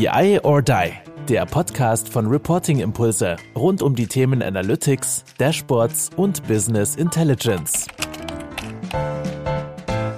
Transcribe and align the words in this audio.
BI 0.00 0.40
or 0.44 0.62
Die, 0.62 0.92
der 1.28 1.44
Podcast 1.44 2.08
von 2.08 2.26
Reporting 2.26 2.80
Impulse 2.80 3.36
rund 3.54 3.82
um 3.82 3.94
die 3.94 4.06
Themen 4.06 4.42
Analytics, 4.42 5.26
Dashboards 5.36 6.08
und 6.16 6.42
Business 6.48 6.96
Intelligence. 6.96 7.86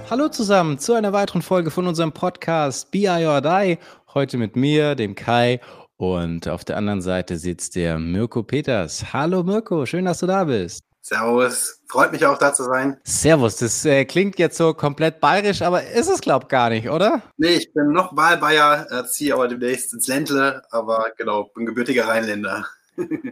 Hallo 0.08 0.28
zusammen 0.28 0.78
zu 0.78 0.92
einer 0.92 1.12
weiteren 1.12 1.42
Folge 1.42 1.72
von 1.72 1.88
unserem 1.88 2.12
Podcast 2.12 2.92
BI 2.92 3.26
or 3.26 3.40
Die. 3.40 3.78
Heute 4.14 4.36
mit 4.36 4.54
mir, 4.54 4.94
dem 4.94 5.16
Kai 5.16 5.58
und 5.96 6.46
auf 6.46 6.64
der 6.64 6.76
anderen 6.76 7.02
Seite 7.02 7.36
sitzt 7.36 7.74
der 7.74 7.98
Mirko 7.98 8.44
Peters. 8.44 9.12
Hallo 9.12 9.42
Mirko, 9.42 9.84
schön, 9.84 10.04
dass 10.04 10.20
du 10.20 10.28
da 10.28 10.44
bist. 10.44 10.91
Servus, 11.04 11.80
freut 11.88 12.12
mich 12.12 12.24
auch 12.24 12.38
da 12.38 12.54
zu 12.54 12.62
sein. 12.62 12.96
Servus, 13.02 13.56
das 13.56 13.84
äh, 13.84 14.04
klingt 14.04 14.38
jetzt 14.38 14.56
so 14.56 14.72
komplett 14.72 15.18
bayerisch, 15.18 15.60
aber 15.60 15.84
ist 15.84 16.08
es 16.08 16.20
glaub 16.20 16.48
gar 16.48 16.70
nicht, 16.70 16.88
oder? 16.88 17.22
Nee, 17.38 17.56
ich 17.56 17.72
bin 17.74 17.90
noch 17.90 18.16
Wahlbayer, 18.16 18.86
äh, 18.88 19.04
ziehe 19.08 19.34
aber 19.34 19.48
demnächst 19.48 19.92
ins 19.92 20.06
Ländle, 20.06 20.62
aber 20.70 21.10
genau, 21.18 21.50
bin 21.54 21.66
gebürtiger 21.66 22.06
Rheinländer. 22.06 22.66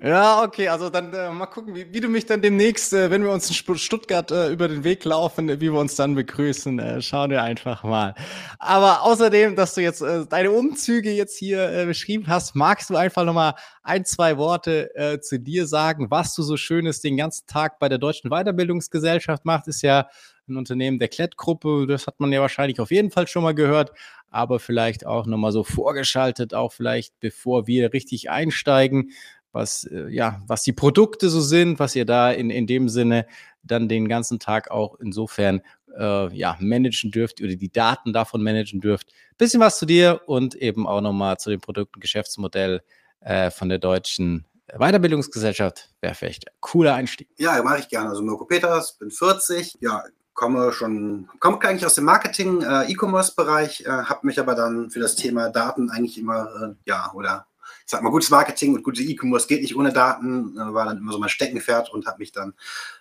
Ja, 0.02 0.42
okay, 0.42 0.68
also 0.68 0.88
dann 0.88 1.12
äh, 1.12 1.30
mal 1.30 1.46
gucken, 1.46 1.74
wie, 1.74 1.92
wie, 1.92 2.00
du 2.00 2.08
mich 2.08 2.24
dann 2.24 2.40
demnächst, 2.40 2.94
äh, 2.94 3.10
wenn 3.10 3.22
wir 3.22 3.30
uns 3.30 3.50
in 3.50 3.76
Stuttgart 3.76 4.30
äh, 4.30 4.50
über 4.50 4.68
den 4.68 4.84
Weg 4.84 5.04
laufen, 5.04 5.48
wie 5.48 5.72
wir 5.72 5.78
uns 5.78 5.96
dann 5.96 6.14
begrüßen. 6.14 6.78
Äh, 6.78 7.02
schauen 7.02 7.30
wir 7.30 7.42
einfach 7.42 7.84
mal. 7.84 8.14
Aber 8.58 9.02
außerdem, 9.02 9.56
dass 9.56 9.74
du 9.74 9.82
jetzt 9.82 10.00
äh, 10.00 10.24
deine 10.26 10.50
Umzüge 10.50 11.12
jetzt 11.12 11.36
hier 11.36 11.70
äh, 11.70 11.84
beschrieben 11.84 12.26
hast, 12.26 12.54
magst 12.54 12.88
du 12.88 12.96
einfach 12.96 13.24
nochmal 13.24 13.54
ein, 13.82 14.06
zwei 14.06 14.38
Worte 14.38 14.94
äh, 14.94 15.20
zu 15.20 15.38
dir 15.38 15.66
sagen, 15.66 16.10
was 16.10 16.34
du 16.34 16.42
so 16.42 16.56
Schönes 16.56 17.02
den 17.02 17.18
ganzen 17.18 17.46
Tag 17.46 17.78
bei 17.78 17.90
der 17.90 17.98
Deutschen 17.98 18.30
Weiterbildungsgesellschaft 18.30 19.44
machst, 19.44 19.68
ist 19.68 19.82
ja 19.82 20.08
ein 20.48 20.56
Unternehmen 20.56 20.98
der 20.98 21.08
Klettgruppe, 21.08 21.86
das 21.86 22.06
hat 22.06 22.18
man 22.18 22.32
ja 22.32 22.40
wahrscheinlich 22.40 22.80
auf 22.80 22.90
jeden 22.90 23.10
Fall 23.10 23.26
schon 23.26 23.42
mal 23.42 23.54
gehört, 23.54 23.92
aber 24.30 24.58
vielleicht 24.58 25.06
auch 25.06 25.26
nochmal 25.26 25.52
so 25.52 25.64
vorgeschaltet, 25.64 26.54
auch 26.54 26.72
vielleicht 26.72 27.18
bevor 27.20 27.66
wir 27.66 27.92
richtig 27.92 28.30
einsteigen 28.30 29.12
was, 29.52 29.84
äh, 29.84 30.08
ja, 30.08 30.42
was 30.46 30.62
die 30.62 30.72
Produkte 30.72 31.28
so 31.28 31.40
sind, 31.40 31.78
was 31.78 31.96
ihr 31.96 32.04
da 32.04 32.30
in, 32.30 32.50
in 32.50 32.66
dem 32.66 32.88
Sinne 32.88 33.26
dann 33.62 33.88
den 33.88 34.08
ganzen 34.08 34.38
Tag 34.38 34.70
auch 34.70 34.98
insofern 35.00 35.62
äh, 35.96 36.34
ja, 36.34 36.56
managen 36.60 37.10
dürft 37.10 37.40
oder 37.40 37.56
die 37.56 37.72
Daten 37.72 38.12
davon 38.12 38.42
managen 38.42 38.80
dürft. 38.80 39.12
Bisschen 39.38 39.60
was 39.60 39.78
zu 39.78 39.86
dir 39.86 40.22
und 40.26 40.54
eben 40.54 40.86
auch 40.86 41.00
nochmal 41.00 41.38
zu 41.38 41.50
dem 41.50 41.60
Produkt- 41.60 41.96
und 41.96 42.00
Geschäftsmodell 42.00 42.82
äh, 43.20 43.50
von 43.50 43.68
der 43.68 43.78
deutschen 43.78 44.46
Weiterbildungsgesellschaft. 44.78 45.90
Wäre 46.00 46.14
vielleicht 46.14 46.48
ein 46.48 46.54
cooler 46.60 46.94
Einstieg. 46.94 47.28
Ja, 47.38 47.60
mache 47.62 47.80
ich 47.80 47.88
gerne. 47.88 48.10
Also 48.10 48.22
Mirko 48.22 48.44
Peters, 48.44 48.96
bin 48.98 49.10
40, 49.10 49.78
ja, 49.80 50.04
komme 50.32 50.72
schon, 50.72 51.28
komme 51.40 51.60
eigentlich 51.62 51.84
aus 51.84 51.96
dem 51.96 52.04
Marketing, 52.04 52.62
äh, 52.62 52.84
äh, 52.84 53.88
habe 53.88 54.26
mich 54.26 54.38
aber 54.38 54.54
dann 54.54 54.90
für 54.90 55.00
das 55.00 55.16
Thema 55.16 55.50
Daten 55.50 55.90
eigentlich 55.90 56.18
immer, 56.18 56.76
ja, 56.84 57.10
oder 57.14 57.46
sag 57.90 58.02
mal, 58.02 58.10
gutes 58.10 58.30
Marketing 58.30 58.74
und 58.74 58.82
gute 58.82 59.02
E-Commerce 59.02 59.46
geht 59.46 59.62
nicht 59.62 59.76
ohne 59.76 59.92
Daten, 59.92 60.56
äh, 60.56 60.72
war 60.72 60.86
dann 60.86 60.98
immer 60.98 61.12
so 61.12 61.18
mein 61.18 61.28
Steckenpferd 61.28 61.90
und 61.92 62.06
habe 62.06 62.18
mich 62.18 62.32
dann 62.32 62.54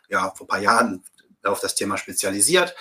ja 0.09 0.31
vor 0.35 0.45
ein 0.45 0.49
paar 0.49 0.59
Jahren 0.59 1.03
auf 1.43 1.59
das 1.59 1.75
Thema 1.75 1.97
spezialisiert. 1.97 2.75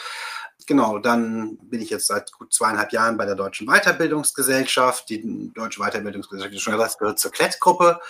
Genau, 0.67 0.99
dann 0.99 1.57
bin 1.63 1.81
ich 1.81 1.89
jetzt 1.89 2.09
seit 2.09 2.31
gut 2.33 2.53
zweieinhalb 2.53 2.93
Jahren 2.93 3.17
bei 3.17 3.25
der 3.25 3.37
Deutschen 3.37 3.67
Weiterbildungsgesellschaft. 3.69 5.09
Die 5.09 5.51
Deutsche 5.55 5.81
Weiterbildungsgesellschaft, 5.81 6.53
wie 6.53 6.59
schon 6.59 6.75
gesagt, 6.75 6.99
gehört 6.99 7.19
zur 7.19 7.31
Klett-Gruppe. 7.31 8.01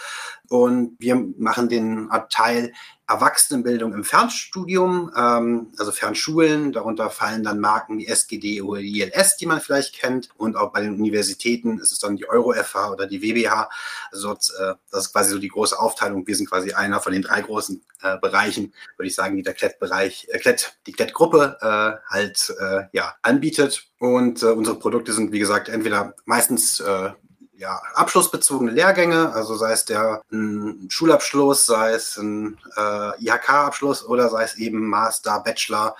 Und 0.48 0.96
wir 0.98 1.16
machen 1.36 1.68
den 1.68 2.08
Teil 2.30 2.72
Erwachsenenbildung 3.08 3.94
im 3.94 4.04
Fernstudium, 4.04 5.10
ähm, 5.16 5.72
also 5.78 5.92
Fernschulen. 5.92 6.72
Darunter 6.72 7.08
fallen 7.08 7.42
dann 7.42 7.58
Marken 7.58 7.98
wie 7.98 8.06
SGD 8.06 8.60
oder 8.60 8.82
ILS, 8.82 9.38
die 9.38 9.46
man 9.46 9.62
vielleicht 9.62 9.94
kennt. 9.94 10.28
Und 10.36 10.56
auch 10.56 10.72
bei 10.72 10.82
den 10.82 10.94
Universitäten 10.94 11.78
ist 11.78 11.90
es 11.90 11.98
dann 11.98 12.16
die 12.16 12.28
Euro-FH 12.28 12.92
oder 12.92 13.06
die 13.06 13.22
WBH. 13.22 13.70
Also 14.12 14.32
äh, 14.32 14.74
das 14.90 15.06
ist 15.06 15.12
quasi 15.12 15.30
so 15.30 15.38
die 15.38 15.48
große 15.48 15.78
Aufteilung. 15.78 16.27
Wir 16.27 16.36
sind 16.36 16.50
quasi 16.50 16.72
einer 16.72 17.00
von 17.00 17.14
den 17.14 17.22
drei 17.22 17.40
großen 17.40 17.83
äh, 18.02 18.18
Bereichen, 18.18 18.74
würde 18.98 19.08
ich 19.08 19.14
sagen, 19.14 19.36
die 19.36 19.42
der 19.42 19.55
Klett-Bereich, 19.55 20.28
äh, 20.30 20.39
Klett, 20.39 20.78
die 20.86 20.92
Klett-Gruppe 20.92 21.56
äh, 21.62 22.12
halt 22.12 22.55
äh, 22.61 22.83
ja, 22.92 23.14
anbietet. 23.23 23.89
Und 23.98 24.42
äh, 24.42 24.46
unsere 24.46 24.78
Produkte 24.78 25.14
sind, 25.14 25.33
wie 25.33 25.39
gesagt, 25.39 25.70
entweder 25.70 26.14
meistens 26.27 26.80
äh, 26.80 27.11
ja, 27.58 27.83
abschlussbezogene 27.95 28.70
Lehrgänge, 28.70 29.33
also 29.33 29.57
sei 29.57 29.73
es 29.73 29.85
der 29.85 30.23
ein 30.30 30.86
Schulabschluss, 30.89 31.67
sei 31.67 31.91
es 31.91 32.17
ein 32.17 32.57
äh, 32.77 33.24
IHK-Abschluss 33.24 34.05
oder 34.05 34.29
sei 34.29 34.45
es 34.45 34.55
eben 34.58 34.86
Master, 34.86 35.41
Bachelor 35.41 35.97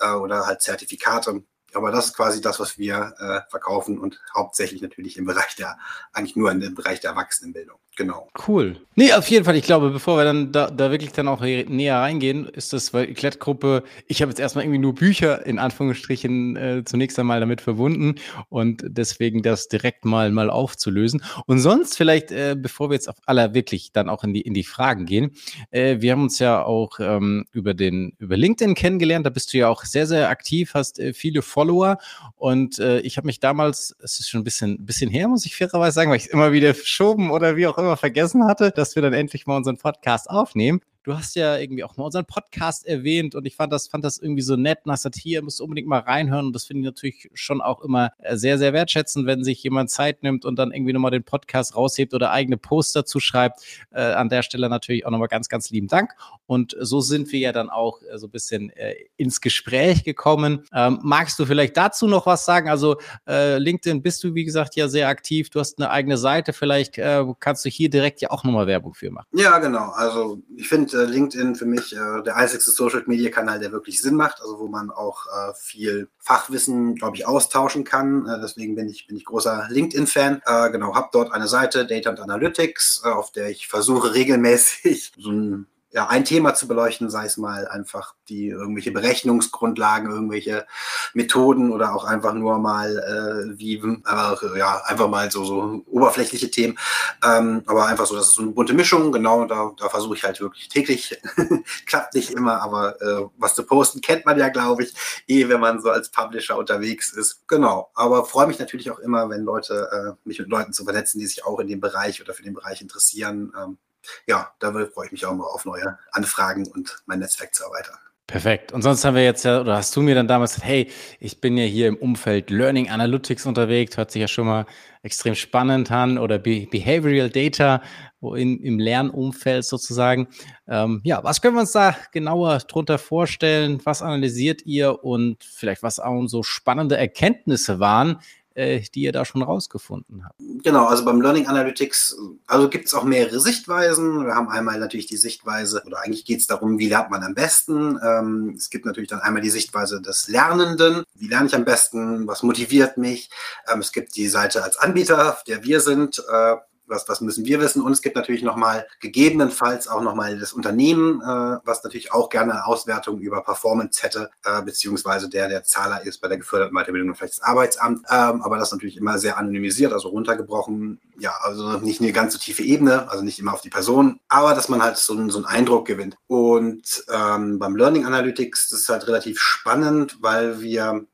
äh, 0.00 0.10
oder 0.12 0.46
halt 0.46 0.62
Zertifikate. 0.62 1.42
Aber 1.74 1.90
das 1.90 2.06
ist 2.06 2.16
quasi 2.16 2.40
das, 2.40 2.60
was 2.60 2.78
wir 2.78 3.14
äh, 3.18 3.50
verkaufen 3.50 3.98
und 3.98 4.20
hauptsächlich 4.34 4.80
natürlich 4.80 5.18
im 5.18 5.26
Bereich 5.26 5.54
der, 5.56 5.78
eigentlich 6.14 6.36
nur 6.36 6.50
im 6.50 6.74
Bereich 6.74 7.00
der 7.00 7.10
Erwachsenenbildung. 7.10 7.78
Genau. 7.96 8.26
Cool. 8.48 8.78
Nee, 8.94 9.12
auf 9.12 9.28
jeden 9.28 9.44
Fall. 9.44 9.56
Ich 9.56 9.64
glaube, 9.64 9.90
bevor 9.90 10.16
wir 10.16 10.24
dann 10.24 10.50
da, 10.50 10.70
da 10.70 10.90
wirklich 10.90 11.12
dann 11.12 11.28
auch 11.28 11.40
näher 11.40 11.98
reingehen, 11.98 12.46
ist 12.46 12.72
das, 12.72 12.94
weil 12.94 13.06
die 13.06 13.14
Klettgruppe, 13.14 13.84
ich 14.06 14.22
habe 14.22 14.30
jetzt 14.30 14.38
erstmal 14.38 14.64
irgendwie 14.64 14.78
nur 14.78 14.94
Bücher 14.94 15.44
in 15.44 15.58
Anführungsstrichen 15.58 16.56
äh, 16.56 16.84
zunächst 16.84 17.18
einmal 17.18 17.40
damit 17.40 17.60
verbunden 17.60 18.14
und 18.48 18.82
deswegen 18.86 19.42
das 19.42 19.68
direkt 19.68 20.06
mal 20.06 20.30
mal 20.30 20.48
aufzulösen. 20.48 21.22
Und 21.46 21.58
sonst 21.58 21.96
vielleicht, 21.96 22.32
äh, 22.32 22.56
bevor 22.58 22.88
wir 22.88 22.94
jetzt 22.94 23.08
auf 23.08 23.16
aller 23.26 23.52
wirklich 23.52 23.92
dann 23.92 24.08
auch 24.08 24.24
in 24.24 24.32
die 24.32 24.40
in 24.42 24.54
die 24.54 24.64
Fragen 24.64 25.04
gehen, 25.04 25.32
äh, 25.70 26.00
wir 26.00 26.12
haben 26.12 26.22
uns 26.22 26.38
ja 26.38 26.62
auch 26.62 26.98
ähm, 26.98 27.46
über 27.52 27.74
den 27.74 28.14
über 28.18 28.38
LinkedIn 28.38 28.74
kennengelernt. 28.74 29.26
Da 29.26 29.30
bist 29.30 29.52
du 29.52 29.58
ja 29.58 29.68
auch 29.68 29.84
sehr 29.84 30.06
sehr 30.06 30.30
aktiv, 30.30 30.72
hast 30.72 30.98
äh, 30.98 31.12
viele 31.12 31.42
Follower 31.42 31.98
und 32.36 32.78
äh, 32.78 33.00
ich 33.00 33.18
habe 33.18 33.26
mich 33.26 33.40
damals, 33.40 33.94
es 34.02 34.18
ist 34.18 34.30
schon 34.30 34.40
ein 34.40 34.44
bisschen 34.44 34.84
bisschen 34.84 35.10
her, 35.10 35.28
muss 35.28 35.44
ich 35.46 35.56
fairerweise 35.56 35.94
sagen, 35.94 36.10
weil 36.10 36.18
ich 36.18 36.30
immer 36.30 36.52
wieder 36.52 36.74
verschoben 36.74 37.30
oder 37.30 37.56
wie 37.56 37.66
auch 37.66 37.78
immer 37.78 37.81
vergessen 37.96 38.44
hatte, 38.46 38.70
dass 38.70 38.94
wir 38.94 39.02
dann 39.02 39.12
endlich 39.12 39.46
mal 39.46 39.56
unseren 39.56 39.78
Podcast 39.78 40.28
aufnehmen 40.30 40.80
du 41.04 41.14
hast 41.14 41.34
ja 41.34 41.56
irgendwie 41.56 41.84
auch 41.84 41.96
mal 41.96 42.04
unseren 42.04 42.24
Podcast 42.24 42.86
erwähnt 42.86 43.34
und 43.34 43.44
ich 43.46 43.56
fand 43.56 43.72
das, 43.72 43.88
fand 43.88 44.04
das 44.04 44.18
irgendwie 44.18 44.42
so 44.42 44.56
nett 44.56 44.80
und 44.84 44.92
hast 44.92 45.00
gesagt, 45.00 45.16
hier 45.16 45.42
musst 45.42 45.60
du 45.60 45.64
unbedingt 45.64 45.88
mal 45.88 46.00
reinhören 46.00 46.46
und 46.46 46.52
das 46.52 46.64
finde 46.64 46.80
ich 46.80 46.84
natürlich 46.86 47.30
schon 47.34 47.60
auch 47.60 47.82
immer 47.82 48.12
äh, 48.18 48.36
sehr, 48.36 48.58
sehr 48.58 48.72
wertschätzend, 48.72 49.26
wenn 49.26 49.42
sich 49.42 49.62
jemand 49.62 49.90
Zeit 49.90 50.22
nimmt 50.22 50.44
und 50.44 50.56
dann 50.58 50.72
irgendwie 50.72 50.92
nochmal 50.92 51.10
den 51.10 51.24
Podcast 51.24 51.76
raushebt 51.76 52.14
oder 52.14 52.30
eigene 52.30 52.56
Poster 52.56 53.04
zuschreibt. 53.04 53.60
Äh, 53.90 54.02
an 54.02 54.28
der 54.28 54.42
Stelle 54.42 54.68
natürlich 54.68 55.04
auch 55.06 55.10
nochmal 55.10 55.28
ganz, 55.28 55.48
ganz 55.48 55.70
lieben 55.70 55.88
Dank. 55.88 56.12
Und 56.46 56.76
so 56.78 57.00
sind 57.00 57.32
wir 57.32 57.40
ja 57.40 57.52
dann 57.52 57.70
auch 57.70 58.00
äh, 58.02 58.18
so 58.18 58.26
ein 58.26 58.30
bisschen 58.30 58.70
äh, 58.70 58.94
ins 59.16 59.40
Gespräch 59.40 60.04
gekommen. 60.04 60.64
Ähm, 60.72 61.00
magst 61.02 61.38
du 61.38 61.46
vielleicht 61.46 61.76
dazu 61.76 62.06
noch 62.06 62.26
was 62.26 62.44
sagen? 62.44 62.68
Also 62.68 62.96
äh, 63.28 63.58
LinkedIn 63.58 64.02
bist 64.02 64.22
du, 64.22 64.34
wie 64.34 64.44
gesagt, 64.44 64.76
ja 64.76 64.88
sehr 64.88 65.08
aktiv. 65.08 65.50
Du 65.50 65.60
hast 65.60 65.78
eine 65.78 65.90
eigene 65.90 66.16
Seite. 66.16 66.52
Vielleicht 66.52 66.98
äh, 66.98 67.24
kannst 67.40 67.64
du 67.64 67.68
hier 67.68 67.90
direkt 67.90 68.20
ja 68.20 68.30
auch 68.30 68.44
nochmal 68.44 68.66
Werbung 68.66 68.94
für 68.94 69.10
machen. 69.10 69.26
Ja, 69.32 69.58
genau. 69.58 69.90
Also 69.90 70.38
ich 70.56 70.68
finde, 70.68 70.91
äh, 70.94 71.04
LinkedIn 71.04 71.54
für 71.54 71.66
mich 71.66 71.94
äh, 71.94 72.22
der 72.22 72.36
einzigste 72.36 72.70
Social 72.70 73.02
Media 73.06 73.30
Kanal, 73.30 73.58
der 73.58 73.72
wirklich 73.72 74.00
Sinn 74.00 74.14
macht, 74.14 74.40
also 74.40 74.58
wo 74.58 74.68
man 74.68 74.90
auch 74.90 75.26
äh, 75.26 75.54
viel 75.54 76.08
Fachwissen, 76.18 76.94
glaube 76.94 77.16
ich, 77.16 77.26
austauschen 77.26 77.84
kann. 77.84 78.26
Äh, 78.26 78.40
deswegen 78.40 78.74
bin 78.74 78.88
ich, 78.88 79.06
bin 79.06 79.16
ich 79.16 79.24
großer 79.24 79.66
LinkedIn-Fan. 79.70 80.42
Äh, 80.44 80.70
genau, 80.70 80.94
habe 80.94 81.08
dort 81.12 81.32
eine 81.32 81.48
Seite, 81.48 81.86
Data 81.86 82.10
and 82.10 82.20
Analytics, 82.20 83.02
äh, 83.04 83.08
auf 83.08 83.32
der 83.32 83.50
ich 83.50 83.68
versuche 83.68 84.14
regelmäßig 84.14 85.12
so 85.18 85.30
ein 85.30 85.66
ja, 85.92 86.08
ein 86.08 86.24
Thema 86.24 86.54
zu 86.54 86.66
beleuchten, 86.66 87.10
sei 87.10 87.26
es 87.26 87.36
mal 87.36 87.68
einfach 87.68 88.14
die 88.28 88.48
irgendwelche 88.48 88.92
Berechnungsgrundlagen, 88.92 90.10
irgendwelche 90.10 90.66
Methoden 91.12 91.70
oder 91.70 91.94
auch 91.94 92.04
einfach 92.04 92.32
nur 92.32 92.58
mal 92.58 92.98
äh, 92.98 93.58
wie 93.58 93.76
äh, 93.76 94.58
ja 94.58 94.82
einfach 94.86 95.08
mal 95.08 95.30
so 95.30 95.44
so 95.44 95.82
oberflächliche 95.86 96.50
Themen, 96.50 96.78
ähm, 97.24 97.62
aber 97.66 97.86
einfach 97.86 98.06
so, 98.06 98.14
das 98.16 98.28
ist 98.28 98.34
so 98.34 98.42
eine 98.42 98.52
bunte 98.52 98.74
Mischung. 98.74 99.12
Genau, 99.12 99.44
da, 99.44 99.72
da 99.78 99.88
versuche 99.88 100.16
ich 100.16 100.24
halt 100.24 100.40
wirklich 100.40 100.68
täglich, 100.68 101.18
klappt 101.86 102.14
nicht 102.14 102.30
immer, 102.30 102.62
aber 102.62 103.00
äh, 103.00 103.28
was 103.36 103.54
zu 103.54 103.64
posten 103.64 104.00
kennt 104.00 104.24
man 104.26 104.38
ja, 104.38 104.48
glaube 104.48 104.84
ich, 104.84 104.94
eh, 105.26 105.48
wenn 105.48 105.60
man 105.60 105.80
so 105.80 105.90
als 105.90 106.10
Publisher 106.10 106.56
unterwegs 106.56 107.12
ist. 107.12 107.46
Genau, 107.48 107.90
aber 107.94 108.24
freue 108.24 108.46
mich 108.46 108.58
natürlich 108.58 108.90
auch 108.90 108.98
immer, 108.98 109.28
wenn 109.28 109.42
Leute 109.42 109.88
äh, 109.92 110.28
mich 110.28 110.38
mit 110.38 110.48
Leuten 110.48 110.72
zu 110.72 110.84
vernetzen, 110.84 111.20
die 111.20 111.26
sich 111.26 111.44
auch 111.44 111.60
in 111.60 111.68
dem 111.68 111.80
Bereich 111.80 112.20
oder 112.20 112.34
für 112.34 112.42
den 112.42 112.54
Bereich 112.54 112.80
interessieren. 112.80 113.52
Ähm, 113.60 113.78
ja, 114.26 114.52
da 114.58 114.72
freue 114.72 115.06
ich 115.06 115.12
mich 115.12 115.26
auch 115.26 115.34
mal 115.34 115.46
auf 115.46 115.64
neue 115.64 115.98
Anfragen 116.12 116.66
und 116.68 117.02
mein 117.06 117.20
Netzwerk 117.20 117.54
zu 117.54 117.64
erweitern. 117.64 117.98
Perfekt. 118.32 118.72
Und 118.72 118.80
sonst 118.80 119.04
haben 119.04 119.14
wir 119.14 119.24
jetzt 119.24 119.44
ja, 119.44 119.60
oder 119.60 119.76
hast 119.76 119.94
du 119.94 120.00
mir 120.00 120.14
dann 120.14 120.26
damals 120.26 120.54
gesagt, 120.54 120.66
hey, 120.66 120.90
ich 121.20 121.40
bin 121.42 121.58
ja 121.58 121.64
hier 121.64 121.88
im 121.88 121.96
Umfeld 121.96 122.48
Learning 122.48 122.88
Analytics 122.88 123.44
unterwegs, 123.44 123.98
hört 123.98 124.10
sich 124.10 124.22
ja 124.22 124.28
schon 124.28 124.46
mal 124.46 124.64
extrem 125.02 125.34
spannend 125.34 125.90
an, 125.90 126.16
oder 126.16 126.38
Be 126.38 126.66
Behavioral 126.70 127.28
Data 127.28 127.82
in, 128.22 128.58
im 128.60 128.78
Lernumfeld 128.78 129.66
sozusagen. 129.66 130.28
Ähm, 130.66 131.02
ja, 131.04 131.22
was 131.24 131.42
können 131.42 131.56
wir 131.56 131.60
uns 131.60 131.72
da 131.72 131.94
genauer 132.12 132.58
drunter 132.60 132.96
vorstellen? 132.96 133.80
Was 133.84 134.00
analysiert 134.00 134.62
ihr 134.64 135.04
und 135.04 135.44
vielleicht 135.44 135.82
was 135.82 136.00
auch 136.00 136.26
so 136.26 136.42
spannende 136.42 136.96
Erkenntnisse 136.96 137.80
waren, 137.80 138.20
äh, 138.54 138.80
die 138.94 139.02
ihr 139.02 139.12
da 139.12 139.24
schon 139.24 139.42
rausgefunden 139.42 140.24
habt? 140.24 140.34
Genau, 140.62 140.86
also 140.86 141.04
beim 141.04 141.20
Learning 141.20 141.46
Analytics, 141.46 142.16
also 142.46 142.68
gibt 142.68 142.86
es 142.86 142.94
auch 142.94 143.04
mehrere 143.04 143.40
Sichtweisen. 143.40 144.24
Wir 144.24 144.34
haben 144.34 144.48
einmal 144.48 144.78
natürlich 144.78 145.06
die 145.06 145.16
Sichtweise, 145.16 145.82
oder 145.86 146.00
eigentlich 146.00 146.24
geht 146.24 146.40
es 146.40 146.46
darum, 146.46 146.78
wie 146.78 146.88
lernt 146.88 147.10
man 147.10 147.22
am 147.22 147.34
besten. 147.34 147.98
Ähm, 148.02 148.54
es 148.56 148.70
gibt 148.70 148.86
natürlich 148.86 149.10
dann 149.10 149.20
einmal 149.20 149.42
die 149.42 149.50
Sichtweise 149.50 150.00
des 150.00 150.28
Lernenden. 150.28 151.04
Wie 151.14 151.28
lerne 151.28 151.46
ich 151.46 151.54
am 151.54 151.64
besten? 151.64 152.26
Was 152.26 152.42
motiviert 152.42 152.96
mich? 152.96 153.30
Ähm, 153.72 153.80
es 153.80 153.92
gibt 153.92 154.16
die 154.16 154.28
Seite 154.28 154.62
als 154.62 154.76
Anbieter, 154.76 155.38
der 155.46 155.64
wir 155.64 155.80
sind. 155.80 156.22
Äh, 156.30 156.56
was, 156.92 157.08
was 157.08 157.20
müssen 157.20 157.44
wir 157.44 157.60
wissen? 157.60 157.82
Und 157.82 157.90
es 157.90 158.02
gibt 158.02 158.14
natürlich 158.14 158.42
nochmal 158.42 158.86
gegebenenfalls 159.00 159.88
auch 159.88 160.02
nochmal 160.02 160.38
das 160.38 160.52
Unternehmen, 160.52 161.20
äh, 161.20 161.58
was 161.64 161.82
natürlich 161.82 162.12
auch 162.12 162.28
gerne 162.28 162.52
eine 162.52 162.66
Auswertung 162.66 163.18
über 163.18 163.42
Performance 163.42 164.02
hätte, 164.02 164.30
äh, 164.44 164.62
beziehungsweise 164.62 165.28
der, 165.28 165.48
der 165.48 165.64
Zahler 165.64 166.06
ist 166.06 166.20
bei 166.20 166.28
der 166.28 166.38
geförderten 166.38 166.76
Weiterbildung 166.76 167.14
vielleicht 167.14 167.38
das 167.38 167.42
Arbeitsamt. 167.42 168.06
Ähm, 168.08 168.42
aber 168.42 168.58
das 168.58 168.70
natürlich 168.70 168.96
immer 168.96 169.18
sehr 169.18 169.38
anonymisiert, 169.38 169.92
also 169.92 170.08
runtergebrochen. 170.08 171.00
Ja, 171.18 171.32
also 171.42 171.78
nicht 171.78 172.00
eine 172.00 172.12
ganz 172.12 172.32
so 172.34 172.38
tiefe 172.38 172.62
Ebene, 172.62 173.10
also 173.10 173.24
nicht 173.24 173.38
immer 173.38 173.52
auf 173.52 173.60
die 173.60 173.70
Person, 173.70 174.20
aber 174.28 174.54
dass 174.54 174.68
man 174.68 174.82
halt 174.82 174.96
so, 174.96 175.14
einen, 175.14 175.30
so 175.30 175.38
einen 175.38 175.46
Eindruck 175.46 175.86
gewinnt. 175.86 176.16
Und 176.26 177.04
ähm, 177.12 177.58
beim 177.58 177.76
Learning 177.76 178.06
Analytics 178.06 178.72
ist 178.72 178.88
halt 178.88 179.06
relativ 179.06 179.40
spannend, 179.40 180.18
weil 180.20 180.60
wir 180.60 181.06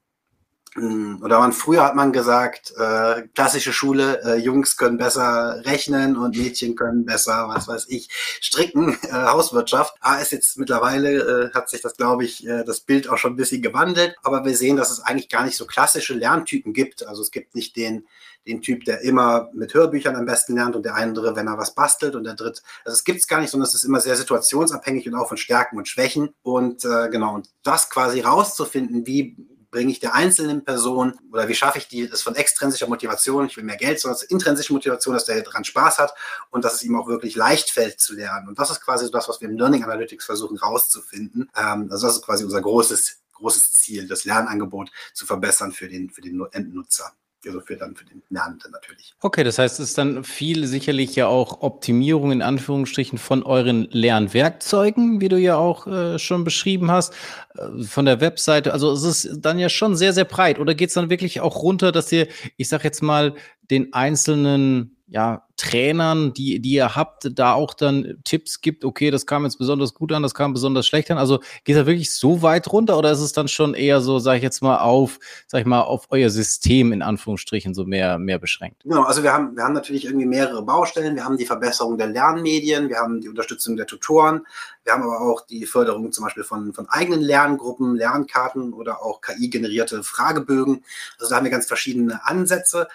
oder 1.22 1.38
man 1.40 1.52
früher 1.52 1.84
hat 1.84 1.94
man 1.94 2.12
gesagt, 2.12 2.72
äh, 2.76 3.22
klassische 3.34 3.72
Schule, 3.72 4.22
äh, 4.24 4.36
Jungs 4.36 4.76
können 4.76 4.98
besser 4.98 5.62
rechnen 5.64 6.16
und 6.16 6.36
Mädchen 6.36 6.76
können 6.76 7.04
besser, 7.04 7.48
was 7.48 7.68
weiß 7.68 7.86
ich, 7.88 8.08
stricken, 8.40 8.98
äh, 9.02 9.12
Hauswirtschaft. 9.12 9.94
Aber 10.00 10.20
ist 10.20 10.32
jetzt 10.32 10.58
mittlerweile 10.58 11.50
äh, 11.50 11.54
hat 11.54 11.68
sich 11.68 11.82
das, 11.82 11.96
glaube 11.96 12.24
ich, 12.24 12.46
äh, 12.46 12.64
das 12.64 12.80
Bild 12.80 13.08
auch 13.08 13.18
schon 13.18 13.34
ein 13.34 13.36
bisschen 13.36 13.62
gewandelt. 13.62 14.16
Aber 14.22 14.44
wir 14.44 14.56
sehen, 14.56 14.76
dass 14.76 14.90
es 14.90 15.00
eigentlich 15.00 15.28
gar 15.28 15.44
nicht 15.44 15.56
so 15.56 15.66
klassische 15.66 16.14
Lerntypen 16.14 16.72
gibt. 16.72 17.06
Also 17.06 17.22
es 17.22 17.30
gibt 17.30 17.54
nicht 17.54 17.76
den 17.76 18.06
den 18.48 18.62
Typ, 18.62 18.84
der 18.84 19.02
immer 19.02 19.50
mit 19.52 19.74
Hörbüchern 19.74 20.16
am 20.16 20.24
besten 20.24 20.54
lernt 20.54 20.74
und 20.74 20.84
der 20.84 20.94
andere, 20.94 21.36
wenn 21.36 21.46
er 21.46 21.58
was 21.58 21.74
bastelt 21.74 22.14
und 22.14 22.24
der 22.24 22.34
dritte. 22.34 22.62
Also 22.84 22.96
es 22.96 23.04
gibt 23.04 23.20
es 23.20 23.28
gar 23.28 23.40
nicht, 23.40 23.50
sondern 23.50 23.68
es 23.68 23.74
ist 23.74 23.84
immer 23.84 24.00
sehr 24.00 24.16
situationsabhängig 24.16 25.06
und 25.06 25.14
auch 25.14 25.28
von 25.28 25.36
Stärken 25.36 25.76
und 25.76 25.86
Schwächen. 25.86 26.30
Und 26.42 26.84
äh, 26.84 27.08
genau, 27.10 27.34
und 27.34 27.50
das 27.62 27.90
quasi 27.90 28.20
rauszufinden, 28.20 29.06
wie 29.06 29.36
bringe 29.70 29.90
ich 29.90 30.00
der 30.00 30.14
einzelnen 30.14 30.64
Person 30.64 31.18
oder 31.32 31.48
wie 31.48 31.54
schaffe 31.54 31.78
ich 31.78 31.88
die, 31.88 32.08
das 32.08 32.22
von 32.22 32.34
extrinsischer 32.34 32.88
Motivation, 32.88 33.46
ich 33.46 33.56
will 33.56 33.64
mehr 33.64 33.76
Geld, 33.76 34.00
sondern 34.00 34.20
intrinsische 34.28 34.72
Motivation, 34.72 35.14
dass 35.14 35.26
der 35.26 35.42
daran 35.42 35.64
Spaß 35.64 35.98
hat 35.98 36.14
und 36.50 36.64
dass 36.64 36.74
es 36.74 36.82
ihm 36.82 36.96
auch 36.96 37.06
wirklich 37.06 37.36
leicht 37.36 37.70
fällt 37.70 38.00
zu 38.00 38.14
lernen. 38.14 38.48
Und 38.48 38.58
das 38.58 38.70
ist 38.70 38.80
quasi 38.80 39.10
das, 39.10 39.28
was 39.28 39.40
wir 39.40 39.48
im 39.48 39.56
Learning 39.56 39.84
Analytics 39.84 40.24
versuchen 40.24 40.56
rauszufinden. 40.56 41.50
Ähm, 41.56 41.88
also 41.90 42.06
das 42.06 42.16
ist 42.16 42.24
quasi 42.24 42.44
unser 42.44 42.62
großes, 42.62 43.18
großes 43.34 43.72
Ziel, 43.74 44.08
das 44.08 44.24
Lernangebot 44.24 44.90
zu 45.12 45.26
verbessern 45.26 45.72
für 45.72 45.88
den, 45.88 46.10
für 46.10 46.22
den 46.22 46.44
Endnutzer 46.52 47.12
also 47.46 47.60
für 47.60 47.76
dann 47.76 47.94
für 47.94 48.04
den 48.04 48.22
Lernenden 48.30 48.72
natürlich. 48.72 49.14
Okay, 49.20 49.44
das 49.44 49.58
heißt, 49.58 49.78
es 49.80 49.90
ist 49.90 49.98
dann 49.98 50.24
viel 50.24 50.66
sicherlich 50.66 51.14
ja 51.14 51.28
auch 51.28 51.62
Optimierung 51.62 52.32
in 52.32 52.42
Anführungsstrichen 52.42 53.18
von 53.18 53.42
euren 53.42 53.88
Lernwerkzeugen, 53.90 55.20
wie 55.20 55.28
du 55.28 55.38
ja 55.38 55.56
auch 55.56 55.86
äh, 55.86 56.18
schon 56.18 56.44
beschrieben 56.44 56.90
hast, 56.90 57.14
äh, 57.54 57.84
von 57.84 58.04
der 58.04 58.20
Webseite. 58.20 58.72
Also 58.72 58.92
es 58.92 59.04
ist 59.04 59.40
dann 59.40 59.58
ja 59.58 59.68
schon 59.68 59.96
sehr, 59.96 60.12
sehr 60.12 60.24
breit. 60.24 60.58
Oder 60.58 60.74
geht 60.74 60.88
es 60.88 60.94
dann 60.94 61.10
wirklich 61.10 61.40
auch 61.40 61.62
runter, 61.62 61.92
dass 61.92 62.10
ihr, 62.12 62.28
ich 62.56 62.68
sag 62.68 62.84
jetzt 62.84 63.02
mal, 63.02 63.34
den 63.70 63.92
einzelnen 63.92 64.97
ja, 65.10 65.42
Trainern, 65.56 66.32
die, 66.34 66.60
die 66.60 66.74
ihr 66.74 66.94
habt, 66.94 67.30
da 67.32 67.52
auch 67.52 67.74
dann 67.74 68.20
Tipps 68.24 68.60
gibt, 68.60 68.84
okay, 68.84 69.10
das 69.10 69.26
kam 69.26 69.44
jetzt 69.44 69.58
besonders 69.58 69.92
gut 69.92 70.12
an, 70.12 70.22
das 70.22 70.34
kam 70.34 70.52
besonders 70.52 70.86
schlecht 70.86 71.10
an. 71.10 71.18
Also 71.18 71.40
geht 71.64 71.76
er 71.76 71.86
wirklich 71.86 72.14
so 72.14 72.42
weit 72.42 72.70
runter 72.70 72.96
oder 72.96 73.10
ist 73.10 73.20
es 73.20 73.32
dann 73.32 73.48
schon 73.48 73.74
eher 73.74 74.00
so, 74.00 74.20
sage 74.20 74.36
ich 74.36 74.42
jetzt 74.44 74.62
mal, 74.62 74.78
auf, 74.78 75.18
sag 75.46 75.60
ich 75.60 75.66
mal, 75.66 75.80
auf 75.80 76.06
euer 76.10 76.30
System 76.30 76.92
in 76.92 77.02
Anführungsstrichen 77.02 77.74
so 77.74 77.84
mehr, 77.84 78.18
mehr 78.18 78.38
beschränkt? 78.38 78.82
Genau, 78.84 79.02
also 79.02 79.22
wir 79.22 79.32
haben, 79.32 79.56
wir 79.56 79.64
haben 79.64 79.72
natürlich 79.72 80.04
irgendwie 80.04 80.26
mehrere 80.26 80.62
Baustellen. 80.62 81.16
Wir 81.16 81.24
haben 81.24 81.38
die 81.38 81.46
Verbesserung 81.46 81.98
der 81.98 82.06
Lernmedien, 82.08 82.88
wir 82.88 82.98
haben 82.98 83.20
die 83.20 83.28
Unterstützung 83.28 83.76
der 83.76 83.86
Tutoren, 83.86 84.46
wir 84.84 84.92
haben 84.92 85.02
aber 85.02 85.20
auch 85.20 85.40
die 85.46 85.66
Förderung 85.66 86.12
zum 86.12 86.24
Beispiel 86.24 86.44
von, 86.44 86.72
von 86.72 86.88
eigenen 86.88 87.20
Lerngruppen, 87.20 87.96
Lernkarten 87.96 88.72
oder 88.72 89.02
auch 89.02 89.20
KI-generierte 89.22 90.02
Fragebögen. 90.02 90.84
Also 91.18 91.30
da 91.30 91.36
haben 91.36 91.44
wir 91.44 91.50
ganz 91.50 91.66
verschiedene 91.66 92.24
Ansätze 92.24 92.88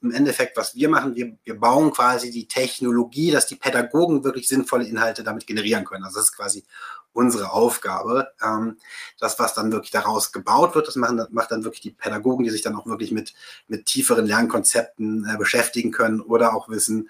im 0.00 0.12
Endeffekt, 0.12 0.56
was 0.56 0.74
wir 0.74 0.88
machen, 0.88 1.16
wir, 1.16 1.36
wir 1.44 1.58
bauen 1.58 1.90
quasi 1.92 2.30
die 2.30 2.46
Technologie, 2.46 3.30
dass 3.30 3.46
die 3.46 3.56
Pädagogen 3.56 4.22
wirklich 4.22 4.46
sinnvolle 4.46 4.86
Inhalte 4.86 5.24
damit 5.24 5.46
generieren 5.46 5.84
können. 5.84 6.04
Also 6.04 6.20
das 6.20 6.26
ist 6.26 6.36
quasi 6.36 6.64
unsere 7.12 7.50
Aufgabe. 7.50 8.28
Ähm, 8.40 8.76
das, 9.18 9.38
was 9.40 9.54
dann 9.54 9.72
wirklich 9.72 9.90
daraus 9.90 10.30
gebaut 10.30 10.76
wird, 10.76 10.86
das 10.86 10.94
machen, 10.94 11.20
macht 11.30 11.50
dann 11.50 11.64
wirklich 11.64 11.80
die 11.80 11.90
Pädagogen, 11.90 12.44
die 12.44 12.50
sich 12.50 12.62
dann 12.62 12.76
auch 12.76 12.86
wirklich 12.86 13.10
mit, 13.10 13.34
mit 13.66 13.86
tieferen 13.86 14.26
Lernkonzepten 14.26 15.28
äh, 15.28 15.36
beschäftigen 15.36 15.90
können 15.90 16.20
oder 16.20 16.54
auch 16.54 16.68
wissen, 16.68 17.08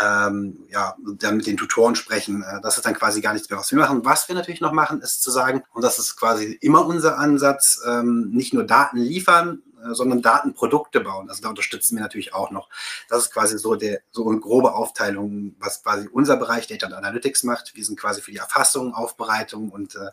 ähm, 0.00 0.64
ja, 0.68 0.94
dann 1.18 1.38
mit 1.38 1.46
den 1.46 1.56
Tutoren 1.56 1.96
sprechen. 1.96 2.44
Äh, 2.44 2.60
das 2.62 2.76
ist 2.76 2.86
dann 2.86 2.94
quasi 2.94 3.20
gar 3.20 3.32
nichts 3.32 3.50
mehr, 3.50 3.58
was 3.58 3.72
wir 3.72 3.78
machen. 3.78 4.04
Was 4.04 4.28
wir 4.28 4.36
natürlich 4.36 4.60
noch 4.60 4.72
machen, 4.72 5.00
ist 5.00 5.22
zu 5.22 5.32
sagen, 5.32 5.64
und 5.72 5.82
das 5.82 5.98
ist 5.98 6.16
quasi 6.16 6.56
immer 6.60 6.86
unser 6.86 7.18
Ansatz, 7.18 7.80
ähm, 7.84 8.30
nicht 8.30 8.54
nur 8.54 8.64
Daten 8.64 8.98
liefern, 8.98 9.62
sondern 9.92 10.22
Datenprodukte 10.22 11.00
bauen. 11.00 11.28
Also 11.28 11.42
da 11.42 11.48
unterstützen 11.48 11.96
wir 11.96 12.02
natürlich 12.02 12.34
auch 12.34 12.50
noch. 12.50 12.68
Das 13.08 13.24
ist 13.24 13.32
quasi 13.32 13.58
so, 13.58 13.74
der, 13.74 14.00
so 14.10 14.28
eine 14.28 14.40
grobe 14.40 14.74
Aufteilung, 14.74 15.54
was 15.58 15.82
quasi 15.82 16.08
unser 16.08 16.36
Bereich 16.36 16.66
Data 16.66 16.86
Analytics 16.86 17.44
macht. 17.44 17.74
Wir 17.74 17.84
sind 17.84 17.98
quasi 17.98 18.20
für 18.20 18.30
die 18.30 18.38
Erfassung, 18.38 18.94
Aufbereitung 18.94 19.70
und 19.70 19.94
äh, 19.96 20.10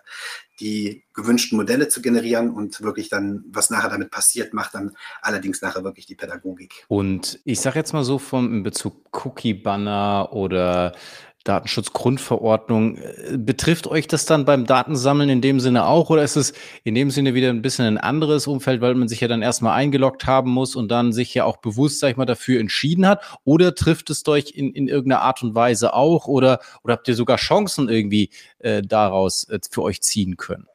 die 0.60 1.04
gewünschten 1.14 1.58
Modelle 1.58 1.88
zu 1.88 2.02
generieren 2.02 2.52
und 2.52 2.82
wirklich 2.82 3.10
dann, 3.10 3.46
was 3.50 3.70
nachher 3.70 3.90
damit 3.90 4.12
passiert, 4.12 4.54
macht 4.54 4.74
dann 4.74 4.96
allerdings 5.22 5.62
nachher 5.62 5.84
wirklich 5.84 6.06
die 6.06 6.16
Pädagogik. 6.16 6.86
Und 6.88 7.40
ich 7.46 7.62
sage 7.62 7.80
jetzt 7.80 7.94
mal 7.94 8.04
so 8.04 8.20
vom 8.20 8.54
in 8.54 8.64
Bezug 8.64 9.06
Cookie-Banner 9.12 10.30
oder 10.34 10.94
Datenschutzgrundverordnung. 11.44 12.98
Äh, 12.98 13.38
betrifft 13.38 13.88
euch 13.88 14.08
das 14.08 14.26
dann 14.26 14.46
beim 14.46 14.66
Datensammeln 14.66 15.30
in 15.30 15.42
dem 15.42 15.60
Sinne 15.60 15.86
auch 15.86 16.10
oder 16.10 16.24
ist 16.24 16.36
es 16.36 16.54
in 16.84 16.96
dem 16.96 17.12
Sinne 17.12 17.34
wieder 17.34 17.50
ein 17.50 17.62
bisschen 17.62 17.86
ein 17.86 17.98
anderes 17.98 18.48
Umfeld, 18.48 18.82
weil 18.82 18.96
man 18.96 19.08
sich 19.08 19.22
ja 19.22 19.28
dann 19.28 19.42
erstmal 19.42 19.74
eingeloggt 19.76 20.26
haben 20.26 20.52
muss 20.52 20.76
und 20.76 20.90
dann 20.90 21.14
sich 21.14 21.34
ja 21.34 21.46
auch 21.46 21.58
bewusst, 21.58 22.00
sag 22.00 22.12
ich 22.12 22.18
mal, 22.18 22.26
dafür 22.26 22.60
entschieden 22.60 23.08
hat? 23.08 23.22
Oder 23.44 23.76
trifft 23.76 24.10
es 24.10 24.28
euch 24.28 24.52
in, 24.52 24.74
in 24.74 24.88
irgendeiner 24.88 25.22
Art 25.22 25.44
und 25.44 25.56
Weise 25.56 25.94
auch 25.94 26.28
oder, 26.28 26.60
oder 26.84 26.94
habt 26.94 27.08
ihr 27.08 27.16
sogar 27.16 27.38
Chancen 27.38 27.90
irgendwie 27.90 28.30
äh, 28.60 28.82
daraus 28.82 29.46
äh, 29.46 29.60
für 29.70 29.84
euch 29.84 30.02
ziehen 30.02 30.38
können? 30.38 30.68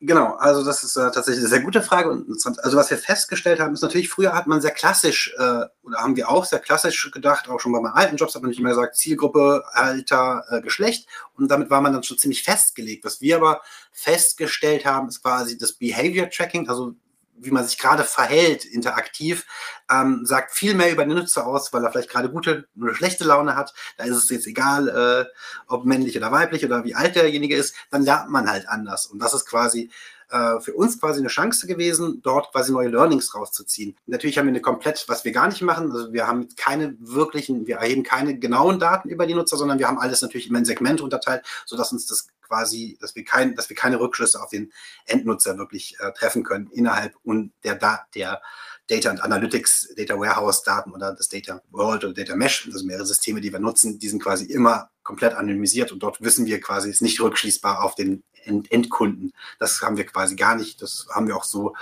Genau, 0.00 0.34
also 0.36 0.64
das 0.64 0.84
ist 0.84 0.94
äh, 0.96 1.10
tatsächlich 1.10 1.40
eine 1.40 1.48
sehr 1.48 1.60
gute 1.60 1.82
Frage. 1.82 2.10
Und 2.10 2.28
also 2.62 2.76
was 2.76 2.88
wir 2.88 2.98
festgestellt 2.98 3.58
haben, 3.58 3.74
ist 3.74 3.82
natürlich, 3.82 4.08
früher 4.08 4.32
hat 4.32 4.46
man 4.46 4.60
sehr 4.60 4.70
klassisch, 4.70 5.34
äh, 5.36 5.64
oder 5.82 5.98
haben 5.98 6.14
wir 6.14 6.30
auch 6.30 6.44
sehr 6.44 6.60
klassisch 6.60 7.10
gedacht, 7.10 7.48
auch 7.48 7.58
schon 7.58 7.72
bei 7.72 7.80
meinen 7.80 7.94
alten 7.94 8.16
Jobs 8.16 8.36
hat 8.36 8.42
man 8.42 8.50
nicht 8.50 8.60
immer 8.60 8.68
gesagt, 8.68 8.96
Zielgruppe, 8.96 9.64
Alter, 9.72 10.44
äh, 10.50 10.60
Geschlecht. 10.60 11.08
Und 11.34 11.50
damit 11.50 11.68
war 11.70 11.80
man 11.80 11.92
dann 11.92 12.04
schon 12.04 12.16
ziemlich 12.16 12.44
festgelegt. 12.44 13.04
Was 13.04 13.20
wir 13.20 13.36
aber 13.36 13.60
festgestellt 13.90 14.84
haben, 14.84 15.08
ist 15.08 15.20
quasi 15.20 15.58
das 15.58 15.72
Behavior 15.72 16.30
Tracking, 16.30 16.68
also 16.68 16.94
wie 17.40 17.50
man 17.50 17.64
sich 17.64 17.78
gerade 17.78 18.04
verhält, 18.04 18.64
interaktiv, 18.64 19.46
ähm, 19.90 20.24
sagt 20.24 20.52
viel 20.52 20.74
mehr 20.74 20.92
über 20.92 21.04
den 21.04 21.16
Nutzer 21.16 21.46
aus, 21.46 21.72
weil 21.72 21.84
er 21.84 21.90
vielleicht 21.90 22.10
gerade 22.10 22.30
gute 22.30 22.66
oder 22.80 22.94
schlechte 22.94 23.24
Laune 23.24 23.56
hat. 23.56 23.72
Da 23.96 24.04
ist 24.04 24.16
es 24.16 24.28
jetzt 24.28 24.46
egal, 24.46 24.88
äh, 24.88 25.24
ob 25.66 25.84
männlich 25.84 26.16
oder 26.16 26.32
weiblich 26.32 26.64
oder 26.64 26.84
wie 26.84 26.94
alt 26.94 27.16
derjenige 27.16 27.56
ist, 27.56 27.74
dann 27.90 28.02
lernt 28.02 28.30
man 28.30 28.50
halt 28.50 28.68
anders. 28.68 29.06
Und 29.06 29.20
das 29.20 29.34
ist 29.34 29.46
quasi 29.46 29.90
äh, 30.30 30.60
für 30.60 30.74
uns 30.74 31.00
quasi 31.00 31.20
eine 31.20 31.28
Chance 31.28 31.66
gewesen, 31.66 32.20
dort 32.22 32.52
quasi 32.52 32.72
neue 32.72 32.88
Learnings 32.88 33.34
rauszuziehen. 33.34 33.96
Natürlich 34.06 34.38
haben 34.38 34.46
wir 34.46 34.52
eine 34.52 34.60
komplett, 34.60 35.04
was 35.08 35.24
wir 35.24 35.32
gar 35.32 35.48
nicht 35.48 35.62
machen, 35.62 35.90
also 35.92 36.12
wir 36.12 36.26
haben 36.26 36.48
keine 36.56 36.96
wirklichen, 37.00 37.66
wir 37.66 37.76
erheben 37.76 38.02
keine 38.02 38.38
genauen 38.38 38.78
Daten 38.78 39.08
über 39.08 39.26
die 39.26 39.34
Nutzer, 39.34 39.56
sondern 39.56 39.78
wir 39.78 39.88
haben 39.88 39.98
alles 39.98 40.22
natürlich 40.22 40.48
immer 40.48 40.58
in 40.58 40.64
Segmente 40.64 41.02
unterteilt, 41.02 41.44
sodass 41.66 41.92
uns 41.92 42.06
das 42.06 42.28
quasi, 42.42 42.96
dass 43.00 43.14
wir, 43.14 43.24
kein, 43.24 43.54
dass 43.54 43.68
wir 43.68 43.76
keine 43.76 44.00
Rückschlüsse 44.00 44.42
auf 44.42 44.50
den 44.50 44.72
Endnutzer 45.06 45.58
wirklich 45.58 45.96
äh, 46.00 46.12
treffen 46.12 46.44
können 46.44 46.68
innerhalb 46.70 47.14
und 47.22 47.52
der, 47.62 47.78
der 48.14 48.40
Data 48.88 49.10
and 49.10 49.22
Analytics, 49.22 49.94
Data 49.96 50.18
Warehouse 50.18 50.62
Daten 50.62 50.92
oder 50.92 51.12
das 51.12 51.28
Data 51.28 51.60
World 51.70 52.04
oder 52.04 52.14
Data 52.14 52.34
Mesh, 52.34 52.68
also 52.72 52.84
mehrere 52.84 53.06
Systeme, 53.06 53.40
die 53.40 53.52
wir 53.52 53.58
nutzen, 53.58 53.98
die 53.98 54.08
sind 54.08 54.22
quasi 54.22 54.46
immer 54.46 54.90
komplett 55.02 55.34
anonymisiert 55.34 55.92
und 55.92 56.02
dort 56.02 56.20
wissen 56.22 56.46
wir 56.46 56.60
quasi, 56.60 56.90
ist 56.90 57.02
nicht 57.02 57.20
rückschließbar 57.20 57.82
auf 57.82 57.94
den 57.94 58.24
End 58.44 58.70
Endkunden. 58.72 59.32
Das 59.58 59.82
haben 59.82 59.96
wir 59.96 60.06
quasi 60.06 60.36
gar 60.36 60.54
nicht. 60.54 60.80
Das 60.80 61.06
haben 61.10 61.26
wir 61.26 61.36
auch 61.36 61.44
so, 61.44 61.74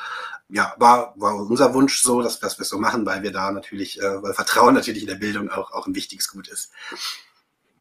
ja, 0.48 0.74
war, 0.78 1.14
war 1.16 1.34
unser 1.36 1.74
Wunsch 1.74 2.00
so, 2.02 2.22
dass, 2.22 2.40
dass 2.40 2.58
wir 2.58 2.62
es 2.62 2.68
so 2.68 2.78
machen, 2.78 3.06
weil 3.06 3.22
wir 3.22 3.32
da 3.32 3.50
natürlich, 3.52 4.00
äh, 4.00 4.22
weil 4.22 4.34
Vertrauen 4.34 4.74
natürlich 4.74 5.02
in 5.02 5.08
der 5.08 5.16
Bildung 5.16 5.50
auch, 5.50 5.72
auch 5.72 5.86
ein 5.86 5.94
wichtiges 5.94 6.30
Gut 6.30 6.48
ist. 6.48 6.72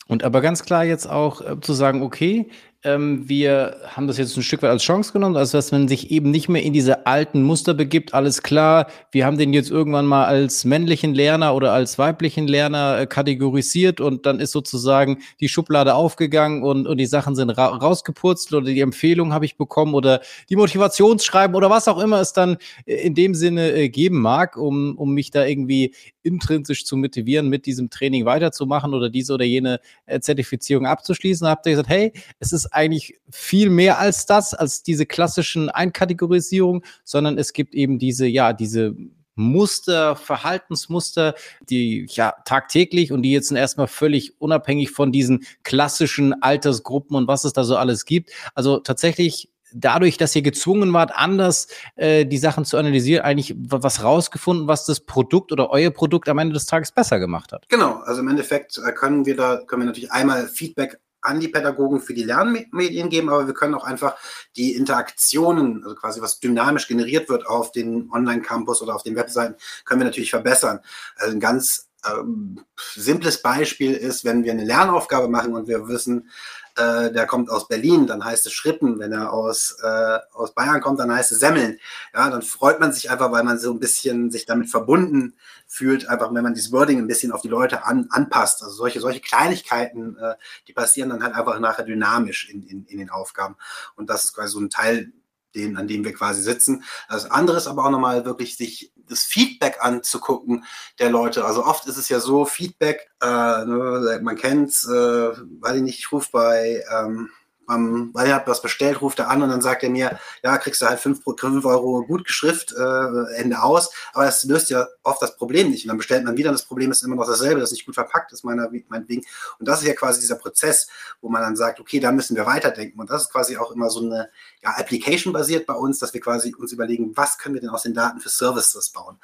Und 0.07 0.23
aber 0.23 0.41
ganz 0.41 0.63
klar 0.63 0.85
jetzt 0.85 1.07
auch 1.07 1.41
äh, 1.41 1.59
zu 1.59 1.73
sagen, 1.73 2.03
okay, 2.03 2.49
ähm, 2.85 3.27
wir 3.27 3.77
haben 3.87 4.07
das 4.07 4.17
jetzt 4.17 4.37
ein 4.37 4.43
Stück 4.43 4.61
weit 4.61 4.69
als 4.69 4.83
Chance 4.83 5.11
genommen, 5.11 5.35
also 5.35 5.57
dass 5.57 5.71
man 5.71 5.87
sich 5.87 6.11
eben 6.11 6.29
nicht 6.29 6.47
mehr 6.47 6.61
in 6.61 6.71
diese 6.71 7.07
alten 7.07 7.41
Muster 7.41 7.73
begibt. 7.73 8.13
Alles 8.13 8.43
klar, 8.43 8.87
wir 9.11 9.25
haben 9.25 9.37
den 9.37 9.53
jetzt 9.53 9.71
irgendwann 9.71 10.05
mal 10.05 10.25
als 10.25 10.63
männlichen 10.65 11.13
Lerner 11.15 11.55
oder 11.55 11.73
als 11.73 11.97
weiblichen 11.97 12.47
Lerner 12.47 12.99
äh, 12.99 13.07
kategorisiert 13.07 13.99
und 13.99 14.25
dann 14.25 14.39
ist 14.39 14.51
sozusagen 14.51 15.17
die 15.39 15.49
Schublade 15.49 15.95
aufgegangen 15.95 16.63
und, 16.63 16.87
und 16.87 16.97
die 16.97 17.07
Sachen 17.07 17.35
sind 17.35 17.49
ra 17.49 17.67
rausgepurzelt 17.67 18.53
oder 18.53 18.71
die 18.71 18.79
Empfehlung 18.79 19.33
habe 19.33 19.45
ich 19.45 19.57
bekommen 19.57 19.95
oder 19.95 20.21
die 20.49 20.55
Motivationsschreiben 20.55 21.55
oder 21.55 21.69
was 21.69 21.87
auch 21.87 21.99
immer 21.99 22.21
es 22.21 22.33
dann 22.33 22.57
äh, 22.85 22.95
in 22.95 23.15
dem 23.15 23.33
Sinne 23.33 23.71
äh, 23.71 23.89
geben 23.89 24.21
mag, 24.21 24.57
um, 24.57 24.95
um 24.97 25.13
mich 25.13 25.31
da 25.31 25.45
irgendwie 25.45 25.93
intrinsisch 26.25 26.85
zu 26.85 26.97
motivieren, 26.97 27.49
mit 27.49 27.65
diesem 27.65 27.89
Training 27.89 28.25
weiterzumachen 28.25 28.93
oder 28.93 29.09
diese 29.09 29.33
oder 29.33 29.45
jene 29.45 29.79
äh, 30.05 30.19
Zertifizierung 30.19 30.85
abzuschließen. 30.85 31.45
Da 31.45 31.51
habt 31.51 31.65
ihr 31.65 31.71
gesagt, 31.71 31.89
hey, 31.89 32.13
es 32.39 32.51
ist 32.51 32.67
eigentlich 32.67 33.19
viel 33.29 33.69
mehr 33.69 33.99
als 33.99 34.25
das, 34.25 34.53
als 34.53 34.83
diese 34.83 35.05
klassischen 35.05 35.69
Einkategorisierungen, 35.69 36.81
sondern 37.03 37.37
es 37.37 37.53
gibt 37.53 37.75
eben 37.75 37.99
diese, 37.99 38.25
ja, 38.27 38.53
diese 38.53 38.95
Muster, 39.35 40.15
Verhaltensmuster, 40.15 41.35
die 41.69 42.07
ja 42.09 42.33
tagtäglich 42.45 43.11
und 43.11 43.21
die 43.21 43.31
jetzt 43.31 43.51
erstmal 43.51 43.87
völlig 43.87 44.39
unabhängig 44.41 44.91
von 44.91 45.11
diesen 45.11 45.45
klassischen 45.63 46.41
Altersgruppen 46.41 47.15
und 47.17 47.27
was 47.27 47.43
es 47.43 47.53
da 47.53 47.63
so 47.63 47.75
alles 47.75 48.05
gibt. 48.05 48.31
Also 48.53 48.79
tatsächlich 48.79 49.49
dadurch, 49.75 50.17
dass 50.17 50.35
ihr 50.35 50.41
gezwungen 50.41 50.91
wart, 50.93 51.11
anders 51.13 51.67
äh, 51.95 52.25
die 52.25 52.37
Sachen 52.37 52.65
zu 52.65 52.77
analysieren, 52.77 53.23
eigentlich 53.23 53.55
was 53.57 54.03
rausgefunden, 54.03 54.67
was 54.67 54.85
das 54.85 55.01
Produkt 55.01 55.51
oder 55.51 55.69
euer 55.69 55.91
Produkt 55.91 56.29
am 56.29 56.39
Ende 56.39 56.53
des 56.53 56.65
Tages 56.65 56.91
besser 56.91 57.19
gemacht 57.19 57.51
hat? 57.51 57.65
Genau, 57.69 57.95
also 58.05 58.21
im 58.21 58.27
Endeffekt 58.27 58.77
äh, 58.77 58.91
können 58.91 59.25
wir 59.25 59.35
da 59.35 59.57
können 59.57 59.83
wir 59.83 59.87
natürlich 59.87 60.11
einmal 60.11 60.47
Feedback 60.47 60.99
an 61.25 61.39
die 61.39 61.47
Pädagogen 61.47 62.01
für 62.01 62.13
die 62.13 62.23
Lernmedien 62.23 63.09
geben, 63.09 63.29
aber 63.29 63.47
wir 63.47 63.53
können 63.53 63.73
auch 63.73 63.83
einfach 63.83 64.15
die 64.55 64.75
Interaktionen, 64.75 65.83
also 65.83 65.95
quasi 65.95 66.21
was 66.21 66.39
dynamisch 66.39 66.87
generiert 66.87 67.29
wird 67.29 67.47
auf 67.47 67.71
den 67.71 68.09
Online-Campus 68.11 68.81
oder 68.81 68.95
auf 68.95 69.03
den 69.03 69.15
Webseiten, 69.15 69.55
können 69.85 70.01
wir 70.01 70.05
natürlich 70.05 70.29
verbessern. 70.29 70.79
Also 71.17 71.33
ein 71.33 71.39
ganz 71.39 71.89
ähm, 72.07 72.63
simples 72.95 73.41
Beispiel 73.41 73.93
ist, 73.93 74.23
wenn 74.23 74.43
wir 74.43 74.51
eine 74.51 74.65
Lernaufgabe 74.65 75.27
machen 75.27 75.55
und 75.55 75.67
wir 75.67 75.87
wissen, 75.87 76.29
äh, 76.75 77.11
der 77.11 77.25
kommt 77.25 77.49
aus 77.49 77.67
Berlin, 77.67 78.07
dann 78.07 78.23
heißt 78.23 78.45
es 78.45 78.53
Schritten. 78.53 78.99
Wenn 78.99 79.11
er 79.13 79.31
aus, 79.31 79.77
äh, 79.81 80.19
aus 80.33 80.53
Bayern 80.53 80.81
kommt, 80.81 80.99
dann 80.99 81.13
heißt 81.13 81.31
es 81.31 81.39
Semmeln. 81.39 81.79
Ja, 82.13 82.29
dann 82.29 82.41
freut 82.41 82.79
man 82.79 82.91
sich 82.91 83.09
einfach, 83.09 83.31
weil 83.31 83.43
man 83.43 83.57
so 83.57 83.71
ein 83.71 83.79
bisschen 83.79 84.31
sich 84.31 84.45
damit 84.45 84.69
verbunden 84.69 85.35
fühlt, 85.67 86.07
einfach 86.07 86.33
wenn 86.33 86.43
man 86.43 86.53
dieses 86.53 86.71
Wording 86.71 86.99
ein 86.99 87.07
bisschen 87.07 87.31
auf 87.31 87.41
die 87.41 87.47
Leute 87.47 87.85
an, 87.85 88.07
anpasst. 88.09 88.61
Also 88.63 88.75
solche, 88.75 88.99
solche 88.99 89.21
Kleinigkeiten, 89.21 90.17
äh, 90.17 90.35
die 90.67 90.73
passieren 90.73 91.09
dann 91.09 91.23
halt 91.23 91.35
einfach 91.35 91.59
nachher 91.59 91.85
dynamisch 91.85 92.49
in, 92.49 92.63
in, 92.63 92.85
in 92.85 92.97
den 92.97 93.09
Aufgaben. 93.09 93.55
Und 93.95 94.09
das 94.09 94.25
ist 94.25 94.33
quasi 94.33 94.53
so 94.53 94.59
ein 94.59 94.69
Teil, 94.69 95.11
den, 95.55 95.77
an 95.77 95.87
dem 95.87 96.03
wir 96.03 96.13
quasi 96.13 96.41
sitzen. 96.41 96.83
Das 97.09 97.31
andere 97.31 97.57
ist 97.57 97.67
aber 97.67 97.85
auch 97.85 97.89
nochmal 97.89 98.25
wirklich 98.25 98.57
sich 98.57 98.91
das 99.09 99.23
Feedback 99.23 99.77
anzugucken 99.79 100.65
der 100.99 101.09
Leute. 101.09 101.45
Also 101.45 101.65
oft 101.65 101.87
ist 101.87 101.97
es 101.97 102.09
ja 102.09 102.19
so, 102.19 102.45
Feedback, 102.45 103.09
äh, 103.21 103.27
ne, 103.27 104.19
man 104.21 104.35
kennt's, 104.35 104.87
äh, 104.87 104.91
weiß 104.91 105.75
ich 105.75 105.81
nicht, 105.81 105.99
ich 105.99 106.11
rufe 106.11 106.29
bei 106.31 106.83
ähm, 106.91 107.29
ähm, 107.69 108.09
weil 108.13 108.27
er 108.27 108.35
hat 108.35 108.47
was 108.47 108.61
bestellt, 108.61 109.01
ruft 109.01 109.19
er 109.19 109.29
an 109.29 109.41
und 109.41 109.49
dann 109.49 109.61
sagt 109.61 109.83
er 109.83 109.89
mir, 109.89 110.19
ja, 110.43 110.57
kriegst 110.57 110.81
du 110.81 110.85
halt 110.85 110.99
5, 110.99 111.23
5 111.23 111.65
Euro 111.65 112.03
Gutgeschrift, 112.03 112.73
äh, 112.73 113.35
Ende 113.35 113.61
aus. 113.61 113.91
Aber 114.13 114.25
das 114.25 114.43
löst 114.43 114.69
ja 114.69 114.87
oft 115.03 115.21
das 115.21 115.35
Problem 115.35 115.69
nicht. 115.69 115.85
Und 115.85 115.89
dann 115.89 115.97
bestellt 115.97 116.23
man 116.23 116.37
wieder 116.37 116.49
und 116.49 116.55
das 116.55 116.65
Problem 116.65 116.91
ist 116.91 117.03
immer 117.03 117.15
noch 117.15 117.27
dasselbe, 117.27 117.59
das 117.59 117.71
nicht 117.71 117.85
gut 117.85 117.95
verpackt 117.95 118.31
ist, 118.31 118.43
meiner, 118.43 118.69
meinetwegen. 118.89 119.23
Und 119.59 119.67
das 119.67 119.81
ist 119.81 119.87
ja 119.87 119.93
quasi 119.93 120.19
dieser 120.19 120.35
Prozess, 120.35 120.87
wo 121.21 121.29
man 121.29 121.41
dann 121.41 121.55
sagt, 121.55 121.79
okay, 121.79 121.99
da 121.99 122.11
müssen 122.11 122.35
wir 122.35 122.45
weiterdenken. 122.45 122.99
Und 122.99 123.09
das 123.09 123.23
ist 123.23 123.31
quasi 123.31 123.57
auch 123.57 123.71
immer 123.71 123.89
so 123.89 124.01
eine 124.01 124.29
ja, 124.63 124.71
Application 124.71 125.33
basiert 125.33 125.65
bei 125.65 125.73
uns, 125.73 125.99
dass 125.99 126.13
wir 126.13 126.21
quasi 126.21 126.53
uns 126.55 126.71
überlegen, 126.71 127.15
was 127.15 127.37
können 127.37 127.55
wir 127.55 127.61
denn 127.61 127.69
aus 127.69 127.83
den 127.83 127.93
Daten 127.93 128.19
für 128.19 128.29
Services 128.29 128.89
bauen 128.89 129.19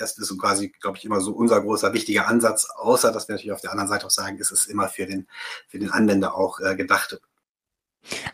das 0.00 0.16
ist 0.16 0.28
so 0.28 0.36
quasi, 0.36 0.72
glaube 0.80 0.96
ich, 0.96 1.04
immer 1.04 1.20
so 1.20 1.32
unser 1.32 1.60
großer 1.60 1.92
wichtiger 1.92 2.26
Ansatz, 2.26 2.66
außer 2.76 3.12
dass 3.12 3.28
wir 3.28 3.34
natürlich 3.34 3.52
auf 3.52 3.60
der 3.60 3.72
anderen 3.72 3.88
Seite 3.88 4.06
auch 4.06 4.10
sagen, 4.10 4.38
es 4.40 4.50
ist 4.50 4.66
immer 4.66 4.88
für 4.88 5.06
den, 5.06 5.26
für 5.68 5.78
den 5.78 5.90
Anwender 5.90 6.34
auch 6.34 6.58
äh, 6.60 6.74
gedacht. 6.74 7.20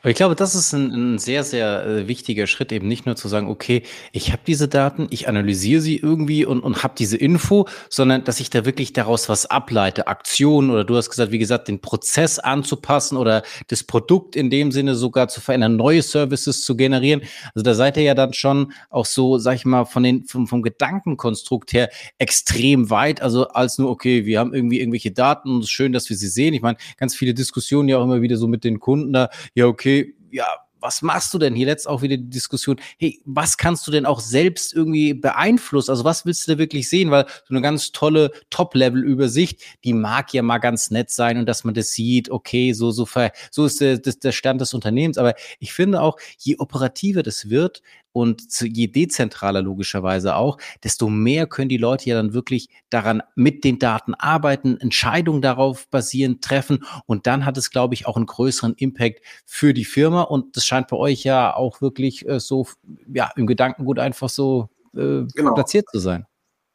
Aber 0.00 0.10
ich 0.10 0.16
glaube, 0.16 0.36
das 0.36 0.54
ist 0.54 0.72
ein, 0.72 1.14
ein 1.14 1.18
sehr, 1.18 1.42
sehr 1.42 1.84
äh, 1.84 2.08
wichtiger 2.08 2.46
Schritt, 2.46 2.72
eben 2.72 2.86
nicht 2.88 3.06
nur 3.06 3.16
zu 3.16 3.28
sagen, 3.28 3.48
okay, 3.48 3.82
ich 4.12 4.32
habe 4.32 4.42
diese 4.46 4.68
Daten, 4.68 5.08
ich 5.10 5.28
analysiere 5.28 5.80
sie 5.80 5.96
irgendwie 5.96 6.44
und, 6.44 6.60
und 6.60 6.82
habe 6.82 6.94
diese 6.96 7.16
Info, 7.16 7.66
sondern 7.88 8.24
dass 8.24 8.40
ich 8.40 8.48
da 8.50 8.64
wirklich 8.64 8.92
daraus 8.92 9.28
was 9.28 9.46
ableite, 9.46 10.06
Aktionen 10.06 10.70
oder 10.70 10.84
du 10.84 10.96
hast 10.96 11.10
gesagt, 11.10 11.32
wie 11.32 11.38
gesagt, 11.38 11.68
den 11.68 11.80
Prozess 11.80 12.38
anzupassen 12.38 13.16
oder 13.16 13.42
das 13.68 13.82
Produkt 13.82 14.36
in 14.36 14.50
dem 14.50 14.70
Sinne 14.70 14.94
sogar 14.94 15.28
zu 15.28 15.40
verändern, 15.40 15.76
neue 15.76 16.02
Services 16.02 16.62
zu 16.62 16.76
generieren. 16.76 17.22
Also 17.54 17.62
da 17.62 17.74
seid 17.74 17.96
ihr 17.96 18.04
ja 18.04 18.14
dann 18.14 18.32
schon 18.32 18.72
auch 18.90 19.06
so, 19.06 19.38
sag 19.38 19.56
ich 19.56 19.64
mal, 19.64 19.84
von 19.84 20.02
den, 20.02 20.24
vom, 20.24 20.46
vom 20.46 20.62
Gedankenkonstrukt 20.62 21.72
her 21.72 21.90
extrem 22.18 22.90
weit, 22.90 23.20
also 23.20 23.48
als 23.48 23.78
nur, 23.78 23.90
okay, 23.90 24.26
wir 24.26 24.38
haben 24.38 24.54
irgendwie 24.54 24.80
irgendwelche 24.80 25.10
Daten 25.10 25.50
und 25.50 25.58
es 25.58 25.64
ist 25.66 25.70
schön, 25.72 25.92
dass 25.92 26.08
wir 26.08 26.16
sie 26.16 26.28
sehen. 26.28 26.54
Ich 26.54 26.62
meine, 26.62 26.78
ganz 26.96 27.14
viele 27.16 27.34
Diskussionen 27.34 27.88
ja 27.88 27.98
auch 27.98 28.04
immer 28.04 28.22
wieder 28.22 28.36
so 28.36 28.46
mit 28.46 28.62
den 28.64 28.78
Kunden 28.78 29.12
da, 29.12 29.30
ja, 29.56 29.66
okay, 29.66 30.14
ja, 30.30 30.46
was 30.80 31.02
machst 31.02 31.32
du 31.34 31.38
denn? 31.38 31.54
Hier 31.54 31.66
letzt 31.66 31.88
auch 31.88 32.02
wieder 32.02 32.16
die 32.16 32.28
Diskussion, 32.28 32.76
hey, 32.98 33.20
was 33.24 33.56
kannst 33.56 33.86
du 33.86 33.90
denn 33.90 34.06
auch 34.06 34.20
selbst 34.20 34.74
irgendwie 34.74 35.14
beeinflussen? 35.14 35.90
Also 35.90 36.04
was 36.04 36.26
willst 36.26 36.46
du 36.46 36.52
da 36.52 36.58
wirklich 36.58 36.88
sehen? 36.88 37.10
Weil 37.10 37.24
so 37.44 37.54
eine 37.54 37.62
ganz 37.62 37.90
tolle 37.92 38.30
Top-Level-Übersicht, 38.50 39.62
die 39.84 39.94
mag 39.94 40.32
ja 40.34 40.42
mal 40.42 40.58
ganz 40.58 40.90
nett 40.90 41.10
sein 41.10 41.38
und 41.38 41.46
dass 41.46 41.64
man 41.64 41.74
das 41.74 41.92
sieht, 41.92 42.30
okay, 42.30 42.72
so, 42.74 42.90
so, 42.90 43.08
so 43.50 43.64
ist 43.64 43.80
der, 43.80 43.98
der 43.98 44.32
Stand 44.32 44.60
des 44.60 44.74
Unternehmens. 44.74 45.18
Aber 45.18 45.34
ich 45.58 45.72
finde 45.72 46.02
auch, 46.02 46.18
je 46.38 46.58
operativer 46.58 47.22
das 47.22 47.48
wird, 47.48 47.82
und 48.16 48.42
je 48.62 48.86
dezentraler 48.86 49.60
logischerweise 49.60 50.36
auch, 50.36 50.56
desto 50.82 51.10
mehr 51.10 51.46
können 51.46 51.68
die 51.68 51.76
Leute 51.76 52.08
ja 52.08 52.16
dann 52.16 52.32
wirklich 52.32 52.70
daran 52.88 53.22
mit 53.34 53.62
den 53.62 53.78
Daten 53.78 54.14
arbeiten, 54.14 54.80
Entscheidungen 54.80 55.42
darauf 55.42 55.86
basierend 55.90 56.42
treffen 56.42 56.82
und 57.04 57.26
dann 57.26 57.44
hat 57.44 57.58
es, 57.58 57.70
glaube 57.70 57.92
ich, 57.92 58.06
auch 58.06 58.16
einen 58.16 58.24
größeren 58.24 58.72
Impact 58.78 59.20
für 59.44 59.74
die 59.74 59.84
Firma 59.84 60.22
und 60.22 60.56
das 60.56 60.64
scheint 60.64 60.88
bei 60.88 60.96
euch 60.96 61.24
ja 61.24 61.54
auch 61.54 61.82
wirklich 61.82 62.26
äh, 62.26 62.40
so 62.40 62.66
ja 63.12 63.30
im 63.36 63.46
Gedankengut 63.46 63.98
einfach 63.98 64.30
so 64.30 64.70
äh, 64.94 65.26
genau. 65.34 65.52
platziert 65.52 65.84
zu 65.92 65.98
sein. 65.98 66.24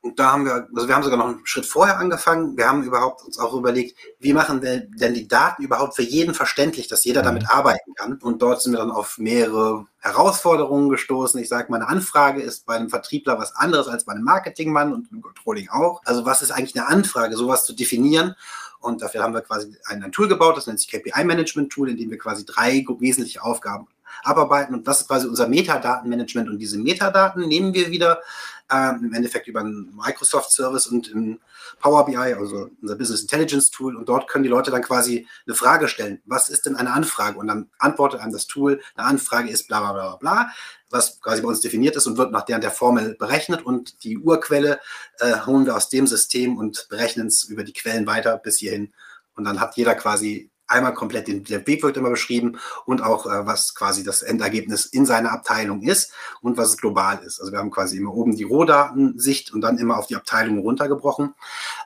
Und 0.03 0.17
da 0.17 0.31
haben 0.31 0.45
wir, 0.45 0.67
also 0.75 0.87
wir 0.87 0.95
haben 0.95 1.03
sogar 1.03 1.19
noch 1.19 1.27
einen 1.27 1.45
Schritt 1.45 1.65
vorher 1.67 1.99
angefangen. 1.99 2.57
Wir 2.57 2.67
haben 2.67 2.83
überhaupt 2.83 3.23
uns 3.23 3.37
auch 3.37 3.53
überlegt, 3.53 3.95
wie 4.19 4.33
machen 4.33 4.63
wir 4.63 4.79
denn 4.79 5.13
die 5.13 5.27
Daten 5.27 5.61
überhaupt 5.61 5.95
für 5.95 6.01
jeden 6.01 6.33
verständlich, 6.33 6.87
dass 6.87 7.03
jeder 7.03 7.21
damit 7.21 7.43
mhm. 7.43 7.49
arbeiten 7.49 7.93
kann. 7.93 8.13
Und 8.15 8.41
dort 8.41 8.63
sind 8.63 8.71
wir 8.71 8.79
dann 8.79 8.89
auf 8.89 9.19
mehrere 9.19 9.85
Herausforderungen 9.99 10.89
gestoßen. 10.89 11.39
Ich 11.39 11.49
sage, 11.49 11.71
meine 11.71 11.87
Anfrage 11.87 12.41
ist 12.41 12.65
bei 12.65 12.75
einem 12.75 12.89
Vertriebler 12.89 13.37
was 13.37 13.55
anderes 13.55 13.87
als 13.87 14.05
bei 14.05 14.13
einem 14.13 14.23
Marketingmann 14.23 14.91
und 14.91 15.11
im 15.11 15.21
Controlling 15.21 15.69
auch. 15.69 16.01
Also 16.05 16.25
was 16.25 16.41
ist 16.41 16.49
eigentlich 16.49 16.75
eine 16.75 16.87
Anfrage, 16.87 17.37
sowas 17.37 17.65
zu 17.65 17.73
definieren? 17.73 18.35
Und 18.79 19.03
dafür 19.03 19.21
haben 19.21 19.35
wir 19.35 19.41
quasi 19.41 19.77
ein, 19.85 20.03
ein 20.03 20.11
Tool 20.11 20.27
gebaut, 20.27 20.57
das 20.57 20.65
nennt 20.65 20.79
sich 20.79 20.89
KPI 20.89 21.23
Management 21.23 21.71
Tool, 21.71 21.89
in 21.89 21.97
dem 21.97 22.09
wir 22.09 22.17
quasi 22.17 22.43
drei 22.43 22.83
wesentliche 22.97 23.43
Aufgaben 23.43 23.87
abarbeiten. 24.23 24.75
Und 24.75 24.87
das 24.87 25.01
ist 25.01 25.07
quasi 25.07 25.27
unser 25.27 25.47
Metadatenmanagement. 25.47 26.49
Und 26.49 26.59
diese 26.59 26.77
Metadaten 26.77 27.47
nehmen 27.47 27.73
wir 27.73 27.91
wieder 27.91 28.21
äh, 28.71 28.89
im 28.89 29.13
Endeffekt 29.13 29.47
über 29.47 29.59
einen 29.59 29.93
Microsoft-Service 29.95 30.87
und 30.87 31.07
in 31.09 31.39
Power 31.79 32.05
BI, 32.05 32.15
also 32.15 32.69
unser 32.81 32.95
Business 32.95 33.21
Intelligence 33.21 33.69
Tool. 33.69 33.95
Und 33.95 34.07
dort 34.07 34.29
können 34.29 34.43
die 34.43 34.49
Leute 34.49 34.71
dann 34.71 34.81
quasi 34.81 35.27
eine 35.45 35.55
Frage 35.55 35.87
stellen. 35.87 36.21
Was 36.25 36.49
ist 36.49 36.65
denn 36.65 36.75
eine 36.75 36.91
Anfrage? 36.91 37.37
Und 37.37 37.47
dann 37.47 37.69
antwortet 37.79 38.21
einem 38.21 38.33
das 38.33 38.47
Tool, 38.47 38.81
eine 38.95 39.07
Anfrage 39.07 39.49
ist 39.49 39.67
bla 39.67 39.79
bla 39.79 39.93
bla 39.93 40.15
bla, 40.17 40.51
was 40.89 41.19
quasi 41.21 41.41
bei 41.41 41.47
uns 41.47 41.61
definiert 41.61 41.95
ist 41.95 42.07
und 42.07 42.17
wird 42.17 42.31
nach 42.31 42.45
der, 42.45 42.59
der 42.59 42.71
Formel 42.71 43.15
berechnet. 43.15 43.65
Und 43.65 44.03
die 44.03 44.17
Urquelle 44.17 44.79
äh, 45.19 45.45
holen 45.45 45.65
wir 45.65 45.75
aus 45.75 45.89
dem 45.89 46.07
System 46.07 46.57
und 46.57 46.87
berechnen 46.89 47.27
es 47.27 47.43
über 47.43 47.63
die 47.63 47.73
Quellen 47.73 48.07
weiter 48.07 48.37
bis 48.37 48.57
hierhin. 48.57 48.93
Und 49.35 49.45
dann 49.45 49.59
hat 49.59 49.75
jeder 49.75 49.95
quasi 49.95 50.50
einmal 50.71 50.93
komplett 50.93 51.27
den, 51.27 51.43
der 51.43 51.65
Weg 51.67 51.83
wird 51.83 51.97
immer 51.97 52.09
beschrieben 52.09 52.57
und 52.85 53.03
auch 53.03 53.25
äh, 53.25 53.45
was 53.45 53.75
quasi 53.75 54.03
das 54.03 54.21
Endergebnis 54.21 54.85
in 54.85 55.05
seiner 55.05 55.31
Abteilung 55.31 55.81
ist 55.81 56.11
und 56.41 56.57
was 56.57 56.69
es 56.69 56.77
global 56.77 57.19
ist. 57.23 57.39
Also 57.39 57.51
wir 57.51 57.59
haben 57.59 57.71
quasi 57.71 57.97
immer 57.97 58.13
oben 58.13 58.35
die 58.35 58.43
Rohdatensicht 58.43 59.53
und 59.53 59.61
dann 59.61 59.77
immer 59.77 59.97
auf 59.97 60.07
die 60.07 60.15
Abteilung 60.15 60.59
runtergebrochen, 60.59 61.35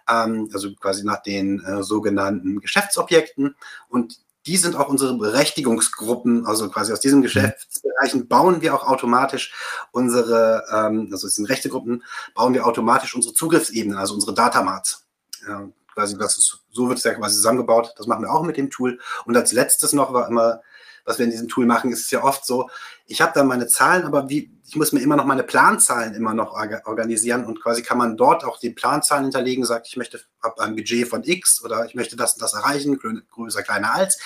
ähm, 0.09 0.49
also 0.53 0.73
quasi 0.75 1.03
nach 1.03 1.21
den 1.21 1.63
äh, 1.63 1.83
sogenannten 1.83 2.61
Geschäftsobjekten 2.61 3.55
und 3.89 4.19
die 4.47 4.57
sind 4.57 4.75
auch 4.75 4.89
unsere 4.89 5.17
Berechtigungsgruppen, 5.17 6.45
also 6.45 6.69
quasi 6.69 6.93
aus 6.93 6.99
diesen 6.99 7.23
Geschäftsbereichen 7.23 8.27
bauen 8.27 8.61
wir 8.61 8.75
auch 8.75 8.87
automatisch 8.87 9.53
unsere, 9.91 10.63
ähm, 10.71 11.09
also 11.11 11.25
aus 11.25 11.35
den 11.35 11.45
Rechtegruppen 11.45 12.03
bauen 12.35 12.53
wir 12.53 12.67
automatisch 12.67 13.15
unsere 13.15 13.33
Zugriffsebenen, 13.33 13.97
also 13.97 14.13
unsere 14.13 14.35
Datamarts. 14.35 15.03
Ja, 15.47 15.67
quasi 15.95 16.17
das 16.17 16.37
ist, 16.37 16.59
so 16.71 16.87
wird 16.87 16.99
es 16.99 17.03
ja 17.03 17.15
quasi 17.15 17.37
zusammengebaut. 17.37 17.93
Das 17.97 18.05
machen 18.05 18.23
wir 18.23 18.31
auch 18.31 18.43
mit 18.43 18.57
dem 18.57 18.69
Tool. 18.69 18.99
Und 19.25 19.35
als 19.35 19.51
letztes 19.51 19.93
noch 19.93 20.13
war 20.13 20.27
immer 20.27 20.61
was 21.05 21.19
wir 21.19 21.25
in 21.25 21.31
diesem 21.31 21.47
Tool 21.47 21.65
machen, 21.65 21.91
ist 21.91 22.01
es 22.01 22.11
ja 22.11 22.23
oft 22.23 22.45
so, 22.45 22.69
ich 23.05 23.21
habe 23.21 23.31
dann 23.35 23.47
meine 23.47 23.67
Zahlen, 23.67 24.03
aber 24.03 24.27
wie, 24.27 24.51
ich 24.65 24.75
muss 24.75 24.91
mir 24.91 25.01
immer 25.01 25.15
noch 25.15 25.25
meine 25.25 25.43
Planzahlen 25.43 26.15
immer 26.15 26.33
noch 26.33 26.53
organisieren 26.53 27.45
und 27.45 27.61
quasi 27.61 27.83
kann 27.83 27.99
man 27.99 28.17
dort 28.17 28.43
auch 28.43 28.59
die 28.59 28.71
Planzahlen 28.71 29.25
hinterlegen, 29.25 29.63
sagt, 29.63 29.87
ich 29.87 29.95
möchte 29.95 30.19
habe 30.43 30.61
ein 30.61 30.75
Budget 30.75 31.07
von 31.07 31.23
X 31.23 31.63
oder 31.63 31.85
ich 31.85 31.93
möchte 31.93 32.15
das 32.15 32.33
und 32.33 32.41
das 32.41 32.55
erreichen, 32.55 32.97
größer, 32.97 33.61
kleiner 33.61 33.93
als. 33.93 34.19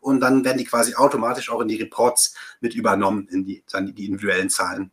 Und 0.00 0.20
dann 0.20 0.44
werden 0.44 0.58
die 0.58 0.64
quasi 0.64 0.94
automatisch 0.94 1.50
auch 1.50 1.60
in 1.60 1.68
die 1.68 1.76
Reports 1.76 2.34
mit 2.60 2.74
übernommen, 2.74 3.26
in 3.28 3.44
die, 3.44 3.64
dann 3.70 3.92
die 3.94 4.06
individuellen 4.06 4.50
Zahlen. 4.50 4.92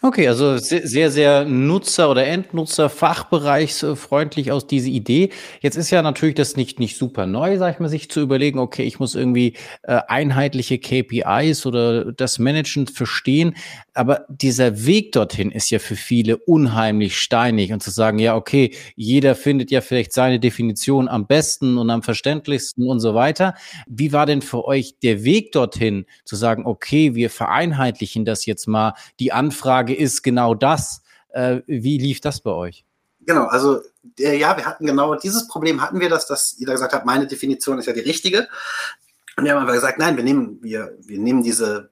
Okay, 0.00 0.28
also 0.28 0.58
sehr, 0.58 1.10
sehr 1.10 1.44
Nutzer- 1.44 2.08
oder 2.08 2.24
Endnutzer-Fachbereichsfreundlich 2.24 4.52
aus 4.52 4.68
diese 4.68 4.90
Idee. 4.90 5.30
Jetzt 5.60 5.76
ist 5.76 5.90
ja 5.90 6.02
natürlich 6.02 6.36
das 6.36 6.54
nicht, 6.54 6.78
nicht 6.78 6.96
super 6.96 7.26
neu, 7.26 7.58
sag 7.58 7.74
ich 7.74 7.80
mal, 7.80 7.88
sich 7.88 8.08
zu 8.08 8.20
überlegen, 8.20 8.60
okay, 8.60 8.84
ich 8.84 9.00
muss 9.00 9.16
irgendwie 9.16 9.54
äh, 9.82 10.00
einheitliche 10.06 10.78
KPIs 10.78 11.66
oder 11.66 12.12
das 12.12 12.38
Management 12.38 12.92
verstehen. 12.92 13.56
Aber 13.92 14.24
dieser 14.28 14.86
Weg 14.86 15.10
dorthin 15.10 15.50
ist 15.50 15.68
ja 15.70 15.80
für 15.80 15.96
viele 15.96 16.36
unheimlich 16.36 17.18
steinig 17.18 17.72
und 17.72 17.82
zu 17.82 17.90
sagen, 17.90 18.20
ja, 18.20 18.36
okay, 18.36 18.76
jeder 18.94 19.34
findet 19.34 19.72
ja 19.72 19.80
vielleicht 19.80 20.12
seine 20.12 20.38
Definition 20.38 21.08
am 21.08 21.26
besten 21.26 21.76
und 21.76 21.90
am 21.90 22.04
verständlichsten 22.04 22.86
und 22.86 23.00
so 23.00 23.14
weiter. 23.14 23.54
Wie 23.88 24.12
war 24.12 24.26
denn 24.26 24.42
für 24.42 24.64
euch 24.64 24.94
der 25.02 25.24
Weg 25.24 25.50
dorthin, 25.50 26.06
zu 26.24 26.36
sagen, 26.36 26.66
okay, 26.66 27.16
wir 27.16 27.30
vereinheitlichen 27.30 28.24
das 28.24 28.46
jetzt 28.46 28.68
mal, 28.68 28.94
die 29.18 29.32
Anfrage 29.32 29.87
Frage 29.88 29.94
ist 29.96 30.22
genau 30.22 30.54
das. 30.54 31.02
Äh, 31.30 31.60
wie 31.66 31.98
lief 31.98 32.20
das 32.20 32.40
bei 32.40 32.50
euch? 32.50 32.84
Genau, 33.20 33.46
also 33.46 33.80
äh, 34.18 34.38
ja, 34.38 34.56
wir 34.56 34.66
hatten 34.66 34.86
genau 34.86 35.14
dieses 35.14 35.48
Problem 35.48 35.80
hatten 35.80 36.00
wir, 36.00 36.08
dass, 36.08 36.26
dass 36.26 36.56
jeder 36.58 36.72
gesagt 36.72 36.92
hat, 36.92 37.06
meine 37.06 37.26
Definition 37.26 37.78
ist 37.78 37.86
ja 37.86 37.92
die 37.94 38.00
richtige. 38.00 38.48
Und 39.36 39.44
wir 39.44 39.54
haben 39.54 39.62
aber 39.62 39.72
gesagt, 39.72 39.98
nein, 39.98 40.16
wir 40.16 40.24
nehmen, 40.24 40.58
wir, 40.62 40.96
wir 41.00 41.18
nehmen 41.18 41.42
diese 41.42 41.90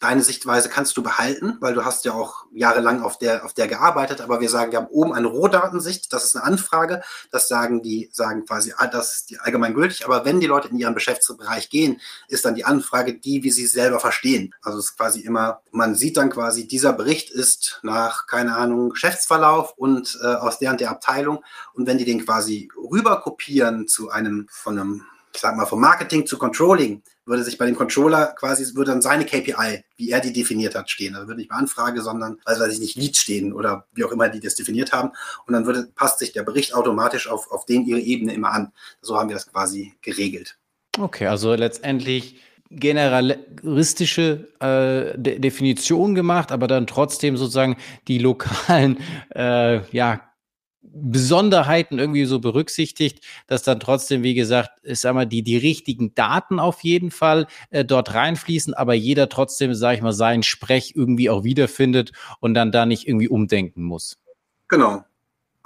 deine 0.00 0.22
Sichtweise 0.22 0.68
kannst 0.68 0.96
du 0.96 1.02
behalten, 1.02 1.56
weil 1.60 1.74
du 1.74 1.84
hast 1.84 2.04
ja 2.04 2.12
auch 2.12 2.46
jahrelang 2.52 3.02
auf 3.02 3.18
der, 3.18 3.44
auf 3.44 3.52
der 3.52 3.66
gearbeitet, 3.66 4.20
aber 4.20 4.40
wir 4.40 4.48
sagen, 4.48 4.72
wir 4.72 4.78
haben 4.78 4.88
oben 4.88 5.12
eine 5.12 5.26
Rohdatensicht, 5.26 6.12
das 6.12 6.24
ist 6.24 6.36
eine 6.36 6.44
Anfrage, 6.44 7.02
das 7.30 7.48
sagen 7.48 7.82
die, 7.82 8.08
sagen 8.12 8.44
quasi, 8.44 8.72
ah, 8.76 8.86
das 8.86 9.14
ist 9.14 9.40
allgemein 9.40 9.74
gültig, 9.74 10.04
aber 10.04 10.24
wenn 10.24 10.40
die 10.40 10.46
Leute 10.46 10.68
in 10.68 10.78
ihren 10.78 10.94
Geschäftsbereich 10.94 11.68
gehen, 11.70 12.00
ist 12.28 12.44
dann 12.44 12.54
die 12.54 12.64
Anfrage 12.64 13.14
die, 13.14 13.42
wie 13.42 13.50
sie 13.50 13.66
selber 13.66 13.98
verstehen. 14.00 14.54
Also 14.62 14.78
es 14.78 14.86
ist 14.86 14.96
quasi 14.96 15.20
immer, 15.20 15.62
man 15.72 15.94
sieht 15.94 16.16
dann 16.16 16.30
quasi, 16.30 16.68
dieser 16.68 16.92
Bericht 16.92 17.30
ist 17.30 17.80
nach, 17.82 18.26
keine 18.26 18.56
Ahnung, 18.56 18.90
Geschäftsverlauf 18.90 19.74
und 19.76 20.18
äh, 20.22 20.26
aus 20.26 20.58
der 20.58 20.70
und 20.70 20.80
der 20.80 20.90
Abteilung. 20.90 21.42
Und 21.72 21.86
wenn 21.86 21.98
die 21.98 22.04
den 22.04 22.24
quasi 22.24 22.70
rüber 22.76 23.20
kopieren 23.20 23.88
zu 23.88 24.10
einem, 24.10 24.46
von 24.50 24.78
einem, 24.78 25.06
ich 25.34 25.40
sag 25.40 25.56
mal, 25.56 25.66
vom 25.66 25.80
Marketing 25.80 26.26
zu 26.26 26.38
Controlling, 26.38 27.02
würde 27.28 27.44
sich 27.44 27.58
bei 27.58 27.66
dem 27.66 27.76
Controller 27.76 28.34
quasi, 28.38 28.74
würde 28.74 28.90
dann 28.92 29.02
seine 29.02 29.24
KPI, 29.24 29.84
wie 29.96 30.10
er 30.10 30.20
die 30.20 30.32
definiert 30.32 30.74
hat, 30.74 30.90
stehen. 30.90 31.14
Also 31.14 31.28
würde 31.28 31.38
nicht 31.38 31.50
bei 31.50 31.56
Anfrage, 31.56 32.00
sondern, 32.00 32.38
also 32.44 32.62
weiß 32.62 32.72
ich 32.72 32.80
nicht, 32.80 32.96
Leads 32.96 33.20
stehen 33.20 33.52
oder 33.52 33.86
wie 33.92 34.04
auch 34.04 34.12
immer 34.12 34.28
die 34.28 34.40
das 34.40 34.54
definiert 34.54 34.92
haben. 34.92 35.10
Und 35.46 35.52
dann 35.52 35.66
würde, 35.66 35.88
passt 35.94 36.18
sich 36.18 36.32
der 36.32 36.42
Bericht 36.42 36.74
automatisch 36.74 37.28
auf, 37.28 37.50
auf 37.50 37.66
den 37.66 37.84
ihre 37.84 38.00
Ebene 38.00 38.34
immer 38.34 38.52
an. 38.52 38.72
So 39.02 39.18
haben 39.18 39.28
wir 39.28 39.36
das 39.36 39.50
quasi 39.50 39.94
geregelt. 40.00 40.56
Okay, 40.98 41.26
also 41.26 41.54
letztendlich 41.54 42.40
generalistische 42.70 44.48
äh, 44.60 45.18
De 45.18 45.38
Definition 45.38 46.14
gemacht, 46.14 46.52
aber 46.52 46.66
dann 46.66 46.86
trotzdem 46.86 47.36
sozusagen 47.36 47.76
die 48.08 48.18
lokalen 48.18 48.98
äh, 49.34 49.80
ja, 49.90 50.27
Besonderheiten 51.00 51.98
irgendwie 51.98 52.24
so 52.24 52.40
berücksichtigt, 52.40 53.24
dass 53.46 53.62
dann 53.62 53.80
trotzdem, 53.80 54.22
wie 54.22 54.34
gesagt, 54.34 54.70
ich 54.82 55.00
sag 55.00 55.14
mal, 55.14 55.26
die, 55.26 55.42
die 55.42 55.56
richtigen 55.56 56.14
Daten 56.14 56.58
auf 56.60 56.82
jeden 56.82 57.10
Fall 57.10 57.46
äh, 57.70 57.84
dort 57.84 58.14
reinfließen, 58.14 58.74
aber 58.74 58.94
jeder 58.94 59.28
trotzdem, 59.28 59.74
sag 59.74 59.94
ich 59.94 60.02
mal, 60.02 60.12
seinen 60.12 60.42
Sprech 60.42 60.92
irgendwie 60.94 61.30
auch 61.30 61.44
wiederfindet 61.44 62.12
und 62.40 62.54
dann 62.54 62.72
da 62.72 62.86
nicht 62.86 63.06
irgendwie 63.06 63.28
umdenken 63.28 63.82
muss. 63.82 64.18
Genau. 64.68 65.04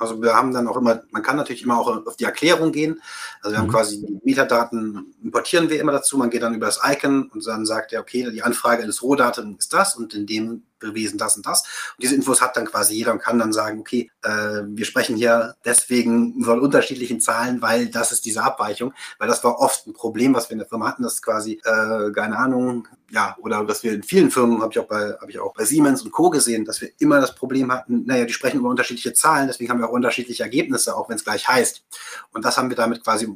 Also 0.03 0.21
wir 0.21 0.35
haben 0.35 0.53
dann 0.53 0.67
auch 0.67 0.77
immer, 0.77 1.03
man 1.11 1.23
kann 1.23 1.37
natürlich 1.37 1.63
immer 1.63 1.79
auch 1.79 2.07
auf 2.07 2.17
die 2.17 2.25
Erklärung 2.25 2.73
gehen. 2.73 3.01
Also 3.41 3.55
wir 3.55 3.59
haben 3.61 3.69
mhm. 3.69 3.73
quasi 3.73 4.05
die 4.05 4.21
Metadaten 4.25 5.15
importieren 5.23 5.71
wir 5.71 5.81
immer 5.81 5.93
dazu. 5.93 6.19
Man 6.19 6.31
geht 6.31 6.43
dann 6.43 6.55
über 6.55 6.67
das 6.67 6.81
Icon 6.85 7.31
und 7.33 7.47
dann 7.47 7.65
sagt 7.65 7.93
er, 7.93 8.01
okay, 8.01 8.29
die 8.31 8.43
Anfrage 8.43 8.85
des 8.85 9.03
Rohdaten 9.03 9.57
ist 9.57 9.73
das 9.73 9.95
und 9.95 10.13
in 10.15 10.27
dem 10.27 10.65
bewiesen 10.83 11.19
das 11.19 11.37
und 11.37 11.47
das. 11.47 11.63
Und 11.63 12.03
diese 12.03 12.15
Infos 12.15 12.41
hat 12.41 12.57
dann 12.57 12.67
quasi 12.67 12.95
jeder 12.95 13.13
und 13.13 13.23
kann 13.23 13.39
dann 13.39 13.53
sagen, 13.53 13.81
okay, 13.81 14.11
äh, 14.23 14.63
wir 14.67 14.85
sprechen 14.85 15.17
hier 15.17 15.55
deswegen 15.65 16.45
von 16.45 16.61
unterschiedlichen 16.61 17.21
Zahlen, 17.21 17.63
weil 17.63 17.87
das 17.89 18.13
ist 18.13 18.25
diese 18.25 18.43
Abweichung, 18.43 18.93
weil 19.19 19.29
das 19.29 19.43
war 19.45 19.59
oft 19.59 19.87
ein 19.87 19.93
Problem, 19.93 20.35
was 20.35 20.49
wir 20.49 20.55
in 20.55 20.59
der 20.59 20.69
Firma 20.69 20.89
hatten, 20.89 21.03
dass 21.03 21.23
quasi, 21.23 21.61
äh, 21.65 22.11
keine 22.13 22.37
Ahnung, 22.37 22.89
ja, 23.11 23.37
oder 23.41 23.67
was 23.69 23.83
wir 23.83 23.93
in 23.93 24.03
vielen 24.03 24.31
Firmen, 24.31 24.63
habe 24.63 24.73
ich 24.73 24.79
auch 24.79 24.87
bei, 24.87 25.15
habe 25.21 25.31
ich 25.31 25.39
auch 25.39 25.55
bei 25.55 25.65
Siemens 25.65 26.03
und 26.03 26.13
Co. 26.13 26.31
gesehen, 26.31 26.65
dass 26.65 26.81
wir 26.81 26.91
immer 26.99 27.21
das 27.21 27.35
Problem 27.35 27.71
hatten, 27.71 28.05
naja, 28.07 28.25
die 28.25 28.33
sprechen 28.33 28.61
über 28.61 28.71
unterschiedliche 28.71 29.13
Zahlen, 29.13 29.49
deswegen 29.49 29.71
haben 29.71 29.81
wir 29.81 29.89
auch 29.89 29.93
unterschiedliche 29.93 30.43
Ergebnisse, 30.43 30.97
auch 30.97 31.09
wenn 31.09 31.17
es 31.17 31.25
gleich 31.25 31.47
heißt. 31.47 31.85
Und 32.33 32.45
das 32.45 32.57
haben 32.57 32.71
wir 32.71 32.77
damit 32.77 33.05
quasi 33.05 33.29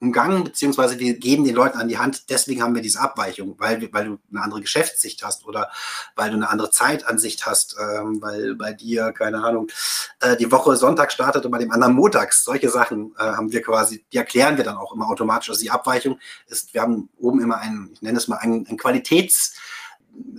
umgangen, 0.00 0.44
beziehungsweise 0.44 0.98
wir 0.98 1.18
geben 1.18 1.44
den 1.44 1.54
Leuten 1.54 1.78
an 1.78 1.88
die 1.88 1.98
Hand, 1.98 2.28
deswegen 2.28 2.62
haben 2.62 2.74
wir 2.74 2.82
diese 2.82 3.00
Abweichung, 3.00 3.54
weil, 3.58 3.88
weil 3.92 4.04
du 4.04 4.18
eine 4.30 4.42
andere 4.42 4.60
Geschäftssicht 4.60 5.24
hast 5.24 5.46
oder 5.46 5.70
weil 6.14 6.30
du 6.30 6.36
eine 6.36 6.50
andere 6.50 6.70
Zeitansicht 6.70 7.46
hast, 7.46 7.76
ähm, 7.80 8.20
weil 8.20 8.54
bei 8.56 8.72
dir, 8.72 9.12
keine 9.12 9.42
Ahnung, 9.42 9.68
äh, 10.20 10.36
die 10.36 10.52
Woche 10.52 10.76
Sonntag 10.76 11.12
startet 11.12 11.44
und 11.46 11.50
bei 11.50 11.58
dem 11.58 11.70
anderen 11.70 11.94
montags. 11.94 12.44
Solche 12.44 12.68
Sachen 12.68 13.14
äh, 13.18 13.22
haben 13.22 13.52
wir 13.52 13.62
quasi, 13.62 14.04
die 14.12 14.18
erklären 14.18 14.56
wir 14.58 14.64
dann 14.64 14.76
auch 14.76 14.94
immer 14.94 15.08
automatisch. 15.08 15.48
Also 15.48 15.62
die 15.62 15.70
Abweichung 15.70 16.18
ist, 16.46 16.74
wir 16.74 16.82
haben 16.82 17.08
oben 17.18 17.40
immer 17.40 17.58
einen, 17.58 17.90
ich 17.92 18.02
nenne 18.02 18.18
es 18.18 18.28
mal 18.28 18.36
einen, 18.36 18.66
einen 18.66 18.78
Qualitäts- 18.78 19.54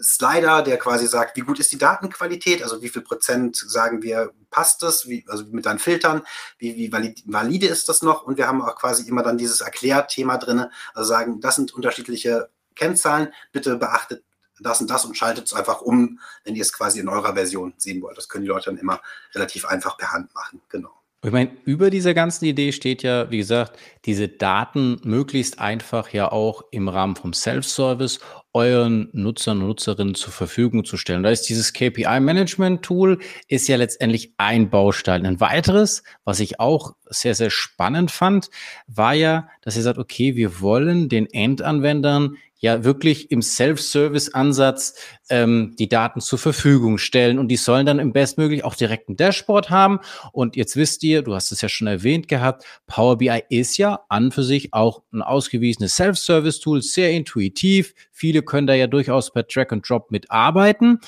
Slider, 0.02 0.62
der 0.62 0.78
quasi 0.78 1.08
sagt, 1.08 1.38
wie 1.38 1.42
gut 1.42 1.60
ist 1.60 1.72
die 1.72 1.78
Datenqualität, 1.78 2.64
also 2.64 2.82
wie 2.82 2.90
viel 2.90 3.02
Prozent 3.02 3.56
sagen 3.56 4.04
wir, 4.04 4.32
passt 4.50 4.84
das, 4.84 5.08
wie, 5.08 5.26
also 5.28 5.46
mit 5.52 5.66
deinen 5.66 5.80
Filtern, 5.80 6.22
wie, 6.58 6.76
wie 6.76 6.92
valid, 6.92 7.24
valide 7.26 7.68
ist 7.68 7.90
das 7.90 8.02
noch? 8.02 8.24
Und 8.24 8.38
wir 8.38 8.48
haben 8.48 8.62
auch 8.62 8.76
quasi 8.76 9.08
immer 9.08 9.24
dann 9.24 9.38
dieses 9.38 9.62
Erklärthema 9.62 10.38
drin, 10.38 10.66
also 10.94 11.10
sagen, 11.10 11.40
das 11.42 11.56
sind 11.56 11.74
unterschiedliche 11.74 12.50
Kennzahlen, 12.76 13.34
bitte 13.52 13.76
beachtet 13.78 14.24
das 14.60 14.82
und 14.82 14.90
das 14.90 15.06
und 15.06 15.16
schaltet 15.16 15.46
es 15.46 15.54
einfach 15.54 15.82
um, 15.82 16.20
wenn 16.44 16.56
ihr 16.56 16.62
es 16.62 16.74
quasi 16.74 17.00
in 17.00 17.10
eurer 17.10 17.34
Version 17.34 17.74
sehen 17.78 18.02
wollt. 18.02 18.18
Das 18.18 18.30
können 18.30 18.44
die 18.44 18.50
Leute 18.50 18.72
dann 18.72 18.78
immer 18.78 19.02
relativ 19.34 19.66
einfach 19.66 19.98
per 19.98 20.12
Hand 20.12 20.34
machen, 20.34 20.62
genau. 20.70 20.97
Ich 21.28 21.34
meine, 21.34 21.52
über 21.66 21.90
dieser 21.90 22.14
ganzen 22.14 22.46
Idee 22.46 22.72
steht 22.72 23.04
ja, 23.04 23.30
wie 23.30 23.38
gesagt, 23.40 23.78
diese 24.06 24.30
Daten 24.30 25.02
möglichst 25.04 25.60
einfach 25.60 26.14
ja 26.14 26.32
auch 26.32 26.64
im 26.72 26.88
Rahmen 26.88 27.18
vom 27.18 27.34
Self-Service 27.34 28.22
euren 28.54 29.10
Nutzern 29.12 29.60
und 29.60 29.68
Nutzerinnen 29.68 30.16
zur 30.16 30.32
Verfügung 30.32 30.86
zu 30.86 30.96
stellen. 30.96 31.24
Da 31.24 31.30
ist 31.30 31.42
dieses 31.44 31.74
KPI-Management-Tool 31.74 33.20
ist 33.50 33.68
ja 33.68 33.76
letztendlich 33.76 34.36
ein 34.38 34.70
Baustein. 34.70 35.26
Ein 35.26 35.42
weiteres, 35.42 36.02
was 36.24 36.40
ich 36.40 36.62
auch 36.62 36.96
sehr, 37.10 37.36
sehr 37.36 37.50
spannend 37.50 38.10
fand, 38.10 38.50
war 38.88 39.14
ja, 39.14 39.50
dass 39.64 39.76
ihr 39.76 39.84
sagt, 39.84 40.00
okay, 40.00 40.38
wir 40.38 40.62
wollen 40.62 41.10
den 41.10 41.26
Endanwendern 41.26 42.38
ja 42.60 42.84
wirklich 42.84 43.32
im 43.32 43.42
Self-Service-Ansatz 43.42 44.96
ähm, 45.30 45.76
die 45.78 45.88
Daten 45.88 46.22
zur 46.22 46.40
Verfügung 46.40 46.98
stellen 46.98 47.40
und 47.40 47.50
die 47.50 47.58
sollen 47.58 47.86
dann 47.86 48.00
im 48.00 48.14
bestmöglich 48.14 48.64
auch 48.64 48.76
direkt 48.76 49.10
ein 49.10 49.16
Dashboard 49.16 49.70
haben. 49.70 50.00
Und 50.32 50.56
jetzt 50.56 50.76
wisst 50.76 51.04
ihr, 51.04 51.22
du 51.22 51.36
hast 51.36 51.52
es 51.52 51.62
ja 51.62 51.70
schon 51.70 51.88
erwähnt 51.88 52.28
gehabt, 52.28 52.66
Power 52.88 53.18
BI 53.18 53.44
ist 53.50 53.78
ja 53.78 54.00
an 54.10 54.32
für 54.32 54.44
sich 54.44 54.74
auch 54.74 55.04
ein 55.12 55.22
ausgewiesenes 55.22 55.96
Self-Service-Tool, 55.96 56.82
sehr 56.82 57.12
intuitiv. 57.12 57.94
Viele 58.12 58.42
können 58.42 58.68
da 58.68 58.74
ja 58.74 58.88
durchaus 58.88 59.32
per 59.32 59.48
Track 59.48 59.72
and 59.72 59.88
Drop 59.88 60.12
mitarbeiten. 60.12 61.00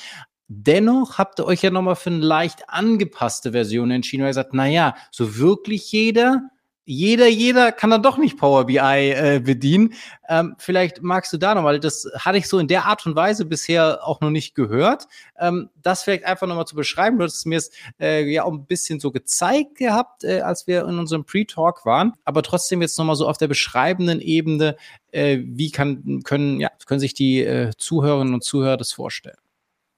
Dennoch 0.52 1.18
habt 1.18 1.38
ihr 1.38 1.46
euch 1.46 1.62
ja 1.62 1.70
nochmal 1.70 1.94
für 1.94 2.10
eine 2.10 2.24
leicht 2.24 2.68
angepasste 2.68 3.52
Version 3.52 3.92
entschieden, 3.92 4.22
weil 4.22 4.30
ihr 4.30 4.34
sagt, 4.34 4.52
naja, 4.52 4.96
so 5.12 5.38
wirklich 5.38 5.92
jeder 5.92 6.42
jeder, 6.84 7.28
jeder 7.28 7.72
kann 7.72 7.90
dann 7.90 8.02
doch 8.02 8.18
nicht 8.18 8.36
Power 8.36 8.64
BI 8.66 8.78
äh, 8.78 9.40
bedienen. 9.44 9.94
Ähm, 10.28 10.56
vielleicht 10.58 11.02
magst 11.02 11.32
du 11.32 11.36
da 11.36 11.54
nochmal, 11.54 11.78
das 11.78 12.10
hatte 12.18 12.38
ich 12.38 12.48
so 12.48 12.58
in 12.58 12.68
der 12.68 12.86
Art 12.86 13.06
und 13.06 13.14
Weise 13.14 13.44
bisher 13.44 14.06
auch 14.06 14.20
noch 14.20 14.30
nicht 14.30 14.54
gehört. 14.54 15.06
Ähm, 15.38 15.70
das 15.82 16.02
vielleicht 16.02 16.24
einfach 16.24 16.46
nochmal 16.46 16.66
zu 16.66 16.74
beschreiben. 16.74 17.18
Du 17.18 17.24
hast 17.24 17.46
mir 17.46 17.58
es 17.58 17.70
äh, 18.00 18.24
ja 18.24 18.44
auch 18.44 18.52
ein 18.52 18.66
bisschen 18.66 18.98
so 18.98 19.12
gezeigt 19.12 19.76
gehabt, 19.76 20.24
äh, 20.24 20.40
als 20.40 20.66
wir 20.66 20.82
in 20.82 20.98
unserem 20.98 21.24
Pre-Talk 21.24 21.84
waren. 21.86 22.14
Aber 22.24 22.42
trotzdem 22.42 22.82
jetzt 22.82 22.98
nochmal 22.98 23.16
so 23.16 23.28
auf 23.28 23.38
der 23.38 23.48
beschreibenden 23.48 24.20
Ebene, 24.20 24.76
äh, 25.12 25.38
wie 25.44 25.70
kann, 25.70 26.22
können, 26.24 26.60
ja, 26.60 26.70
können 26.86 27.00
sich 27.00 27.14
die 27.14 27.40
äh, 27.40 27.70
Zuhörerinnen 27.76 28.34
und 28.34 28.42
Zuhörer 28.42 28.76
das 28.76 28.92
vorstellen? 28.92 29.38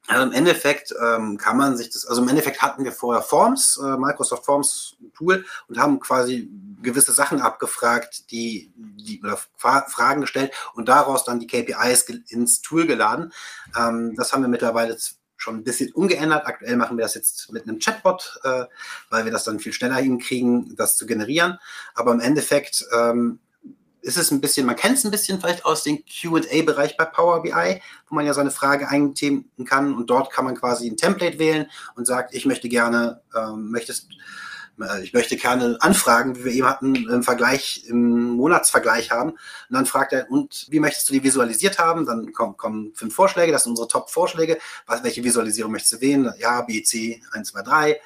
Also 0.08 0.24
im 0.24 0.32
Endeffekt 0.32 0.92
ähm, 1.00 1.38
kann 1.38 1.56
man 1.56 1.76
sich 1.76 1.90
das, 1.90 2.06
also 2.06 2.22
im 2.22 2.28
Endeffekt 2.28 2.60
hatten 2.60 2.84
wir 2.84 2.90
vorher 2.90 3.22
Forms, 3.22 3.80
äh, 3.82 3.96
Microsoft 3.96 4.44
Forms 4.44 4.96
Tool 5.14 5.44
und 5.68 5.78
haben 5.78 6.00
quasi 6.00 6.50
gewisse 6.82 7.12
Sachen 7.12 7.40
abgefragt, 7.40 8.30
die, 8.32 8.72
die 8.76 9.22
oder 9.22 9.38
Fragen 9.56 10.22
gestellt 10.22 10.52
und 10.74 10.88
daraus 10.88 11.24
dann 11.24 11.38
die 11.38 11.46
KPIs 11.46 12.02
ins 12.28 12.62
Tool 12.62 12.86
geladen. 12.86 13.32
Ähm, 13.78 14.14
das 14.16 14.32
haben 14.32 14.42
wir 14.42 14.48
mittlerweile 14.48 14.98
schon 15.36 15.56
ein 15.56 15.64
bisschen 15.64 15.92
umgeändert. 15.92 16.46
Aktuell 16.46 16.76
machen 16.76 16.96
wir 16.96 17.02
das 17.02 17.14
jetzt 17.14 17.52
mit 17.52 17.64
einem 17.64 17.78
Chatbot, 17.78 18.40
äh, 18.42 18.64
weil 19.10 19.24
wir 19.24 19.32
das 19.32 19.44
dann 19.44 19.60
viel 19.60 19.72
schneller 19.72 19.96
hinkriegen, 19.96 20.74
das 20.76 20.96
zu 20.96 21.06
generieren. 21.06 21.58
Aber 21.94 22.12
im 22.12 22.20
Endeffekt 22.20 22.84
ähm, 22.92 23.38
ist 24.02 24.16
es 24.16 24.30
ein 24.30 24.40
bisschen, 24.40 24.66
man 24.66 24.76
kennt 24.76 24.98
es 24.98 25.04
ein 25.04 25.10
bisschen 25.10 25.40
vielleicht 25.40 25.64
aus 25.64 25.84
dem 25.84 26.02
QA-Bereich 26.04 26.96
bei 26.96 27.04
Power 27.04 27.42
BI, 27.42 27.80
wo 28.08 28.14
man 28.14 28.26
ja 28.26 28.34
seine 28.34 28.50
Frage 28.50 28.88
eingeben 28.88 29.48
kann 29.64 29.94
und 29.94 30.10
dort 30.10 30.32
kann 30.32 30.44
man 30.44 30.56
quasi 30.56 30.88
ein 30.88 30.96
Template 30.96 31.38
wählen 31.38 31.70
und 31.94 32.06
sagt, 32.06 32.34
ich 32.34 32.44
möchte 32.44 32.68
gerne, 32.68 33.22
ähm, 33.34 33.70
möchtest, 33.70 34.08
äh, 34.80 35.02
ich 35.02 35.12
möchte 35.12 35.36
gerne 35.36 35.78
Anfragen, 35.80 36.36
wie 36.36 36.44
wir 36.44 36.52
eben 36.52 36.66
hatten, 36.66 36.94
im 36.94 37.22
Vergleich, 37.22 37.84
im 37.86 38.30
Monatsvergleich 38.30 39.12
haben. 39.12 39.30
Und 39.30 39.38
dann 39.70 39.86
fragt 39.86 40.12
er, 40.12 40.28
und 40.30 40.66
wie 40.68 40.80
möchtest 40.80 41.08
du 41.08 41.12
die 41.12 41.22
visualisiert 41.22 41.78
haben? 41.78 42.04
Dann 42.04 42.32
kommen, 42.32 42.56
kommen 42.56 42.92
fünf 42.94 43.14
Vorschläge, 43.14 43.52
das 43.52 43.62
sind 43.62 43.70
unsere 43.70 43.88
Top-Vorschläge. 43.88 44.58
welche 45.02 45.22
Visualisierung 45.22 45.70
möchtest 45.70 45.94
du 45.94 46.00
wählen? 46.00 46.32
Ja, 46.38 46.62
B, 46.62 46.82
C, 46.82 47.22
1, 47.32 47.50
2, 47.50 47.62
3 47.62 48.00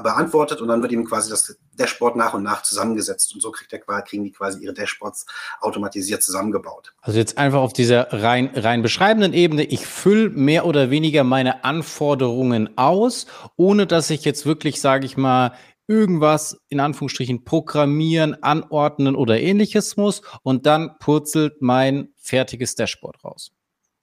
beantwortet 0.00 0.62
und 0.62 0.68
dann 0.68 0.80
wird 0.80 0.92
ihm 0.92 1.04
quasi 1.04 1.28
das 1.28 1.54
Dashboard 1.74 2.16
nach 2.16 2.32
und 2.32 2.42
nach 2.42 2.62
zusammengesetzt 2.62 3.34
und 3.34 3.42
so 3.42 3.50
kriegt 3.50 3.72
der, 3.72 3.80
kriegen 3.80 4.24
die 4.24 4.32
quasi 4.32 4.62
ihre 4.62 4.72
Dashboards 4.72 5.26
automatisiert 5.60 6.22
zusammengebaut. 6.22 6.94
Also 7.02 7.18
jetzt 7.18 7.36
einfach 7.36 7.60
auf 7.60 7.74
dieser 7.74 8.10
rein, 8.12 8.50
rein 8.54 8.80
beschreibenden 8.80 9.34
Ebene, 9.34 9.64
ich 9.64 9.86
fülle 9.86 10.30
mehr 10.30 10.64
oder 10.64 10.90
weniger 10.90 11.24
meine 11.24 11.64
Anforderungen 11.64 12.76
aus, 12.78 13.26
ohne 13.56 13.86
dass 13.86 14.08
ich 14.08 14.24
jetzt 14.24 14.46
wirklich, 14.46 14.80
sage 14.80 15.04
ich 15.04 15.18
mal, 15.18 15.52
irgendwas 15.86 16.58
in 16.68 16.80
Anführungsstrichen 16.80 17.44
programmieren, 17.44 18.42
anordnen 18.42 19.14
oder 19.14 19.40
ähnliches 19.40 19.96
muss 19.96 20.22
und 20.42 20.64
dann 20.64 20.96
purzelt 21.00 21.60
mein 21.60 22.08
fertiges 22.16 22.74
Dashboard 22.76 23.22
raus. 23.24 23.52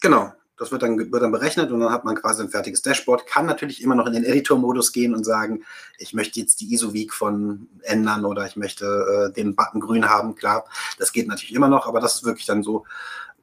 Genau, 0.01 0.31
das 0.59 0.71
wird 0.71 0.83
dann, 0.83 0.97
wird 0.97 1.23
dann 1.23 1.31
berechnet 1.31 1.71
und 1.71 1.79
dann 1.79 1.91
hat 1.91 2.03
man 2.03 2.15
quasi 2.15 2.43
ein 2.43 2.49
fertiges 2.49 2.81
Dashboard. 2.81 3.25
Kann 3.25 3.45
natürlich 3.45 3.81
immer 3.81 3.95
noch 3.95 4.05
in 4.05 4.13
den 4.13 4.25
Editor-Modus 4.25 4.91
gehen 4.91 5.15
und 5.15 5.23
sagen, 5.23 5.63
ich 5.97 6.13
möchte 6.13 6.39
jetzt 6.39 6.59
die 6.59 6.73
ISO-Week 6.73 7.13
von 7.13 7.69
ändern 7.81 8.25
oder 8.25 8.45
ich 8.45 8.57
möchte 8.57 8.85
äh, 8.85 9.33
den 9.33 9.55
Button 9.55 9.79
grün 9.79 10.09
haben. 10.09 10.35
Klar, 10.35 10.65
das 10.99 11.13
geht 11.13 11.27
natürlich 11.27 11.55
immer 11.55 11.69
noch, 11.69 11.87
aber 11.87 12.01
das 12.01 12.15
ist 12.15 12.25
wirklich 12.25 12.45
dann 12.45 12.61
so, 12.61 12.85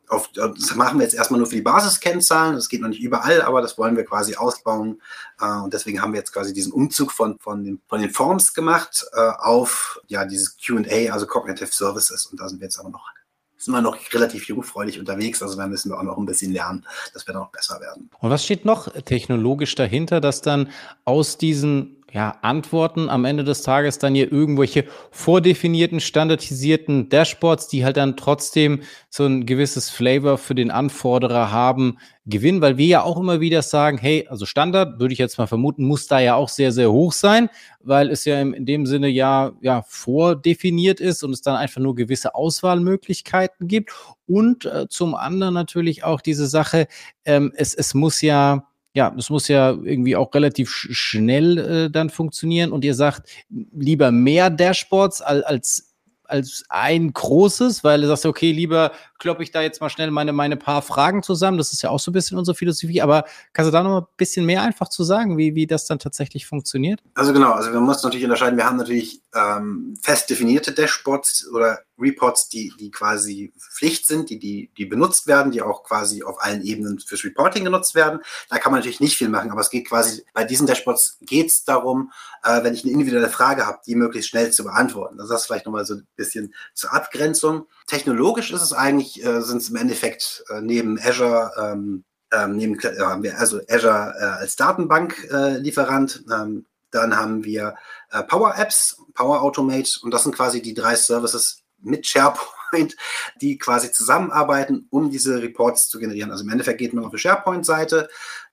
auf, 0.09 0.31
das 0.33 0.75
machen 0.77 0.99
wir 0.99 1.05
jetzt 1.05 1.15
erstmal 1.15 1.39
nur 1.39 1.49
für 1.49 1.57
die 1.57 1.63
Basiskennzahlen. 1.63 2.55
Das 2.55 2.69
geht 2.69 2.81
noch 2.81 2.89
nicht 2.89 3.03
überall, 3.03 3.43
aber 3.43 3.63
das 3.63 3.77
wollen 3.79 3.97
wir 3.97 4.05
quasi 4.05 4.37
ausbauen. 4.37 5.01
Äh, 5.41 5.47
und 5.47 5.73
deswegen 5.73 6.03
haben 6.03 6.13
wir 6.13 6.19
jetzt 6.19 6.33
quasi 6.33 6.53
diesen 6.53 6.73
Umzug 6.73 7.13
von, 7.13 7.39
von, 7.39 7.65
den, 7.65 7.81
von 7.89 8.01
den 8.01 8.11
Forms 8.11 8.55
gemacht 8.55 9.07
äh, 9.15 9.21
auf 9.39 10.01
ja, 10.07 10.25
dieses 10.27 10.57
QA, 10.59 11.13
also 11.13 11.27
Cognitive 11.27 11.73
Services. 11.73 12.27
Und 12.27 12.41
da 12.41 12.49
sind 12.49 12.61
wir 12.61 12.67
jetzt 12.67 12.79
aber 12.79 12.91
noch 12.91 13.09
sind 13.57 13.75
wir 13.75 13.81
noch 13.81 13.97
relativ 14.13 14.49
jungfräulich 14.49 14.99
unterwegs, 14.99 15.43
also 15.43 15.57
da 15.57 15.67
müssen 15.67 15.91
wir 15.91 15.99
auch 15.99 16.03
noch 16.03 16.19
ein 16.19 16.27
bisschen 16.27 16.53
lernen, 16.53 16.85
dass 17.15 17.27
wir 17.27 17.35
da 17.35 17.41
noch 17.41 17.51
besser 17.51 17.81
werden. 17.81 18.11
Und 18.19 18.31
was 18.31 18.45
steht 18.45 18.65
noch 18.65 18.89
technologisch 19.05 19.75
dahinter, 19.75 20.21
dass 20.21 20.43
dann 20.43 20.71
aus 21.05 21.39
diesen 21.39 21.96
ja, 22.13 22.39
Antworten 22.43 23.09
am 23.09 23.25
Ende 23.25 23.43
des 23.43 23.63
Tages 23.63 23.99
dann 23.99 24.15
hier 24.15 24.31
irgendwelche 24.31 24.85
vordefinierten, 25.11 26.01
standardisierten 26.01 27.09
Dashboards, 27.09 27.69
die 27.69 27.85
halt 27.85 27.97
dann 27.97 28.17
trotzdem 28.17 28.83
so 29.11 29.25
ein 29.25 29.45
gewisses 29.45 29.91
Flavor 29.91 30.39
für 30.39 30.55
den 30.55 30.71
Anforderer 30.71 31.51
haben, 31.51 31.99
gewinnen, 32.25 32.61
weil 32.61 32.77
wir 32.77 32.87
ja 32.87 33.03
auch 33.03 33.19
immer 33.19 33.41
wieder 33.41 33.63
sagen, 33.63 33.99
hey, 33.99 34.27
also 34.29 34.47
Standard, 34.47 35.01
würde 35.01 35.13
ich 35.13 35.19
jetzt 35.19 35.37
mal 35.39 35.47
vermuten, 35.47 35.85
muss 35.85 36.07
da 36.07 36.21
ja 36.21 36.37
auch 36.37 36.49
sehr, 36.49 36.71
sehr 36.73 36.93
hoch 36.93 37.13
sein, 37.13 37.51
weil 37.81 38.11
es 38.11 38.25
ja 38.25 38.41
in 38.41 38.67
dem 38.67 38.87
Sinne 38.87 39.09
ja, 39.09 39.53
ja 39.61 39.83
vordefiniert 39.87 41.01
ist 41.01 41.25
und 41.25 41.33
es 41.33 41.43
dann 41.43 41.57
einfach 41.57 41.81
nur 41.81 41.97
gewisse 41.97 42.35
Auswahlmöglichkeiten 42.35 43.67
gibt. 43.69 43.93
Und 44.27 44.65
äh, 44.65 44.87
zum 44.89 45.15
anderen 45.15 45.55
natürlich 45.55 46.05
auch 46.05 46.21
diese 46.21 46.47
Sache, 46.47 46.87
ähm, 47.25 47.53
es, 47.57 47.75
es 47.75 47.95
muss 47.95 48.21
ja, 48.23 48.67
ja, 48.97 49.15
es 49.19 49.29
muss 49.29 49.47
ja 49.49 49.73
irgendwie 49.73 50.17
auch 50.17 50.33
relativ 50.33 50.71
schnell 50.71 51.59
äh, 51.59 51.91
dann 51.91 52.09
funktionieren. 52.09 52.73
Und 52.73 52.83
ihr 52.83 52.95
sagt, 52.95 53.29
lieber 53.51 54.11
mehr 54.11 54.49
Dashboards 54.49 55.21
als, 55.21 55.95
als 56.25 56.65
ein 56.71 57.13
großes, 57.13 57.85
weil 57.85 58.01
du 58.01 58.07
sagst, 58.07 58.25
okay, 58.25 58.53
lieber 58.53 58.93
kloppe 59.19 59.43
ich 59.43 59.51
da 59.51 59.63
jetzt 59.63 59.81
mal 59.81 59.91
schnell 59.91 60.11
meine, 60.11 60.33
meine 60.33 60.57
paar 60.57 60.83
Fragen 60.83 61.23
zusammen. 61.23 61.59
Das 61.59 61.73
ist 61.73 61.83
ja 61.83 61.91
auch 61.91 62.01
so 62.01 62.11
ein 62.11 62.15
bisschen 62.15 62.39
unsere 62.39 62.55
Philosophie, 62.55 63.03
aber 63.03 63.25
kannst 63.53 63.69
du 63.69 63.73
da 63.73 63.83
noch 63.83 63.91
mal 63.91 64.01
ein 64.01 64.17
bisschen 64.17 64.47
mehr 64.47 64.63
einfach 64.63 64.89
zu 64.89 65.05
sagen, 65.05 65.37
wie, 65.39 65.55
wie 65.55 65.67
das 65.67 65.87
dann 65.87 65.99
tatsächlich 65.99 66.47
funktioniert? 66.47 67.03
Also 67.15 67.33
genau, 67.33 67.53
also 67.53 67.73
wir 67.73 67.81
müssen 67.81 68.05
natürlich 68.05 68.25
unterscheiden, 68.25 68.57
wir 68.57 68.67
haben 68.67 68.77
natürlich 68.77 69.23
ähm, 69.35 69.97
fest 70.03 70.31
definierte 70.31 70.73
Dashboards 70.73 71.49
oder 71.53 71.81
Reports, 71.99 72.49
die, 72.49 72.73
die 72.79 72.91
quasi 72.91 73.53
Pflicht 73.59 74.07
sind, 74.07 74.29
die, 74.29 74.39
die, 74.39 74.71
die 74.77 74.85
benutzt 74.85 75.27
werden, 75.27 75.51
die 75.51 75.63
auch 75.63 75.83
quasi 75.83 76.23
auf 76.23 76.43
allen 76.43 76.63
Ebenen 76.63 76.99
fürs 76.99 77.25
Reporting 77.25 77.65
genutzt 77.65 77.95
werden. 77.95 78.21
Da 78.51 78.59
kann 78.59 78.73
man 78.73 78.81
natürlich 78.81 79.01
nicht 79.01 79.17
viel 79.17 79.29
machen, 79.29 79.51
aber 79.51 79.61
es 79.61 79.71
geht 79.71 79.89
quasi, 79.89 80.23
bei 80.35 80.45
diesen 80.45 80.67
Dashboards 80.67 81.19
geht 81.23 81.49
es 81.49 81.65
darum, 81.65 82.13
äh, 82.43 82.63
wenn 82.63 82.75
ich 82.75 82.85
eine 82.85 82.93
individuelle 82.93 83.31
Frage 83.31 83.67
habe, 83.67 83.79
die 83.87 83.95
möglichst 83.95 84.31
schnell 84.31 84.53
zu 84.53 84.65
beantworten. 84.65 85.17
Das 85.17 85.31
ist 85.31 85.47
vielleicht 85.47 85.67
nochmal 85.67 85.87
so 85.87 85.95
ein 85.95 86.07
bisschen 86.17 86.55
zur 86.75 86.93
Abgrenzung. 86.93 87.67
Technologisch 87.87 88.53
ist 88.53 88.63
es 88.63 88.73
eigentlich, 88.73 89.06
äh, 89.25 89.41
sind 89.41 89.59
es 89.59 89.71
im 89.71 89.77
Endeffekt 89.77 90.45
äh, 90.49 90.61
neben 90.61 90.99
Azure, 90.99 91.53
ähm, 91.59 92.05
ähm, 92.33 92.57
neben, 92.57 92.79
äh, 92.81 93.31
also 93.31 93.61
Azure 93.69 94.15
äh, 94.19 94.25
als 94.25 94.57
Datenbanklieferant, 94.57 96.25
ähm, 96.33 96.67
dann 96.91 97.17
haben 97.17 97.45
wir 97.45 97.75
äh, 98.11 98.23
Power 98.23 98.55
Apps, 98.57 98.97
Power 99.15 99.43
Automate 99.43 99.99
und 100.03 100.13
das 100.13 100.23
sind 100.23 100.35
quasi 100.35 100.63
die 100.63 100.75
drei 100.75 100.97
Services, 100.97 101.63
mit 101.81 102.07
SharePoint, 102.07 102.97
die 103.41 103.59
quasi 103.59 103.93
zusammenarbeiten, 103.93 104.87
um 104.91 105.11
diese 105.11 105.43
Reports 105.43 105.89
zu 105.89 105.99
generieren. 105.99 106.31
Also 106.31 106.45
im 106.45 106.51
Endeffekt 106.51 106.79
geht 106.79 106.93
man 106.93 107.05
auf 107.05 107.13
eine 107.13 107.19
SharePoint-Seite, 107.19 108.09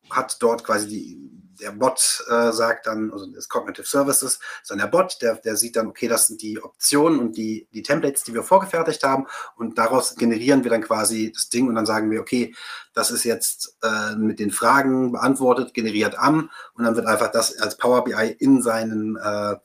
hat 0.10 0.38
dort 0.42 0.64
quasi 0.64 0.88
die, 0.88 1.32
der 1.64 1.72
Bot 1.72 2.24
äh, 2.30 2.52
sagt 2.52 2.88
dann, 2.88 3.12
also 3.12 3.26
das 3.28 3.48
Cognitive 3.48 3.88
Services, 3.88 4.40
sondern 4.64 4.92
der 4.92 4.98
Bot, 4.98 5.18
der, 5.22 5.36
der 5.36 5.56
sieht 5.56 5.76
dann, 5.76 5.88
okay, 5.88 6.08
das 6.08 6.28
sind 6.28 6.42
die 6.42 6.62
Optionen 6.62 7.20
und 7.20 7.38
die, 7.38 7.68
die 7.74 7.84
Templates, 7.84 8.24
die 8.24 8.34
wir 8.34 8.44
vorgefertigt 8.44 9.04
haben 9.04 9.26
und 9.56 9.78
daraus 9.78 10.16
generieren 10.16 10.64
wir 10.64 10.72
dann 10.72 10.84
quasi 10.84 11.32
das 11.34 11.50
Ding 11.50 11.68
und 11.68 11.76
dann 11.76 11.86
sagen 11.86 12.12
wir, 12.12 12.20
okay, 12.20 12.54
das 12.94 13.12
ist 13.12 13.24
jetzt 13.24 13.78
äh, 13.82 14.16
mit 14.16 14.40
den 14.40 14.52
Fragen 14.52 15.14
beantwortet, 15.14 15.74
generiert 15.74 16.18
am 16.18 16.50
und 16.76 16.84
dann 16.84 16.96
wird 16.96 17.08
einfach 17.08 17.32
das 17.32 17.58
als 17.60 17.78
Power 17.78 18.04
BI 18.04 18.36
in 18.40 18.62
seinen 18.62 19.16
äh, 19.16 19.56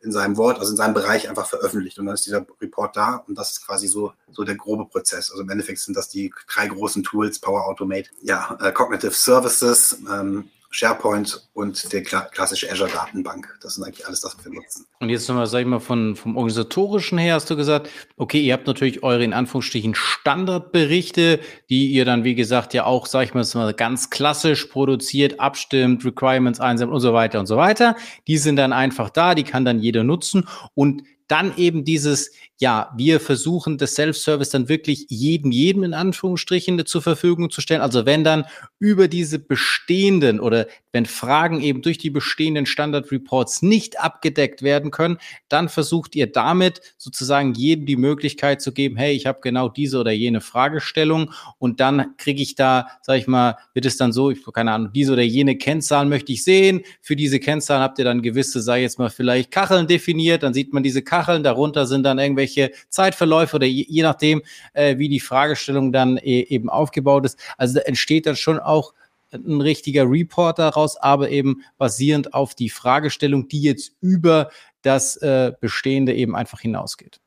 in 0.00 0.12
seinem 0.12 0.36
Wort, 0.36 0.60
also 0.60 0.70
in 0.70 0.76
seinem 0.76 0.94
Bereich 0.94 1.28
einfach 1.28 1.48
veröffentlicht. 1.48 1.98
Und 1.98 2.06
dann 2.06 2.14
ist 2.14 2.24
dieser 2.24 2.46
Report 2.60 2.96
da 2.96 3.16
und 3.26 3.36
das 3.36 3.52
ist 3.52 3.66
quasi 3.66 3.88
so, 3.88 4.12
so 4.30 4.44
der 4.44 4.54
grobe 4.54 4.86
Prozess. 4.86 5.30
Also 5.30 5.42
im 5.42 5.50
Endeffekt 5.50 5.80
sind 5.80 5.96
das 5.96 6.08
die 6.08 6.32
drei 6.52 6.68
großen 6.68 7.02
Tools, 7.02 7.40
Power 7.40 7.66
Automate, 7.66 8.10
ja, 8.22 8.56
äh, 8.60 8.70
Cognitive 8.70 9.12
Services, 9.12 9.98
ähm, 10.08 10.50
SharePoint 10.70 11.48
und 11.54 11.92
der 11.92 12.02
klassische 12.02 12.70
Azure 12.70 12.90
Datenbank. 12.90 13.58
Das 13.62 13.74
sind 13.74 13.84
eigentlich 13.84 14.06
alles 14.06 14.22
was 14.22 14.36
wir 14.44 14.52
nutzen. 14.52 14.86
Und 15.00 15.08
jetzt 15.08 15.28
nochmal, 15.28 15.46
sag 15.46 15.60
ich 15.60 15.66
mal, 15.66 15.80
von, 15.80 16.14
vom 16.14 16.36
organisatorischen 16.36 17.18
her 17.18 17.34
hast 17.34 17.48
du 17.48 17.56
gesagt, 17.56 17.88
okay, 18.16 18.40
ihr 18.40 18.52
habt 18.52 18.66
natürlich 18.66 19.02
eure 19.02 19.24
in 19.24 19.32
Anführungsstrichen 19.32 19.94
Standardberichte, 19.94 21.40
die 21.70 21.88
ihr 21.88 22.04
dann, 22.04 22.24
wie 22.24 22.34
gesagt, 22.34 22.74
ja 22.74 22.84
auch, 22.84 23.06
sag 23.06 23.24
ich 23.24 23.34
mal, 23.34 23.72
ganz 23.72 24.10
klassisch 24.10 24.66
produziert, 24.66 25.40
abstimmt, 25.40 26.04
Requirements 26.04 26.60
einsammelt 26.60 26.94
und 26.94 27.00
so 27.00 27.14
weiter 27.14 27.40
und 27.40 27.46
so 27.46 27.56
weiter. 27.56 27.96
Die 28.26 28.38
sind 28.38 28.56
dann 28.56 28.72
einfach 28.72 29.10
da, 29.10 29.34
die 29.34 29.44
kann 29.44 29.64
dann 29.64 29.78
jeder 29.78 30.04
nutzen 30.04 30.46
und 30.74 31.02
dann 31.28 31.56
eben 31.56 31.84
dieses, 31.84 32.32
ja, 32.58 32.92
wir 32.96 33.20
versuchen 33.20 33.78
das 33.78 33.94
Self-Service 33.94 34.50
dann 34.50 34.68
wirklich 34.68 35.06
jedem, 35.08 35.52
jedem 35.52 35.84
in 35.84 35.94
Anführungsstrichen 35.94 36.84
zur 36.86 37.02
Verfügung 37.02 37.50
zu 37.50 37.60
stellen. 37.60 37.82
Also 37.82 38.06
wenn 38.06 38.24
dann 38.24 38.46
über 38.78 39.08
diese 39.08 39.38
bestehenden 39.38 40.40
oder 40.40 40.66
wenn 40.92 41.06
Fragen 41.06 41.60
eben 41.60 41.82
durch 41.82 41.98
die 41.98 42.10
bestehenden 42.10 42.66
Standard-Reports 42.66 43.62
nicht 43.62 44.00
abgedeckt 44.00 44.62
werden 44.62 44.90
können, 44.90 45.18
dann 45.48 45.68
versucht 45.68 46.16
ihr 46.16 46.26
damit 46.30 46.80
sozusagen 46.96 47.54
jedem 47.54 47.86
die 47.86 47.96
Möglichkeit 47.96 48.60
zu 48.60 48.72
geben, 48.72 48.96
hey, 48.96 49.14
ich 49.14 49.26
habe 49.26 49.40
genau 49.42 49.68
diese 49.68 49.98
oder 49.98 50.12
jene 50.12 50.40
Fragestellung 50.40 51.32
und 51.58 51.80
dann 51.80 52.16
kriege 52.16 52.42
ich 52.42 52.54
da, 52.54 52.88
sag 53.02 53.18
ich 53.18 53.26
mal, 53.26 53.56
wird 53.74 53.86
es 53.86 53.96
dann 53.96 54.12
so, 54.12 54.30
ich 54.30 54.44
keine 54.52 54.72
Ahnung, 54.72 54.92
diese 54.92 55.12
oder 55.12 55.22
jene 55.22 55.56
Kennzahlen 55.56 56.08
möchte 56.08 56.32
ich 56.32 56.42
sehen. 56.42 56.82
Für 57.02 57.16
diese 57.16 57.38
Kennzahlen 57.38 57.82
habt 57.82 57.98
ihr 57.98 58.04
dann 58.04 58.22
gewisse, 58.22 58.62
sei 58.62 58.82
jetzt 58.82 58.98
mal 58.98 59.10
vielleicht 59.10 59.50
Kacheln 59.50 59.86
definiert, 59.86 60.42
dann 60.42 60.54
sieht 60.54 60.72
man 60.72 60.82
diese 60.82 61.02
Kacheln, 61.02 61.42
darunter 61.42 61.86
sind 61.86 62.02
dann 62.02 62.18
irgendwelche 62.18 62.48
irgendwelche 62.48 62.72
Zeitverläufe 62.88 63.56
oder 63.56 63.66
je, 63.66 63.84
je 63.88 64.02
nachdem, 64.02 64.42
äh, 64.72 64.98
wie 64.98 65.08
die 65.08 65.20
Fragestellung 65.20 65.92
dann 65.92 66.18
e 66.18 66.42
eben 66.42 66.70
aufgebaut 66.70 67.24
ist. 67.24 67.38
Also 67.56 67.74
da 67.74 67.80
entsteht 67.80 68.26
dann 68.26 68.36
schon 68.36 68.58
auch 68.58 68.94
ein 69.32 69.60
richtiger 69.60 70.08
Report 70.08 70.58
daraus, 70.58 70.96
aber 70.96 71.30
eben 71.30 71.62
basierend 71.76 72.34
auf 72.34 72.54
die 72.54 72.70
Fragestellung, 72.70 73.48
die 73.48 73.62
jetzt 73.62 73.92
über 74.00 74.50
das 74.82 75.16
äh, 75.16 75.52
Bestehende 75.60 76.14
eben 76.14 76.34
einfach 76.34 76.60
hinausgeht. 76.60 77.20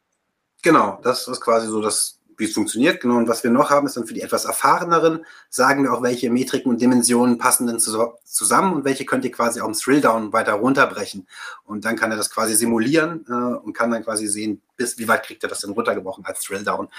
Genau, 0.64 1.00
das 1.04 1.28
ist 1.28 1.42
quasi 1.42 1.68
so 1.68 1.82
das 1.82 2.22
wie 2.42 2.46
es 2.46 2.54
funktioniert. 2.54 3.00
Genau, 3.02 3.18
und 3.18 3.30
was 3.30 3.44
wir 3.44 3.52
noch 3.52 3.70
haben, 3.70 3.86
ist 3.86 3.96
dann 3.96 4.08
für 4.08 4.16
die 4.16 4.22
etwas 4.22 4.46
erfahreneren, 4.46 5.26
sagen 5.50 5.84
wir 5.84 5.94
auch, 5.94 6.02
welche 6.02 6.32
Metriken 6.32 6.72
und 6.72 6.82
Dimensionen 6.82 7.38
passen 7.38 7.68
denn 7.68 7.80
zusammen 7.80 8.74
und 8.74 8.84
welche 8.84 9.06
könnt 9.06 9.24
ihr 9.24 9.32
quasi 9.32 9.62
auch 9.62 9.68
im 9.68 9.74
Thrilldown 9.74 10.34
weiter 10.34 10.54
runterbrechen. 10.54 11.28
Und 11.64 11.86
dann 11.86 11.96
kann 11.96 12.10
er 12.10 12.18
das 12.18 12.32
quasi 12.32 12.56
simulieren 12.56 13.26
äh, 13.30 13.32
und 13.32 13.74
kann 13.74 13.92
dann 13.92 14.04
quasi 14.04 14.28
sehen, 14.28 14.62
bis 14.76 14.98
wie 14.98 15.08
weit 15.08 15.24
kriegt 15.24 15.44
er 15.44 15.50
das 15.50 15.60
denn 15.60 15.72
runtergebrochen 15.72 16.26
als 16.26 16.42
Thrilldown. 16.42 16.90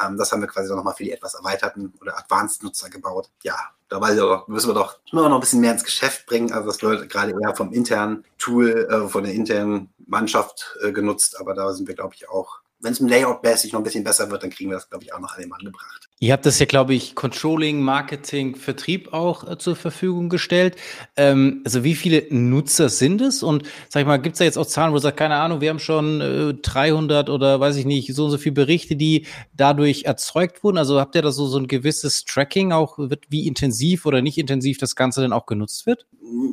Ähm, 0.00 0.16
das 0.16 0.30
haben 0.30 0.40
wir 0.40 0.48
quasi 0.48 0.72
nochmal 0.72 0.94
für 0.94 1.04
die 1.04 1.12
etwas 1.12 1.34
erweiterten 1.34 1.92
oder 2.00 2.16
Advanced-Nutzer 2.16 2.88
gebaut. 2.88 3.28
Ja, 3.42 3.56
dabei 3.92 4.14
müssen 4.46 4.70
wir 4.70 4.74
doch 4.74 4.98
immer 5.10 5.28
noch 5.28 5.36
ein 5.36 5.40
bisschen 5.40 5.60
mehr 5.60 5.72
ins 5.72 5.84
Geschäft 5.84 6.26
bringen. 6.26 6.52
Also 6.52 6.68
das 6.68 6.82
wird 6.82 7.08
gerade 7.10 7.32
eher 7.32 7.54
vom 7.54 7.72
internen 7.72 8.24
Tool, 8.38 8.88
äh, 8.90 9.08
von 9.08 9.24
der 9.24 9.34
internen 9.34 9.90
Mannschaft 10.06 10.76
äh, 10.82 10.92
genutzt, 10.92 11.38
aber 11.38 11.54
da 11.54 11.72
sind 11.72 11.86
wir, 11.86 11.94
glaube 11.94 12.14
ich, 12.14 12.28
auch 12.28 12.61
wenn 12.82 12.92
es 12.92 13.00
im 13.00 13.06
Layout-mäßig 13.06 13.72
noch 13.72 13.80
ein 13.80 13.84
bisschen 13.84 14.04
besser 14.04 14.30
wird, 14.30 14.42
dann 14.42 14.50
kriegen 14.50 14.70
wir 14.70 14.74
das, 14.74 14.90
glaube 14.90 15.04
ich, 15.04 15.14
auch 15.14 15.20
noch 15.20 15.34
an 15.34 15.40
den 15.40 15.48
Mann 15.48 15.60
gebracht. 15.64 16.08
Ihr 16.18 16.32
habt 16.32 16.44
das 16.46 16.58
ja, 16.58 16.66
glaube 16.66 16.94
ich, 16.94 17.14
Controlling, 17.14 17.80
Marketing, 17.80 18.56
Vertrieb 18.56 19.12
auch 19.12 19.48
äh, 19.48 19.58
zur 19.58 19.76
Verfügung 19.76 20.28
gestellt. 20.28 20.76
Ähm, 21.16 21.62
also 21.64 21.84
wie 21.84 21.94
viele 21.94 22.26
Nutzer 22.30 22.88
sind 22.88 23.20
es? 23.20 23.42
Und 23.42 23.68
sag 23.88 24.00
ich 24.00 24.06
mal, 24.06 24.18
gibt 24.18 24.34
es 24.34 24.38
da 24.38 24.44
jetzt 24.44 24.58
auch 24.58 24.66
Zahlen, 24.66 24.92
wo 24.92 24.96
ihr 24.96 25.00
sagt, 25.00 25.16
keine 25.16 25.36
Ahnung, 25.36 25.60
wir 25.60 25.70
haben 25.70 25.78
schon 25.78 26.20
äh, 26.20 26.54
300 26.54 27.30
oder 27.30 27.60
weiß 27.60 27.76
ich 27.76 27.86
nicht, 27.86 28.14
so 28.14 28.26
und 28.26 28.30
so 28.32 28.38
viele 28.38 28.54
Berichte, 28.54 28.96
die 28.96 29.26
dadurch 29.54 30.04
erzeugt 30.04 30.62
wurden? 30.64 30.78
Also 30.78 31.00
habt 31.00 31.14
ihr 31.14 31.22
da 31.22 31.30
so, 31.30 31.46
so 31.46 31.58
ein 31.58 31.68
gewisses 31.68 32.24
Tracking 32.24 32.72
auch, 32.72 32.98
wird, 32.98 33.24
wie 33.28 33.46
intensiv 33.46 34.06
oder 34.06 34.22
nicht 34.22 34.38
intensiv 34.38 34.78
das 34.78 34.96
Ganze 34.96 35.20
denn 35.20 35.32
auch 35.32 35.46
genutzt 35.46 35.86
wird? 35.86 36.06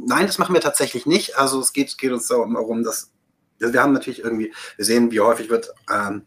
Nein, 0.05 0.27
das 0.27 0.37
machen 0.37 0.53
wir 0.53 0.61
tatsächlich 0.61 1.05
nicht. 1.05 1.37
Also 1.37 1.59
es 1.59 1.73
geht, 1.73 1.97
geht 1.97 2.11
uns 2.11 2.27
darum, 2.27 2.83
dass 2.83 3.11
wir 3.59 3.81
haben 3.81 3.93
natürlich 3.93 4.23
irgendwie, 4.23 4.53
wir 4.75 4.85
sehen, 4.85 5.11
wie 5.11 5.19
häufig 5.19 5.49
wird 5.49 5.73
ähm, 5.91 6.25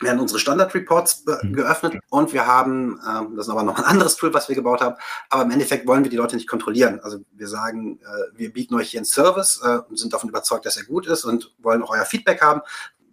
werden 0.00 0.20
unsere 0.20 0.40
Standard-Reports 0.40 1.24
mhm. 1.42 1.52
geöffnet 1.52 1.98
und 2.08 2.32
wir 2.32 2.46
haben, 2.46 3.00
ähm, 3.06 3.36
das 3.36 3.46
ist 3.46 3.52
aber 3.52 3.62
noch 3.62 3.78
ein 3.78 3.84
anderes 3.84 4.16
Tool, 4.16 4.32
was 4.32 4.48
wir 4.48 4.56
gebaut 4.56 4.80
haben, 4.80 4.96
aber 5.28 5.42
im 5.42 5.50
Endeffekt 5.50 5.86
wollen 5.86 6.04
wir 6.04 6.10
die 6.10 6.16
Leute 6.16 6.36
nicht 6.36 6.48
kontrollieren. 6.48 7.00
Also 7.00 7.18
wir 7.32 7.48
sagen, 7.48 7.98
äh, 8.00 8.38
wir 8.38 8.52
bieten 8.52 8.74
euch 8.74 8.90
hier 8.90 9.00
einen 9.00 9.04
Service 9.04 9.60
äh, 9.62 9.78
und 9.88 9.98
sind 9.98 10.12
davon 10.12 10.30
überzeugt, 10.30 10.66
dass 10.66 10.76
er 10.76 10.84
gut 10.84 11.06
ist 11.06 11.24
und 11.24 11.54
wollen 11.58 11.82
auch 11.82 11.90
euer 11.90 12.04
Feedback 12.04 12.40
haben. 12.40 12.62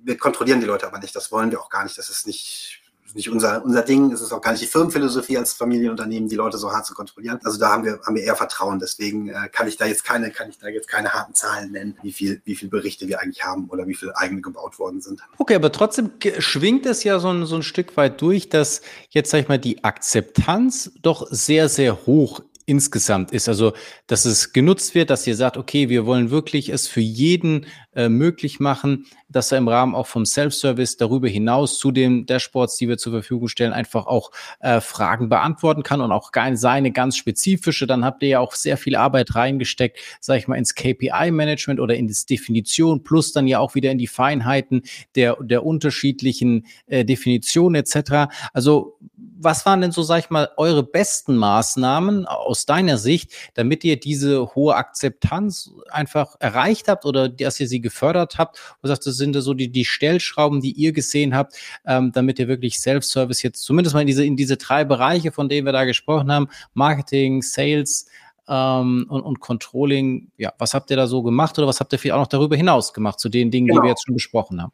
Wir 0.04 0.18
kontrollieren 0.18 0.62
die 0.62 0.66
Leute 0.66 0.88
aber 0.88 1.00
nicht, 1.00 1.16
das 1.16 1.32
wollen 1.32 1.52
wir 1.52 1.60
auch 1.60 1.70
gar 1.70 1.84
nicht. 1.84 1.98
Das 1.98 2.10
ist 2.10 2.26
nicht 2.26 2.82
nicht 3.18 3.30
unser, 3.30 3.66
unser 3.66 3.82
Ding. 3.82 4.12
Es 4.12 4.22
ist 4.22 4.32
auch 4.32 4.42
gar 4.42 4.52
nicht 4.52 4.64
die 4.64 4.68
Firmenphilosophie 4.68 5.38
als 5.38 5.54
Familienunternehmen, 5.54 6.30
die 6.30 6.36
Leute 6.36 6.58
so 6.58 6.72
hart 6.72 6.86
zu 6.86 6.94
kontrollieren. 6.94 7.40
Also 7.44 7.60
da 7.60 7.70
haben 7.70 7.84
wir, 7.84 8.00
haben 8.06 8.16
wir 8.16 8.24
eher 8.24 8.36
Vertrauen. 8.36 8.80
Deswegen 8.80 9.30
äh, 9.30 9.50
kann 9.52 9.68
ich 9.68 9.76
da 9.76 9.86
jetzt 9.86 10.06
keine, 10.06 10.32
kann 10.32 10.50
ich 10.50 10.60
da 10.60 10.68
jetzt 10.68 10.88
keine 10.88 11.14
harten 11.14 11.34
Zahlen 11.34 11.72
nennen, 11.72 11.98
wie 12.04 12.14
viel, 12.14 12.42
wie 12.46 12.56
viel 12.56 12.70
Berichte 12.70 13.08
wir 13.08 13.20
eigentlich 13.20 13.44
haben 13.44 13.68
oder 13.70 13.88
wie 13.88 13.96
viele 13.96 14.16
eigene 14.16 14.42
gebaut 14.42 14.80
worden 14.80 15.02
sind. 15.02 15.22
Okay, 15.38 15.56
aber 15.56 15.72
trotzdem 15.72 16.12
schwingt 16.40 16.86
es 16.86 17.04
ja 17.04 17.20
so 17.20 17.30
ein, 17.30 17.46
so 17.46 17.56
ein 17.56 17.64
Stück 17.64 17.98
weit 17.98 18.22
durch, 18.22 18.50
dass 18.50 18.82
jetzt, 19.10 19.32
sag 19.32 19.42
ich 19.42 19.48
mal, 19.48 19.60
die 19.60 19.84
Akzeptanz 19.84 20.92
doch 21.02 21.28
sehr, 21.30 21.68
sehr 21.68 22.06
hoch 22.06 22.42
insgesamt 22.68 23.32
ist. 23.32 23.48
Also, 23.48 23.74
dass 24.06 24.26
es 24.26 24.54
genutzt 24.54 24.94
wird, 24.94 25.10
dass 25.10 25.26
ihr 25.26 25.36
sagt, 25.36 25.58
okay, 25.58 25.90
wir 25.90 26.06
wollen 26.06 26.30
wirklich 26.30 26.70
es 26.70 26.88
für 26.88 27.02
jeden 27.02 27.66
äh, 27.98 28.10
möglich 28.10 28.60
machen, 28.60 29.08
dass 29.28 29.52
er 29.52 29.58
im 29.58 29.68
Rahmen 29.68 29.96
auch 29.96 30.06
vom 30.06 30.24
Self-Service 30.24 30.98
darüber 30.98 31.28
hinaus 31.28 31.80
zu 31.80 31.92
den 31.92 32.28
Dashboards, 32.28 32.78
die 32.78 32.88
wir 32.88 33.00
zur 33.00 33.12
Verfügung 33.12 33.48
stellen, 33.48 33.74
einfach 33.74 34.06
auch 34.06 34.32
äh, 34.60 34.80
Fragen 34.82 35.30
beantworten 35.30 35.82
kann 35.82 36.00
und 36.02 36.12
auch 36.12 36.32
seine 36.54 36.92
ganz 36.92 37.18
spezifische. 37.18 37.88
Dann 37.88 38.06
habt 38.06 38.22
ihr 38.22 38.30
ja 38.30 38.40
auch 38.40 38.54
sehr 38.54 38.78
viel 38.78 38.96
Arbeit 38.96 39.34
reingesteckt, 39.34 39.98
sage 40.20 40.40
ich 40.40 40.48
mal, 40.48 40.58
ins 40.58 40.76
KPI-Management 40.76 41.80
oder 41.80 41.96
in 41.96 42.08
das 42.08 42.28
Definition, 42.28 43.04
plus 43.04 43.34
dann 43.34 43.48
ja 43.48 43.58
auch 43.58 43.74
wieder 43.74 43.90
in 43.90 43.98
die 43.98 44.06
Feinheiten 44.06 44.84
der, 45.16 45.36
der 45.42 45.66
unterschiedlichen 45.66 46.68
äh, 46.86 47.04
Definitionen 47.04 47.82
etc. 47.82 48.32
Also 48.54 49.00
was 49.40 49.66
waren 49.66 49.82
denn 49.82 49.92
so, 49.92 50.04
sag 50.04 50.20
ich 50.20 50.30
mal, 50.30 50.50
eure 50.58 50.84
besten 50.84 51.36
Maßnahmen 51.38 52.26
aus 52.26 52.66
deiner 52.66 52.98
Sicht, 52.98 53.32
damit 53.54 53.84
ihr 53.84 54.00
diese 54.00 54.56
hohe 54.56 54.76
Akzeptanz 54.76 55.72
einfach 55.90 56.36
erreicht 56.40 56.88
habt 56.88 57.06
oder 57.06 57.30
dass 57.30 57.60
ihr 57.60 57.68
sie 57.68 57.82
gefördert 57.88 58.38
habt? 58.38 58.60
Und 58.82 58.88
sagt, 58.88 59.06
das 59.06 59.18
sind 59.18 59.34
so 59.34 59.54
die, 59.54 59.70
die 59.70 59.86
Stellschrauben, 59.86 60.62
die 60.62 60.72
ihr 60.72 60.92
gesehen 60.92 61.36
habt, 61.36 61.56
ähm, 61.86 62.12
damit 62.12 62.40
ihr 62.40 62.48
wirklich 62.48 62.80
Self-Service 62.80 63.44
jetzt 63.44 63.64
zumindest 63.64 63.94
mal 63.94 64.02
in 64.02 64.08
diese, 64.08 64.26
in 64.26 64.36
diese 64.36 64.58
drei 64.58 64.84
Bereiche, 64.84 65.32
von 65.32 65.50
denen 65.50 65.66
wir 65.66 65.74
da 65.74 65.86
gesprochen 65.86 66.32
haben, 66.32 66.48
Marketing, 66.74 67.42
Sales, 67.42 68.08
ähm, 68.48 69.06
und, 69.10 69.22
und 69.22 69.40
Controlling, 69.40 70.32
ja, 70.38 70.54
was 70.58 70.74
habt 70.74 70.90
ihr 70.90 70.98
da 70.98 71.08
so 71.08 71.22
gemacht 71.22 71.58
oder 71.58 71.68
was 71.68 71.80
habt 71.80 71.92
ihr 71.94 72.00
vielleicht 72.00 72.16
auch 72.16 72.22
noch 72.22 72.28
darüber 72.28 72.56
hinaus 72.56 72.94
gemacht 72.94 73.20
zu 73.20 73.30
den 73.30 73.52
Dingen, 73.52 73.68
genau. 73.68 73.82
die 73.82 73.86
wir 73.86 73.90
jetzt 73.90 74.06
schon 74.06 74.16
besprochen 74.16 74.62
haben? 74.62 74.72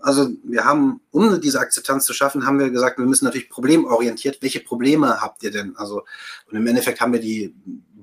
Also 0.00 0.30
wir 0.44 0.64
haben, 0.64 1.00
um 1.10 1.40
diese 1.40 1.60
Akzeptanz 1.60 2.06
zu 2.06 2.14
schaffen, 2.14 2.46
haben 2.46 2.58
wir 2.58 2.70
gesagt, 2.70 2.98
wir 2.98 3.04
müssen 3.04 3.26
natürlich 3.26 3.50
problemorientiert, 3.50 4.38
welche 4.40 4.60
Probleme 4.60 5.20
habt 5.20 5.42
ihr 5.42 5.50
denn? 5.50 5.76
Also 5.76 6.02
und 6.50 6.56
im 6.56 6.66
Endeffekt 6.66 7.00
haben 7.00 7.12
wir 7.12 7.20
die 7.20 7.54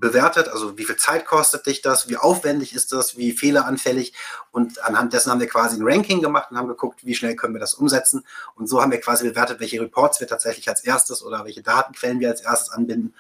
bewertet, 0.02 0.50
also 0.50 0.78
wie 0.78 0.84
viel 0.84 0.98
Zeit 0.98 1.26
kostet 1.26 1.66
dich 1.66 1.82
das, 1.82 2.10
wie 2.10 2.18
aufwendig 2.18 2.76
ist 2.76 2.92
das, 2.92 3.16
wie 3.16 3.32
fehleranfällig. 3.32 4.14
Und 4.52 4.84
anhand 4.84 5.14
dessen 5.14 5.32
haben 5.32 5.40
wir 5.40 5.48
quasi 5.48 5.80
ein 5.80 5.88
Ranking 5.88 6.22
gemacht 6.22 6.52
und 6.52 6.58
haben 6.58 6.68
geguckt, 6.68 7.06
wie 7.06 7.16
schnell 7.16 7.36
können 7.38 7.54
wir 7.54 7.62
das 7.62 7.76
umsetzen. 7.76 8.26
Und 8.56 8.68
so 8.68 8.82
haben 8.82 8.92
wir 8.92 9.00
quasi 9.00 9.30
bewertet, 9.30 9.62
welche 9.62 9.80
Reports 9.80 10.20
wir 10.20 10.28
tatsächlich 10.28 10.68
als 10.68 10.84
erstes 10.84 11.24
oder 11.24 11.46
welche 11.46 11.62
Datenquellen 11.62 12.20
wir 12.20 12.30
als 12.30 12.42
erstes 12.42 12.72
anbinden. 12.74 13.14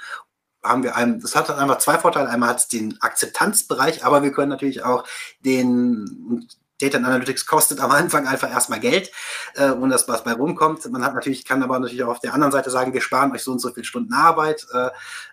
Haben 0.63 0.84
wir 0.84 0.96
einen, 0.96 1.22
das 1.22 1.36
hat 1.36 1.50
einfach 1.50 1.78
zwei 1.78 1.98
Vorteile. 1.98 2.30
Einmal 2.30 2.50
hat 2.50 2.60
es 2.60 2.67
den 2.67 3.00
Akzeptanzbereich, 3.02 4.04
aber 4.04 4.24
wir 4.24 4.32
können 4.32 4.50
natürlich 4.50 4.84
auch 4.84 5.08
den, 5.46 6.50
Data 6.82 6.98
Analytics 6.98 7.46
kostet 7.46 7.80
am 7.80 7.91
Anfang 7.91 8.28
einfach 8.28 8.50
erstmal 8.50 8.80
Geld 8.80 9.12
äh, 9.56 9.72
und 9.72 9.89
das, 9.89 10.08
was 10.08 10.24
bei 10.24 10.34
rumkommt. 10.34 10.89
Man 10.91 11.04
hat 11.04 11.13
natürlich, 11.13 11.46
kann 11.46 11.63
aber 11.63 11.80
natürlich 11.80 12.04
auch 12.04 12.10
auf 12.10 12.20
der 12.20 12.34
anderen 12.34 12.52
Seite 12.52 12.70
sagen, 12.70 12.94
wir 12.94 13.02
sparen 13.02 13.32
euch 13.32 13.44
so 13.44 13.52
und 13.52 13.60
so 13.60 13.72
viele 13.72 13.86
Stunden 13.86 14.13
Arbeit. 14.13 14.65
Äh, 14.74 14.88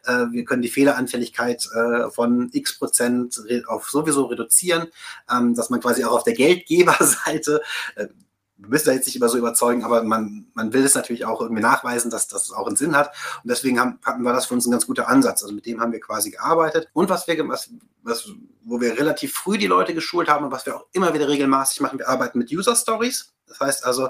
äh, 0.05 0.27
wir 0.31 0.45
können 0.45 0.63
die 0.63 0.69
Fehleranfälligkeit 0.69 1.69
äh, 1.75 2.11
von 2.11 2.51
x 2.53 2.79
Prozent 2.79 3.41
auf 3.67 3.89
sowieso 3.91 4.27
reduzieren, 4.27 4.89
ähm, 5.31 5.55
dass 5.55 5.71
man 5.71 5.81
quasi 5.81 6.05
auch 6.05 6.13
auf 6.13 6.25
der 6.25 6.35
Geldgeberseite 6.35 7.63
äh, 7.97 8.07
wir 8.59 8.69
müssen 8.69 8.87
da 8.87 8.93
jetzt 8.93 9.07
nicht 9.07 9.17
immer 9.17 9.29
so 9.29 9.39
überzeugen, 9.39 9.85
aber 9.85 10.03
man, 10.03 10.47
man 10.55 10.73
will 10.73 10.85
es 10.85 10.97
natürlich 10.97 11.25
auch 11.25 11.41
irgendwie 11.41 11.63
nachweisen, 11.63 12.11
dass, 12.11 12.27
dass 12.27 12.43
es 12.43 12.53
auch 12.53 12.67
einen 12.67 12.77
Sinn 12.77 12.97
hat. 12.97 13.15
Und 13.43 13.51
deswegen 13.51 13.79
haben, 13.79 13.99
hatten 14.03 14.23
wir 14.23 14.33
das 14.33 14.47
für 14.47 14.55
uns 14.55 14.67
ein 14.67 14.73
ganz 14.73 14.87
guter 14.87 15.09
Ansatz. 15.09 15.43
Also 15.43 15.55
mit 15.55 15.65
dem 15.65 15.81
haben 15.81 15.93
wir 15.93 16.01
quasi 16.01 16.33
gearbeitet. 16.33 16.89
Und 16.93 17.09
was 17.09 17.29
wir, 17.29 17.49
was, 17.49 17.71
was, 18.03 18.29
wo 18.65 18.81
wir 18.81 18.99
relativ 18.99 19.33
früh 19.33 19.59
die 19.59 19.69
Leute 19.69 19.95
geschult 19.95 20.29
haben 20.29 20.45
und 20.45 20.51
was 20.51 20.67
wir 20.67 20.77
auch 20.77 20.87
immer 20.93 21.15
wieder 21.15 21.29
regelmäßig 21.29 21.81
machen, 21.81 22.01
wir 22.01 22.09
arbeiten 22.09 22.39
mit 22.39 22.51
User 22.53 22.75
Stories. 22.75 23.33
Das 23.47 23.61
heißt 23.61 23.87
also, 23.87 24.09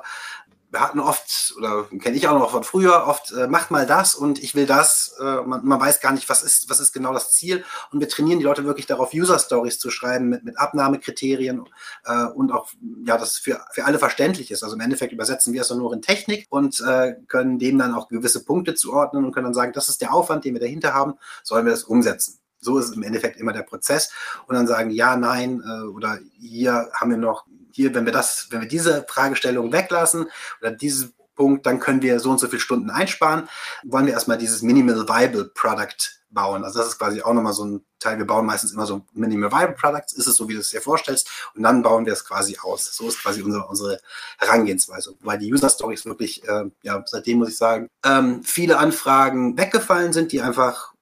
wir 0.71 0.81
hatten 0.81 1.01
oft, 1.01 1.55
oder 1.57 1.85
kenne 2.01 2.17
ich 2.17 2.29
auch 2.29 2.39
noch 2.39 2.51
von 2.51 2.63
früher, 2.63 3.07
oft, 3.07 3.33
äh, 3.33 3.47
macht 3.47 3.71
mal 3.71 3.87
das 3.87 4.15
und 4.15 4.43
ich 4.43 4.55
will 4.55 4.67
das. 4.67 5.17
Äh, 5.19 5.43
man, 5.43 5.65
man, 5.65 5.81
weiß 5.81 6.01
gar 6.01 6.13
nicht, 6.13 6.29
was 6.29 6.43
ist, 6.43 6.69
was 6.69 6.81
ist 6.81 6.93
genau 6.93 7.13
das 7.15 7.33
Ziel. 7.33 7.65
Und 7.91 8.01
wir 8.01 8.09
trainieren 8.09 8.39
die 8.39 8.45
Leute 8.45 8.65
wirklich 8.65 8.87
darauf, 8.87 9.15
User-Stories 9.15 9.79
zu 9.79 9.91
schreiben 9.91 10.29
mit, 10.29 10.45
mit 10.45 10.59
Abnahmekriterien 10.59 11.65
äh, 12.05 12.25
und 12.27 12.53
auch, 12.53 12.69
ja, 13.07 13.17
das 13.17 13.39
für, 13.39 13.61
für 13.73 13.87
alle 13.87 13.99
verständlich 13.99 14.51
ist. 14.51 14.63
Also 14.63 14.75
im 14.75 14.81
Endeffekt 14.81 15.13
übersetzen 15.13 15.55
wir 15.55 15.63
es 15.63 15.71
nur 15.71 15.93
in 15.93 16.03
Technik 16.03 16.47
und 16.51 16.81
äh, 16.81 17.15
können 17.29 17.59
dem 17.59 17.79
dann 17.79 17.95
auch 17.95 18.09
gewisse 18.09 18.45
Punkte 18.45 18.75
zuordnen 18.75 19.25
und 19.25 19.33
können 19.33 19.45
dann 19.45 19.55
sagen, 19.55 19.73
das 19.73 19.89
ist 19.89 20.03
der 20.03 20.13
Aufwand, 20.13 20.45
den 20.45 20.55
wir 20.55 20.61
dahinter 20.61 20.93
haben, 20.93 21.15
sollen 21.43 21.65
wir 21.65 21.73
das 21.73 21.85
umsetzen. 21.85 22.39
So 22.61 22.79
ist 22.79 22.95
im 22.95 23.03
Endeffekt 23.03 23.39
immer 23.39 23.53
der 23.53 23.63
Prozess. 23.63 24.11
Und 24.47 24.55
dann 24.55 24.67
sagen, 24.67 24.91
ja, 24.91 25.17
nein, 25.17 25.63
äh, 25.65 25.87
oder 25.87 26.19
hier 26.39 26.91
haben 26.93 27.11
wir 27.11 27.17
noch 27.17 27.47
hier, 27.79 27.95
wenn 27.95 28.05
wir 28.05 28.13
das, 28.13 28.49
wenn 28.51 28.61
wir 28.61 28.69
diese 28.69 29.07
Fragestellung 29.09 29.73
weglassen 29.73 30.27
oder 30.61 30.73
diesen 30.73 31.15
Punkt, 31.37 31.65
dann 31.65 31.79
können 31.79 32.03
wir 32.03 32.19
so 32.19 32.31
und 32.33 32.41
so 32.41 32.49
viele 32.49 32.61
Stunden 32.61 32.91
einsparen. 32.91 33.49
Wollen 33.85 34.07
wir 34.07 34.13
erstmal 34.13 34.37
dieses 34.37 34.63
Minimal 34.63 35.09
Viable 35.09 35.45
Product 35.55 36.19
bauen. 36.31 36.65
Also 36.65 36.81
das 36.81 36.89
ist 36.89 36.99
quasi 36.99 37.23
auch 37.23 37.33
nochmal 37.33 37.53
so 37.53 37.65
ein 37.65 37.85
Teil. 38.01 38.19
Wir 38.19 38.27
bauen 38.27 38.45
meistens 38.45 38.73
immer 38.73 38.85
so 38.85 39.03
Minimal 39.13 39.53
Viable 39.53 39.77
Products. 39.77 40.13
Ist 40.13 40.27
es 40.27 40.35
so, 40.35 40.49
wie 40.49 40.55
du 40.55 40.59
es 40.59 40.71
dir 40.71 40.81
vorstellst? 40.81 41.31
Und 41.55 41.63
dann 41.63 41.85
bauen 41.85 42.05
wir 42.05 42.13
es 42.13 42.25
quasi 42.25 42.59
aus. 42.61 42.93
So 42.93 43.07
ist 43.07 43.23
quasi 43.23 43.43
unsere, 43.43 43.65
unsere 43.67 44.01
Herangehensweise. 44.39 45.15
Weil 45.21 45.39
die 45.39 45.53
User 45.53 45.71
Stories 45.71 46.05
wirklich, 46.05 46.47
äh, 46.49 46.65
ja, 46.83 47.05
seitdem 47.07 47.39
muss 47.39 47.51
ich 47.51 47.57
sagen, 47.57 47.89
ähm, 48.05 48.43
viele 48.43 48.79
Anfragen 48.79 49.57
weggefallen 49.57 50.13
sind, 50.13 50.33
die 50.33 50.43
einfach 50.43 50.93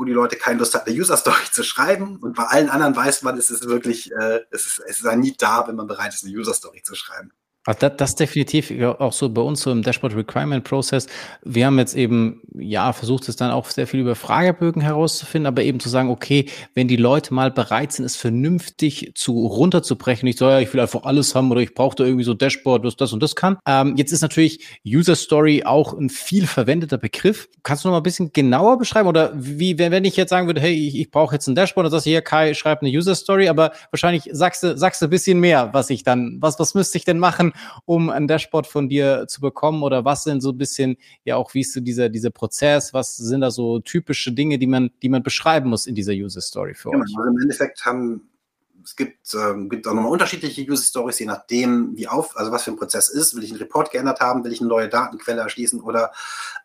wo 0.00 0.04
die 0.04 0.12
Leute 0.12 0.36
keine 0.36 0.58
Lust 0.58 0.74
hatten, 0.74 0.88
eine 0.88 0.98
User-Story 0.98 1.44
zu 1.52 1.62
schreiben. 1.62 2.16
Und 2.16 2.34
bei 2.34 2.44
allen 2.44 2.70
anderen 2.70 2.96
weiß 2.96 3.20
man, 3.20 3.36
es 3.36 3.50
ist 3.50 3.68
wirklich, 3.68 4.10
äh, 4.12 4.40
es, 4.50 4.64
ist, 4.64 4.82
es 4.86 5.00
ist 5.00 5.06
ein 5.06 5.20
Need 5.20 5.42
da, 5.42 5.68
wenn 5.68 5.76
man 5.76 5.86
bereit 5.86 6.14
ist, 6.14 6.24
eine 6.24 6.34
User-Story 6.34 6.82
zu 6.82 6.94
schreiben. 6.94 7.32
Also 7.66 7.80
das, 7.80 7.96
das 7.98 8.14
definitiv 8.14 8.72
auch 8.82 9.12
so 9.12 9.28
bei 9.28 9.42
uns 9.42 9.60
so 9.60 9.70
im 9.70 9.82
Dashboard 9.82 10.16
Requirement 10.16 10.64
Process. 10.64 11.06
Wir 11.44 11.66
haben 11.66 11.78
jetzt 11.78 11.94
eben, 11.94 12.40
ja, 12.54 12.94
versucht 12.94 13.28
es 13.28 13.36
dann 13.36 13.50
auch 13.50 13.68
sehr 13.68 13.86
viel 13.86 14.00
über 14.00 14.14
Fragebögen 14.14 14.80
herauszufinden, 14.80 15.46
aber 15.46 15.62
eben 15.62 15.78
zu 15.78 15.90
sagen, 15.90 16.08
okay, 16.08 16.46
wenn 16.74 16.88
die 16.88 16.96
Leute 16.96 17.34
mal 17.34 17.50
bereit 17.50 17.92
sind, 17.92 18.06
es 18.06 18.16
vernünftig 18.16 19.12
zu 19.14 19.46
runterzubrechen, 19.46 20.26
ich 20.26 20.38
soll 20.38 20.52
ja, 20.52 20.60
ich 20.60 20.72
will 20.72 20.80
einfach 20.80 21.02
alles 21.02 21.34
haben 21.34 21.50
oder 21.50 21.60
ich 21.60 21.74
brauche 21.74 21.96
da 21.96 22.04
irgendwie 22.04 22.24
so 22.24 22.32
Dashboard, 22.32 22.82
was 22.82 22.96
das 22.96 23.12
und 23.12 23.22
das 23.22 23.36
kann. 23.36 23.58
Ähm, 23.66 23.94
jetzt 23.98 24.12
ist 24.12 24.22
natürlich 24.22 24.80
User 24.86 25.14
Story 25.14 25.62
auch 25.64 25.92
ein 25.92 26.08
viel 26.08 26.46
verwendeter 26.46 26.96
Begriff. 26.96 27.50
Kannst 27.62 27.84
du 27.84 27.88
noch 27.88 27.92
mal 27.92 28.00
ein 28.00 28.04
bisschen 28.04 28.32
genauer 28.32 28.78
beschreiben 28.78 29.06
oder 29.06 29.32
wie, 29.34 29.78
wenn 29.78 30.04
ich 30.06 30.16
jetzt 30.16 30.30
sagen 30.30 30.46
würde, 30.46 30.62
hey, 30.62 30.72
ich, 30.72 30.98
ich 30.98 31.10
brauche 31.10 31.34
jetzt 31.34 31.46
ein 31.46 31.54
Dashboard 31.54 31.84
und 31.84 31.90
sagst 31.90 32.04
hier, 32.04 32.22
Kai, 32.22 32.54
schreib 32.54 32.80
eine 32.80 32.90
User 32.90 33.14
Story, 33.14 33.50
aber 33.50 33.72
wahrscheinlich 33.90 34.30
sagst 34.32 34.62
du, 34.62 34.78
sagst 34.78 35.02
du 35.02 35.06
ein 35.08 35.10
bisschen 35.10 35.40
mehr, 35.40 35.68
was 35.74 35.90
ich 35.90 36.04
dann, 36.04 36.38
was, 36.40 36.58
was 36.58 36.72
müsste 36.72 36.96
ich 36.96 37.04
denn 37.04 37.18
machen? 37.18 37.49
Um 37.84 38.10
ein 38.10 38.26
Dashboard 38.26 38.66
von 38.66 38.88
dir 38.88 39.26
zu 39.28 39.40
bekommen? 39.40 39.82
Oder 39.82 40.04
was 40.04 40.24
sind 40.24 40.40
so 40.40 40.50
ein 40.50 40.58
bisschen, 40.58 40.96
ja 41.24 41.36
auch, 41.36 41.54
wie 41.54 41.60
ist 41.60 41.72
so 41.72 41.80
dieser, 41.80 42.08
dieser 42.08 42.30
Prozess? 42.30 42.94
Was 42.94 43.16
sind 43.16 43.40
da 43.40 43.50
so 43.50 43.80
typische 43.80 44.32
Dinge, 44.32 44.58
die 44.58 44.66
man, 44.66 44.90
die 45.02 45.08
man 45.08 45.22
beschreiben 45.22 45.70
muss 45.70 45.86
in 45.86 45.94
dieser 45.94 46.12
User 46.12 46.40
Story 46.40 46.74
für 46.74 46.90
ja, 46.90 46.96
euch? 46.96 47.02
Also 47.16 47.30
Im 47.30 47.38
Endeffekt 47.38 47.84
haben 47.84 48.29
es 48.84 48.96
gibt, 48.96 49.34
ähm, 49.34 49.68
gibt 49.68 49.86
auch 49.86 49.94
nochmal 49.94 50.12
unterschiedliche 50.12 50.62
User 50.62 50.82
Stories, 50.82 51.18
je 51.18 51.26
nachdem, 51.26 51.96
wie 51.96 52.08
auf, 52.08 52.36
also 52.36 52.52
was 52.52 52.64
für 52.64 52.70
ein 52.70 52.76
Prozess 52.76 53.08
ist. 53.08 53.34
Will 53.34 53.44
ich 53.44 53.50
einen 53.50 53.60
Report 53.60 53.90
geändert 53.90 54.20
haben? 54.20 54.44
Will 54.44 54.52
ich 54.52 54.60
eine 54.60 54.68
neue 54.68 54.88
Datenquelle 54.88 55.40
erschließen? 55.42 55.80
Oder 55.80 56.12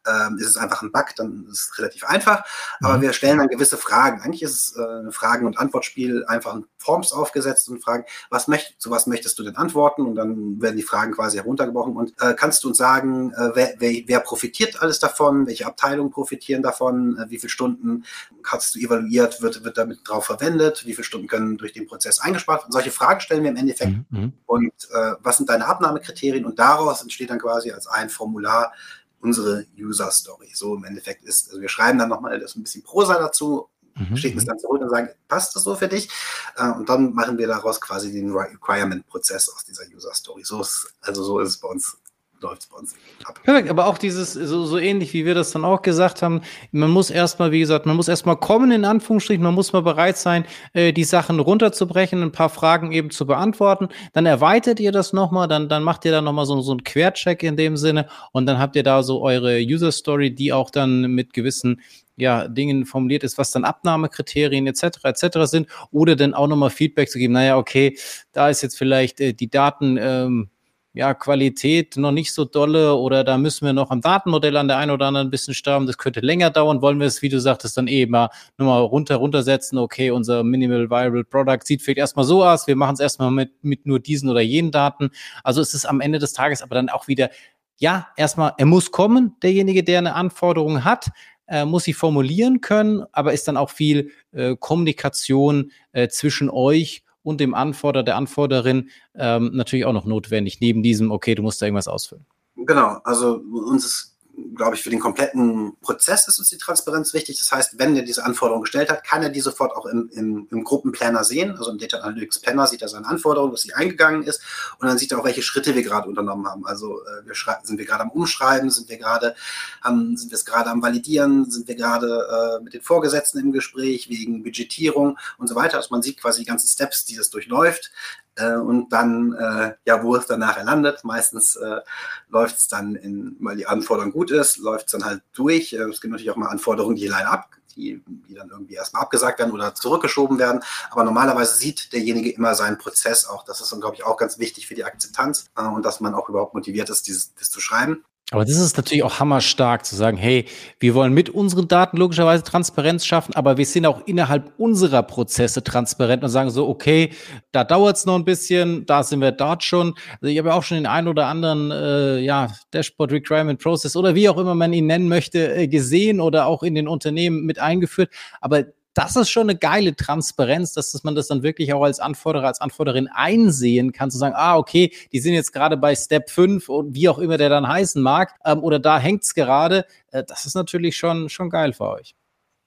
ähm, 0.07 0.37
ist 0.37 0.47
es 0.47 0.57
einfach 0.57 0.81
ein 0.81 0.91
Bug? 0.91 1.07
Dann 1.17 1.47
ist 1.51 1.71
es 1.71 1.77
relativ 1.77 2.05
einfach. 2.05 2.43
Aber 2.81 2.97
mhm. 2.97 3.01
wir 3.01 3.13
stellen 3.13 3.39
dann 3.39 3.47
gewisse 3.47 3.77
Fragen. 3.77 4.21
Eigentlich 4.21 4.43
ist 4.43 4.53
es 4.53 4.75
äh, 4.77 4.81
ein 4.81 5.11
Fragen- 5.11 5.45
und 5.45 5.57
Antwortspiel, 5.57 6.25
einfach 6.25 6.53
ein 6.53 6.65
Forms 6.77 7.11
aufgesetzt 7.11 7.67
und 7.69 7.83
fragen, 7.83 8.05
was 8.29 8.47
möcht, 8.47 8.75
zu 8.79 8.91
was 8.91 9.07
möchtest 9.07 9.37
du 9.39 9.43
denn 9.43 9.55
antworten? 9.55 10.03
Und 10.03 10.15
dann 10.15 10.61
werden 10.61 10.77
die 10.77 10.83
Fragen 10.83 11.13
quasi 11.13 11.37
heruntergebrochen. 11.37 11.95
Und 11.95 12.13
äh, 12.21 12.33
kannst 12.33 12.63
du 12.63 12.69
uns 12.69 12.77
sagen, 12.77 13.31
äh, 13.33 13.51
wer, 13.53 13.73
wer, 13.79 14.03
wer 14.05 14.19
profitiert 14.19 14.81
alles 14.81 14.99
davon? 14.99 15.47
Welche 15.47 15.65
Abteilungen 15.65 16.11
profitieren 16.11 16.61
davon? 16.61 17.17
Äh, 17.17 17.29
wie 17.29 17.39
viele 17.39 17.49
Stunden 17.49 18.05
hast 18.43 18.75
du 18.75 18.79
evaluiert? 18.79 19.41
Wird, 19.41 19.63
wird 19.63 19.77
damit 19.77 19.99
drauf 20.07 20.25
verwendet? 20.25 20.85
Wie 20.85 20.93
viele 20.93 21.03
Stunden 21.03 21.27
können 21.27 21.57
durch 21.57 21.73
den 21.73 21.87
Prozess 21.87 22.04
eingespart 22.19 22.63
werden? 22.63 22.71
Solche 22.71 22.91
Fragen 22.91 23.19
stellen 23.19 23.43
wir 23.43 23.51
im 23.51 23.57
Endeffekt. 23.57 23.91
Mhm. 23.91 24.05
mhm. 24.09 24.33
Und 24.45 24.73
äh, 24.93 25.13
was 25.21 25.37
sind 25.37 25.49
deine 25.49 25.65
Abnahmekriterien? 25.65 26.45
Und 26.45 26.59
daraus 26.59 27.01
entsteht 27.01 27.29
dann 27.29 27.39
quasi 27.39 27.71
als 27.71 27.87
ein 27.87 28.09
Formular 28.09 28.73
unsere 29.19 29.65
User 29.77 30.11
Story. 30.11 30.51
So 30.53 30.75
im 30.75 30.83
Endeffekt 30.83 31.23
ist, 31.23 31.49
also 31.49 31.61
wir 31.61 31.69
schreiben 31.69 31.97
dann 31.97 32.09
nochmal 32.09 32.39
das 32.39 32.55
ein 32.55 32.63
bisschen 32.63 32.83
Prosa 32.83 33.17
dazu, 33.17 33.69
mhm. 33.95 34.15
schicken 34.15 34.37
es 34.37 34.45
dann 34.45 34.59
zurück 34.59 34.81
und 34.81 34.89
sagen, 34.89 35.09
passt 35.27 35.55
das 35.55 35.63
so 35.63 35.75
für 35.75 35.87
dich? 35.87 36.09
Äh, 36.57 36.71
und 36.71 36.87
dann 36.89 37.13
machen 37.13 37.37
wir 37.37 37.47
daraus 37.47 37.81
quasi 37.81 38.11
den 38.11 38.31
Requirement-Prozess 38.31 39.49
aus 39.49 39.65
dieser 39.65 39.83
User 39.93 40.13
Story. 40.13 40.43
So 40.43 40.61
ist, 40.61 40.93
also 41.01 41.23
so 41.23 41.39
ist 41.39 41.49
es 41.49 41.57
bei 41.57 41.67
uns 41.67 41.97
läuft 42.45 42.61
es 42.61 42.67
bei 42.67 42.77
uns 42.77 42.95
ab. 43.23 43.39
Perfekt, 43.43 43.69
aber 43.69 43.87
auch 43.87 43.97
dieses, 43.97 44.33
so, 44.33 44.65
so 44.65 44.77
ähnlich 44.77 45.13
wie 45.13 45.25
wir 45.25 45.33
das 45.33 45.51
dann 45.51 45.65
auch 45.65 45.81
gesagt 45.81 46.21
haben, 46.21 46.41
man 46.71 46.89
muss 46.89 47.09
erstmal, 47.09 47.51
wie 47.51 47.59
gesagt, 47.59 47.85
man 47.85 47.95
muss 47.95 48.07
erstmal 48.07 48.37
kommen, 48.37 48.71
in 48.71 48.85
Anführungsstrichen, 48.85 49.43
man 49.43 49.53
muss 49.53 49.73
mal 49.73 49.81
bereit 49.81 50.17
sein, 50.17 50.45
äh, 50.73 50.93
die 50.93 51.03
Sachen 51.03 51.39
runterzubrechen, 51.39 52.21
ein 52.21 52.31
paar 52.31 52.49
Fragen 52.49 52.91
eben 52.91 53.09
zu 53.09 53.25
beantworten. 53.25 53.89
Dann 54.13 54.25
erweitert 54.25 54.79
ihr 54.79 54.91
das 54.91 55.13
nochmal, 55.13 55.47
dann, 55.47 55.69
dann 55.69 55.83
macht 55.83 56.05
ihr 56.05 56.11
da 56.11 56.21
nochmal 56.21 56.45
so, 56.45 56.61
so 56.61 56.71
einen 56.71 56.83
Quercheck 56.83 57.43
in 57.43 57.57
dem 57.57 57.77
Sinne 57.77 58.07
und 58.31 58.45
dann 58.45 58.59
habt 58.59 58.75
ihr 58.75 58.83
da 58.83 59.03
so 59.03 59.21
eure 59.21 59.59
User 59.59 59.91
Story, 59.91 60.33
die 60.33 60.53
auch 60.53 60.69
dann 60.69 61.01
mit 61.11 61.33
gewissen 61.33 61.81
ja, 62.17 62.47
Dingen 62.47 62.85
formuliert 62.85 63.23
ist, 63.23 63.37
was 63.37 63.51
dann 63.51 63.65
Abnahmekriterien 63.65 64.67
etc. 64.67 65.03
etc. 65.03 65.39
sind, 65.43 65.67
oder 65.91 66.15
dann 66.15 66.33
auch 66.33 66.47
nochmal 66.47 66.69
Feedback 66.69 67.09
zu 67.09 67.19
geben, 67.19 67.33
naja, 67.33 67.57
okay, 67.57 67.97
da 68.31 68.49
ist 68.49 68.61
jetzt 68.61 68.77
vielleicht 68.77 69.19
äh, 69.19 69.33
die 69.33 69.49
Daten 69.49 69.97
ähm, 69.99 70.49
ja, 70.95 71.13
Qualität 71.13 71.97
noch 71.97 72.13
nicht 72.13 72.33
so 72.33 72.45
dolle 72.45 72.95
oder 72.95 73.25
da 73.25 73.37
müssen 73.37 73.65
wir 73.65 73.73
noch 73.73 73.91
am 73.91 73.99
Datenmodell 73.99 74.55
an 74.55 74.69
der 74.69 74.77
einen 74.77 74.91
oder 74.91 75.07
anderen 75.07 75.27
ein 75.27 75.31
bisschen 75.31 75.53
sterben, 75.53 75.87
das 75.87 75.97
könnte 75.97 76.21
länger 76.21 76.49
dauern, 76.49 76.81
wollen 76.81 77.01
wir 77.01 77.07
es, 77.07 77.21
wie 77.21 77.27
du 77.27 77.39
sagtest, 77.39 77.75
dann 77.75 77.87
eben 77.87 78.13
mal 78.13 78.29
nochmal 78.57 78.81
runter, 78.81 79.17
runtersetzen, 79.17 79.77
okay, 79.77 80.09
unser 80.09 80.45
Minimal 80.45 80.89
Viable 80.89 81.25
Product 81.25 81.59
sieht 81.65 81.81
vielleicht 81.81 81.97
erstmal 81.97 82.23
so 82.23 82.45
aus, 82.45 82.65
wir 82.65 82.77
machen 82.77 82.93
es 82.93 83.01
erstmal 83.01 83.29
mit, 83.29 83.51
mit 83.61 83.85
nur 83.85 83.99
diesen 83.99 84.29
oder 84.29 84.39
jenen 84.39 84.71
Daten. 84.71 85.11
Also 85.43 85.59
es 85.59 85.73
ist 85.73 85.85
am 85.85 85.99
Ende 85.99 86.17
des 86.17 86.31
Tages 86.31 86.61
aber 86.61 86.75
dann 86.75 86.87
auch 86.87 87.09
wieder, 87.09 87.29
ja, 87.77 88.07
erstmal, 88.15 88.53
er 88.57 88.65
muss 88.65 88.91
kommen, 88.91 89.35
derjenige, 89.43 89.83
der 89.83 89.99
eine 89.99 90.15
Anforderung 90.15 90.85
hat, 90.85 91.09
äh, 91.47 91.65
muss 91.65 91.83
sie 91.83 91.93
formulieren 91.93 92.61
können, 92.61 93.03
aber 93.11 93.33
ist 93.33 93.49
dann 93.49 93.57
auch 93.57 93.69
viel 93.69 94.11
äh, 94.31 94.55
Kommunikation 94.57 95.71
äh, 95.91 96.07
zwischen 96.07 96.49
euch 96.49 97.04
und 97.25 97.41
dem 97.41 97.53
Anforderer, 97.53 98.03
der 98.03 98.15
Anforderin 98.15 98.89
ähm, 99.15 99.51
natürlich 99.53 99.85
auch 99.85 99.93
noch 99.93 100.05
notwendig, 100.05 100.61
neben 100.61 100.83
diesem, 100.83 101.11
okay, 101.11 101.35
du 101.35 101.41
musst 101.41 101.61
da 101.61 101.65
irgendwas 101.65 101.87
ausfüllen. 101.87 102.25
Genau, 102.55 102.99
also 103.03 103.41
uns 103.67 103.85
ist 103.85 104.14
glaube 104.55 104.75
ich, 104.75 104.83
für 104.83 104.89
den 104.89 104.99
kompletten 104.99 105.75
Prozess 105.81 106.27
ist 106.27 106.39
uns 106.39 106.49
die 106.49 106.57
Transparenz 106.57 107.13
wichtig. 107.13 107.37
Das 107.39 107.51
heißt, 107.51 107.77
wenn 107.79 107.95
er 107.95 108.03
diese 108.03 108.23
Anforderung 108.23 108.63
gestellt 108.63 108.89
hat, 108.89 109.03
kann 109.03 109.23
er 109.23 109.29
die 109.29 109.41
sofort 109.41 109.75
auch 109.75 109.85
im, 109.85 110.09
im, 110.13 110.47
im 110.51 110.63
Gruppenplanner 110.63 111.23
sehen. 111.23 111.55
Also 111.57 111.71
im 111.71 111.77
Data 111.77 111.97
Analytics 111.97 112.39
Planner 112.39 112.67
sieht 112.67 112.81
er 112.81 112.87
seine 112.87 113.07
Anforderung, 113.07 113.51
dass 113.51 113.61
sie 113.61 113.73
eingegangen 113.73 114.23
ist. 114.23 114.41
Und 114.79 114.87
dann 114.87 114.97
sieht 114.97 115.11
er 115.11 115.19
auch, 115.19 115.25
welche 115.25 115.41
Schritte 115.41 115.75
wir 115.75 115.83
gerade 115.83 116.07
unternommen 116.07 116.47
haben. 116.47 116.65
Also 116.65 117.01
äh, 117.01 117.25
wir 117.25 117.35
sind 117.63 117.77
wir 117.77 117.85
gerade 117.85 118.03
am 118.03 118.11
Umschreiben, 118.11 118.69
sind 118.69 118.89
wir 118.89 118.97
gerade 118.97 119.35
am, 119.81 120.17
sind 120.17 120.31
wir 120.31 120.35
es 120.35 120.45
gerade 120.45 120.69
am 120.69 120.81
Validieren, 120.81 121.49
sind 121.49 121.67
wir 121.67 121.75
gerade 121.75 122.59
äh, 122.59 122.63
mit 122.63 122.73
den 122.73 122.81
Vorgesetzten 122.81 123.39
im 123.39 123.51
Gespräch 123.51 124.09
wegen 124.09 124.43
Budgetierung 124.43 125.17
und 125.37 125.47
so 125.47 125.55
weiter. 125.55 125.77
Also 125.77 125.89
man 125.91 126.01
sieht 126.01 126.19
quasi 126.19 126.41
die 126.41 126.47
ganzen 126.47 126.67
Steps, 126.67 127.05
die 127.05 127.15
das 127.15 127.29
durchläuft 127.29 127.91
äh, 128.35 128.55
und 128.55 128.89
dann, 128.91 129.33
äh, 129.33 129.73
ja, 129.85 130.03
wo 130.03 130.15
es 130.15 130.27
dann 130.27 130.39
nachher 130.39 130.63
landet. 130.63 131.03
Meistens 131.03 131.55
äh, 131.55 131.81
läuft 132.29 132.57
es 132.57 132.67
dann, 132.67 132.95
in, 132.95 133.35
weil 133.39 133.57
die 133.57 133.67
Anforderung 133.67 134.11
gut 134.11 134.31
ist, 134.31 134.57
läuft 134.57 134.87
es 134.87 134.91
dann 134.91 135.05
halt 135.05 135.21
durch. 135.33 135.73
Äh, 135.73 135.83
es 135.83 136.01
gibt 136.01 136.11
natürlich 136.11 136.31
auch 136.31 136.35
mal 136.35 136.49
Anforderungen, 136.49 136.95
die 136.95 137.07
leider 137.07 137.31
ab, 137.31 137.49
die, 137.75 138.01
die 138.05 138.33
dann 138.33 138.49
irgendwie 138.49 138.75
erstmal 138.75 139.03
abgesagt 139.03 139.39
werden 139.39 139.51
oder 139.51 139.75
zurückgeschoben 139.75 140.39
werden. 140.39 140.61
Aber 140.89 141.03
normalerweise 141.03 141.55
sieht 141.55 141.93
derjenige 141.93 142.31
immer 142.31 142.55
seinen 142.55 142.77
Prozess 142.77 143.25
auch. 143.25 143.43
Das 143.43 143.61
ist 143.61 143.71
dann, 143.71 143.81
glaube 143.81 143.95
ich, 143.95 144.05
auch 144.05 144.17
ganz 144.17 144.39
wichtig 144.39 144.67
für 144.67 144.75
die 144.75 144.83
Akzeptanz 144.83 145.45
äh, 145.57 145.63
und 145.63 145.85
dass 145.85 145.99
man 145.99 146.15
auch 146.15 146.29
überhaupt 146.29 146.53
motiviert 146.53 146.89
ist, 146.89 147.07
dieses, 147.07 147.33
das 147.35 147.49
zu 147.49 147.61
schreiben. 147.61 148.03
Aber 148.31 148.43
das 148.43 148.57
ist 148.57 148.75
natürlich 148.75 149.03
auch 149.03 149.19
hammerstark 149.19 149.85
zu 149.85 149.95
sagen, 149.95 150.17
hey, 150.17 150.45
wir 150.79 150.95
wollen 150.95 151.13
mit 151.13 151.29
unseren 151.29 151.67
Daten 151.67 151.97
logischerweise 151.97 152.43
Transparenz 152.43 153.05
schaffen, 153.05 153.35
aber 153.35 153.57
wir 153.57 153.67
sind 153.67 153.85
auch 153.85 154.01
innerhalb 154.07 154.51
unserer 154.57 155.03
Prozesse 155.03 155.63
transparent 155.63 156.23
und 156.23 156.29
sagen 156.29 156.49
so, 156.49 156.67
okay, 156.67 157.11
da 157.51 157.63
dauert 157.63 157.97
es 157.97 158.07
noch 158.07 158.15
ein 158.15 158.25
bisschen, 158.25 158.87
da 158.87 159.03
sind 159.03 159.21
wir 159.21 159.31
dort 159.31 159.63
schon. 159.63 159.93
Also 160.21 160.25
ich 160.25 160.39
habe 160.39 160.49
ja 160.49 160.55
auch 160.55 160.63
schon 160.63 160.77
den 160.77 160.87
einen 160.87 161.07
oder 161.07 161.27
anderen 161.27 161.69
äh, 161.69 162.17
ja, 162.17 162.51
Dashboard 162.71 163.11
Requirement 163.11 163.61
Process 163.61 163.95
oder 163.95 164.15
wie 164.15 164.27
auch 164.27 164.39
immer 164.39 164.55
man 164.55 164.73
ihn 164.73 164.87
nennen 164.87 165.07
möchte, 165.07 165.55
äh, 165.55 165.67
gesehen 165.67 166.19
oder 166.19 166.47
auch 166.47 166.63
in 166.63 166.73
den 166.73 166.87
Unternehmen 166.87 167.45
mit 167.45 167.59
eingeführt. 167.59 168.09
Aber 168.41 168.63
das 168.95 169.17
ist 169.17 169.29
schon 169.29 169.49
eine 169.49 169.59
geile 169.59 169.95
Transparenz, 169.95 170.73
dass 170.73 171.03
man 171.03 171.15
das 171.15 171.27
dann 171.27 171.43
wirklich 171.43 171.73
auch 171.73 171.83
als 171.83 171.99
Anforderer, 171.99 172.47
als 172.47 172.61
Anforderin 172.61 173.09
einsehen 173.13 173.91
kann, 173.91 174.09
zu 174.09 174.17
sagen, 174.17 174.35
ah, 174.37 174.57
okay, 174.57 174.91
die 175.11 175.19
sind 175.19 175.33
jetzt 175.33 175.51
gerade 175.51 175.75
bei 175.75 175.95
Step 175.95 176.29
5 176.29 176.69
und 176.69 176.95
wie 176.95 177.09
auch 177.09 177.19
immer 177.19 177.37
der 177.37 177.49
dann 177.49 177.67
heißen 177.67 178.01
mag, 178.01 178.33
ähm, 178.45 178.63
oder 178.63 178.79
da 178.79 178.97
hängt's 178.97 179.35
gerade. 179.35 179.85
Äh, 180.11 180.23
das 180.23 180.45
ist 180.45 180.55
natürlich 180.55 180.95
schon, 180.95 181.29
schon 181.29 181.49
geil 181.49 181.73
für 181.73 181.89
euch. 181.89 182.15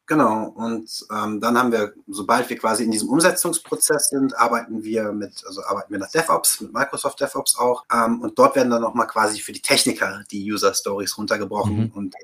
Genau, 0.07 0.45
und 0.57 1.07
ähm, 1.13 1.41
dann 1.41 1.59
haben 1.59 1.73
wir, 1.73 1.93
sobald 2.07 2.49
wir 2.49 2.59
quasi 2.59 2.85
in 2.85 2.91
diesem 2.91 3.11
Umsetzungsprozess 3.11 4.09
sind, 4.09 4.37
arbeiten 4.39 4.83
wir 4.83 5.13
mit, 5.13 5.45
also 5.47 5.63
arbeiten 5.63 5.93
wir 5.93 5.99
nach 5.99 6.11
DevOps, 6.11 6.63
mit 6.63 6.73
Microsoft 6.73 7.21
DevOps 7.21 7.59
auch. 7.59 7.85
Ähm, 7.93 8.23
und 8.23 8.39
dort 8.39 8.57
werden 8.57 8.71
dann 8.71 8.81
nochmal 8.81 9.07
quasi 9.07 9.41
für 9.41 9.53
die 9.53 9.61
Techniker 9.61 10.25
die 10.31 10.51
User 10.51 10.73
Stories 10.73 11.17
runtergebrochen 11.19 11.77
mhm. 11.77 11.93
und 11.95 12.15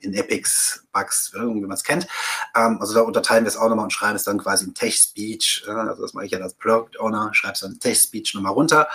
in 0.00 0.14
Epics, 0.14 0.86
Bugs, 0.92 1.32
wie 1.34 1.60
man 1.60 1.72
es 1.72 1.84
kennt. 1.84 2.06
Ähm, 2.54 2.78
also 2.80 2.94
da 2.94 3.00
unterteilen 3.02 3.44
wir 3.44 3.48
es 3.48 3.56
auch 3.56 3.68
nochmal 3.68 3.84
und 3.84 3.92
schreiben 3.92 4.16
es 4.16 4.24
dann 4.24 4.38
quasi 4.38 4.64
in 4.64 4.74
Tech-Speech. 4.74 5.64
Äh, 5.66 5.70
also 5.70 6.02
das 6.02 6.14
mache 6.14 6.26
ich 6.26 6.32
ja 6.32 6.38
als 6.38 6.54
Product 6.54 6.98
Owner, 6.98 7.30
schreibe 7.32 7.54
es 7.54 7.60
dann 7.60 7.78
Tech-Speech 7.78 8.34
nochmal 8.34 8.52
runter 8.52 8.88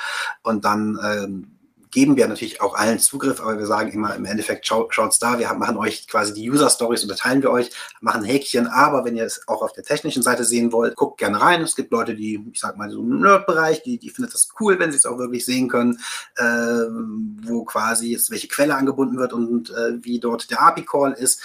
und 0.43 0.65
dann 0.65 0.99
ähm, 1.03 1.57
geben 1.91 2.15
wir 2.15 2.27
natürlich 2.27 2.61
auch 2.61 2.73
allen 2.73 2.99
Zugriff, 2.99 3.41
aber 3.41 3.59
wir 3.59 3.65
sagen 3.65 3.91
immer 3.91 4.15
im 4.15 4.25
Endeffekt, 4.25 4.65
schau, 4.65 4.87
schaut's 4.89 5.19
da, 5.19 5.37
wir 5.37 5.53
machen 5.53 5.77
euch 5.77 6.07
quasi 6.07 6.33
die 6.33 6.49
User 6.49 6.69
Stories, 6.69 7.03
unterteilen 7.03 7.41
wir 7.41 7.51
euch, 7.51 7.69
machen 7.99 8.23
Häkchen, 8.23 8.67
aber 8.67 9.03
wenn 9.03 9.17
ihr 9.17 9.25
es 9.25 9.47
auch 9.47 9.61
auf 9.61 9.73
der 9.73 9.83
technischen 9.83 10.23
Seite 10.23 10.45
sehen 10.45 10.71
wollt, 10.71 10.95
guckt 10.95 11.17
gerne 11.17 11.41
rein. 11.41 11.61
Es 11.61 11.75
gibt 11.75 11.91
Leute, 11.91 12.15
die, 12.15 12.43
ich 12.51 12.59
sag 12.59 12.77
mal, 12.77 12.89
so 12.89 13.01
im 13.01 13.19
Nerd-Bereich, 13.19 13.83
die, 13.83 13.97
die 13.97 14.09
findet 14.09 14.33
das 14.33 14.49
cool, 14.59 14.79
wenn 14.79 14.91
sie 14.91 14.97
es 14.97 15.05
auch 15.05 15.17
wirklich 15.17 15.45
sehen 15.45 15.67
können, 15.67 15.99
äh, 16.37 16.43
wo 16.43 17.65
quasi 17.65 18.11
jetzt 18.11 18.31
welche 18.31 18.47
Quelle 18.47 18.75
angebunden 18.75 19.17
wird 19.17 19.33
und 19.33 19.69
äh, 19.71 20.03
wie 20.03 20.19
dort 20.19 20.49
der 20.49 20.61
API-Call 20.61 21.11
ist. 21.13 21.41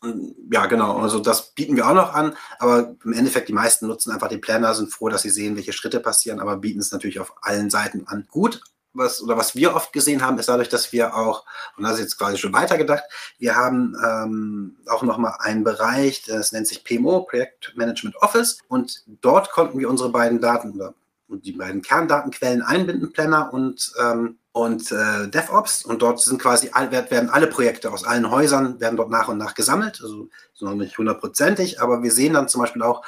Und, 0.00 0.36
ja, 0.50 0.66
genau, 0.66 0.98
also 0.98 1.18
das 1.18 1.50
bieten 1.54 1.76
wir 1.76 1.88
auch 1.88 1.94
noch 1.94 2.14
an, 2.14 2.36
aber 2.60 2.94
im 3.04 3.12
Endeffekt 3.12 3.48
die 3.48 3.52
meisten 3.52 3.88
nutzen 3.88 4.12
einfach 4.12 4.28
den 4.28 4.40
Planner, 4.40 4.74
sind 4.74 4.92
froh, 4.92 5.08
dass 5.08 5.22
sie 5.22 5.30
sehen, 5.30 5.56
welche 5.56 5.72
Schritte 5.72 5.98
passieren, 5.98 6.38
aber 6.38 6.56
bieten 6.56 6.80
es 6.80 6.92
natürlich 6.92 7.18
auf 7.18 7.34
allen 7.42 7.70
Seiten 7.70 8.06
an. 8.06 8.26
Gut, 8.30 8.62
was 8.98 9.22
oder 9.22 9.36
was 9.36 9.54
wir 9.54 9.74
oft 9.74 9.92
gesehen 9.92 10.22
haben, 10.22 10.38
ist 10.38 10.48
dadurch, 10.48 10.68
dass 10.68 10.92
wir 10.92 11.14
auch, 11.14 11.44
und 11.76 11.84
das 11.84 11.94
ist 11.94 12.00
jetzt 12.00 12.18
quasi 12.18 12.36
schon 12.36 12.52
weitergedacht, 12.52 13.04
wir 13.38 13.56
haben 13.56 13.96
ähm, 14.04 14.76
auch 14.88 15.02
nochmal 15.02 15.36
einen 15.38 15.64
Bereich, 15.64 16.22
das 16.22 16.52
nennt 16.52 16.66
sich 16.66 16.84
PMO, 16.84 17.22
Project 17.22 17.72
Management 17.76 18.16
Office, 18.16 18.58
und 18.68 19.04
dort 19.20 19.50
konnten 19.52 19.78
wir 19.78 19.88
unsere 19.88 20.10
beiden 20.10 20.40
Daten 20.40 20.72
oder 20.72 20.94
die 21.28 21.52
beiden 21.52 21.82
Kerndatenquellen 21.82 22.62
einbinden, 22.62 23.12
Planner 23.12 23.52
und 23.52 23.92
ähm, 24.00 24.38
und 24.52 24.90
äh, 24.90 25.28
DevOps. 25.28 25.84
Und 25.84 26.02
dort 26.02 26.20
sind 26.20 26.40
quasi 26.40 26.70
all, 26.72 26.90
werden 26.90 27.30
alle 27.30 27.46
Projekte 27.46 27.92
aus 27.92 28.04
allen 28.04 28.30
Häusern 28.30 28.80
werden 28.80 28.96
dort 28.96 29.10
nach 29.10 29.28
und 29.28 29.38
nach 29.38 29.54
gesammelt, 29.54 30.00
also 30.02 30.28
noch 30.60 30.74
nicht 30.74 30.98
hundertprozentig, 30.98 31.80
aber 31.80 32.02
wir 32.02 32.10
sehen 32.10 32.32
dann 32.32 32.48
zum 32.48 32.62
Beispiel 32.62 32.82
auch 32.82 33.04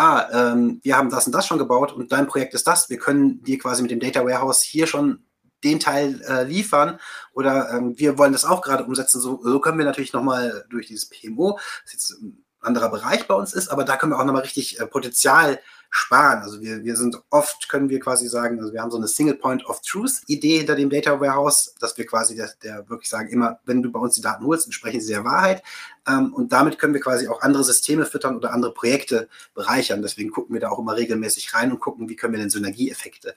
ah, 0.00 0.28
ähm, 0.32 0.80
wir 0.82 0.96
haben 0.96 1.10
das 1.10 1.26
und 1.26 1.34
das 1.34 1.46
schon 1.46 1.58
gebaut 1.58 1.92
und 1.92 2.10
dein 2.10 2.26
Projekt 2.26 2.54
ist 2.54 2.66
das. 2.66 2.88
Wir 2.88 2.96
können 2.96 3.42
dir 3.42 3.58
quasi 3.58 3.82
mit 3.82 3.90
dem 3.90 4.00
Data 4.00 4.24
Warehouse 4.24 4.62
hier 4.62 4.86
schon 4.86 5.22
den 5.62 5.78
Teil 5.78 6.22
äh, 6.26 6.44
liefern 6.44 6.98
oder 7.34 7.70
ähm, 7.74 7.98
wir 7.98 8.16
wollen 8.16 8.32
das 8.32 8.46
auch 8.46 8.62
gerade 8.62 8.84
umsetzen. 8.84 9.20
So, 9.20 9.40
so 9.42 9.60
können 9.60 9.76
wir 9.76 9.84
natürlich 9.84 10.14
nochmal 10.14 10.64
durch 10.70 10.86
dieses 10.86 11.10
PMO, 11.10 11.58
das 11.84 11.92
jetzt 11.92 12.10
ein 12.22 12.42
anderer 12.60 12.88
Bereich 12.88 13.26
bei 13.26 13.34
uns 13.34 13.52
ist, 13.52 13.68
aber 13.68 13.84
da 13.84 13.98
können 13.98 14.12
wir 14.12 14.18
auch 14.18 14.24
nochmal 14.24 14.42
richtig 14.42 14.80
äh, 14.80 14.86
Potenzial 14.86 15.60
sparen. 15.90 16.42
Also 16.42 16.60
wir, 16.62 16.84
wir 16.84 16.96
sind 16.96 17.20
oft, 17.30 17.68
können 17.68 17.88
wir 17.88 17.98
quasi 17.98 18.28
sagen, 18.28 18.60
also 18.60 18.72
wir 18.72 18.80
haben 18.80 18.92
so 18.92 18.96
eine 18.96 19.08
Single 19.08 19.34
Point 19.34 19.66
of 19.66 19.80
Truth 19.82 20.22
Idee 20.28 20.58
hinter 20.58 20.76
dem 20.76 20.88
Data 20.88 21.20
Warehouse, 21.20 21.74
dass 21.80 21.98
wir 21.98 22.06
quasi 22.06 22.36
der, 22.36 22.48
der 22.62 22.88
wirklich 22.88 23.10
sagen, 23.10 23.28
immer, 23.28 23.58
wenn 23.64 23.82
du 23.82 23.90
bei 23.90 23.98
uns 23.98 24.14
die 24.14 24.20
Daten 24.20 24.46
holst, 24.46 24.66
entsprechen 24.66 25.00
sie 25.00 25.12
der 25.12 25.24
Wahrheit. 25.24 25.62
Ähm, 26.06 26.32
und 26.32 26.52
damit 26.52 26.78
können 26.78 26.94
wir 26.94 27.00
quasi 27.00 27.28
auch 27.28 27.42
andere 27.42 27.64
Systeme 27.64 28.06
füttern 28.06 28.36
oder 28.36 28.52
andere 28.52 28.72
Projekte 28.72 29.28
bereichern. 29.52 30.00
Deswegen 30.00 30.30
gucken 30.30 30.54
wir 30.54 30.60
da 30.60 30.70
auch 30.70 30.78
immer 30.78 30.96
regelmäßig 30.96 31.52
rein 31.54 31.72
und 31.72 31.80
gucken, 31.80 32.08
wie 32.08 32.16
können 32.16 32.34
wir 32.34 32.40
denn 32.40 32.50
Synergieeffekte 32.50 33.34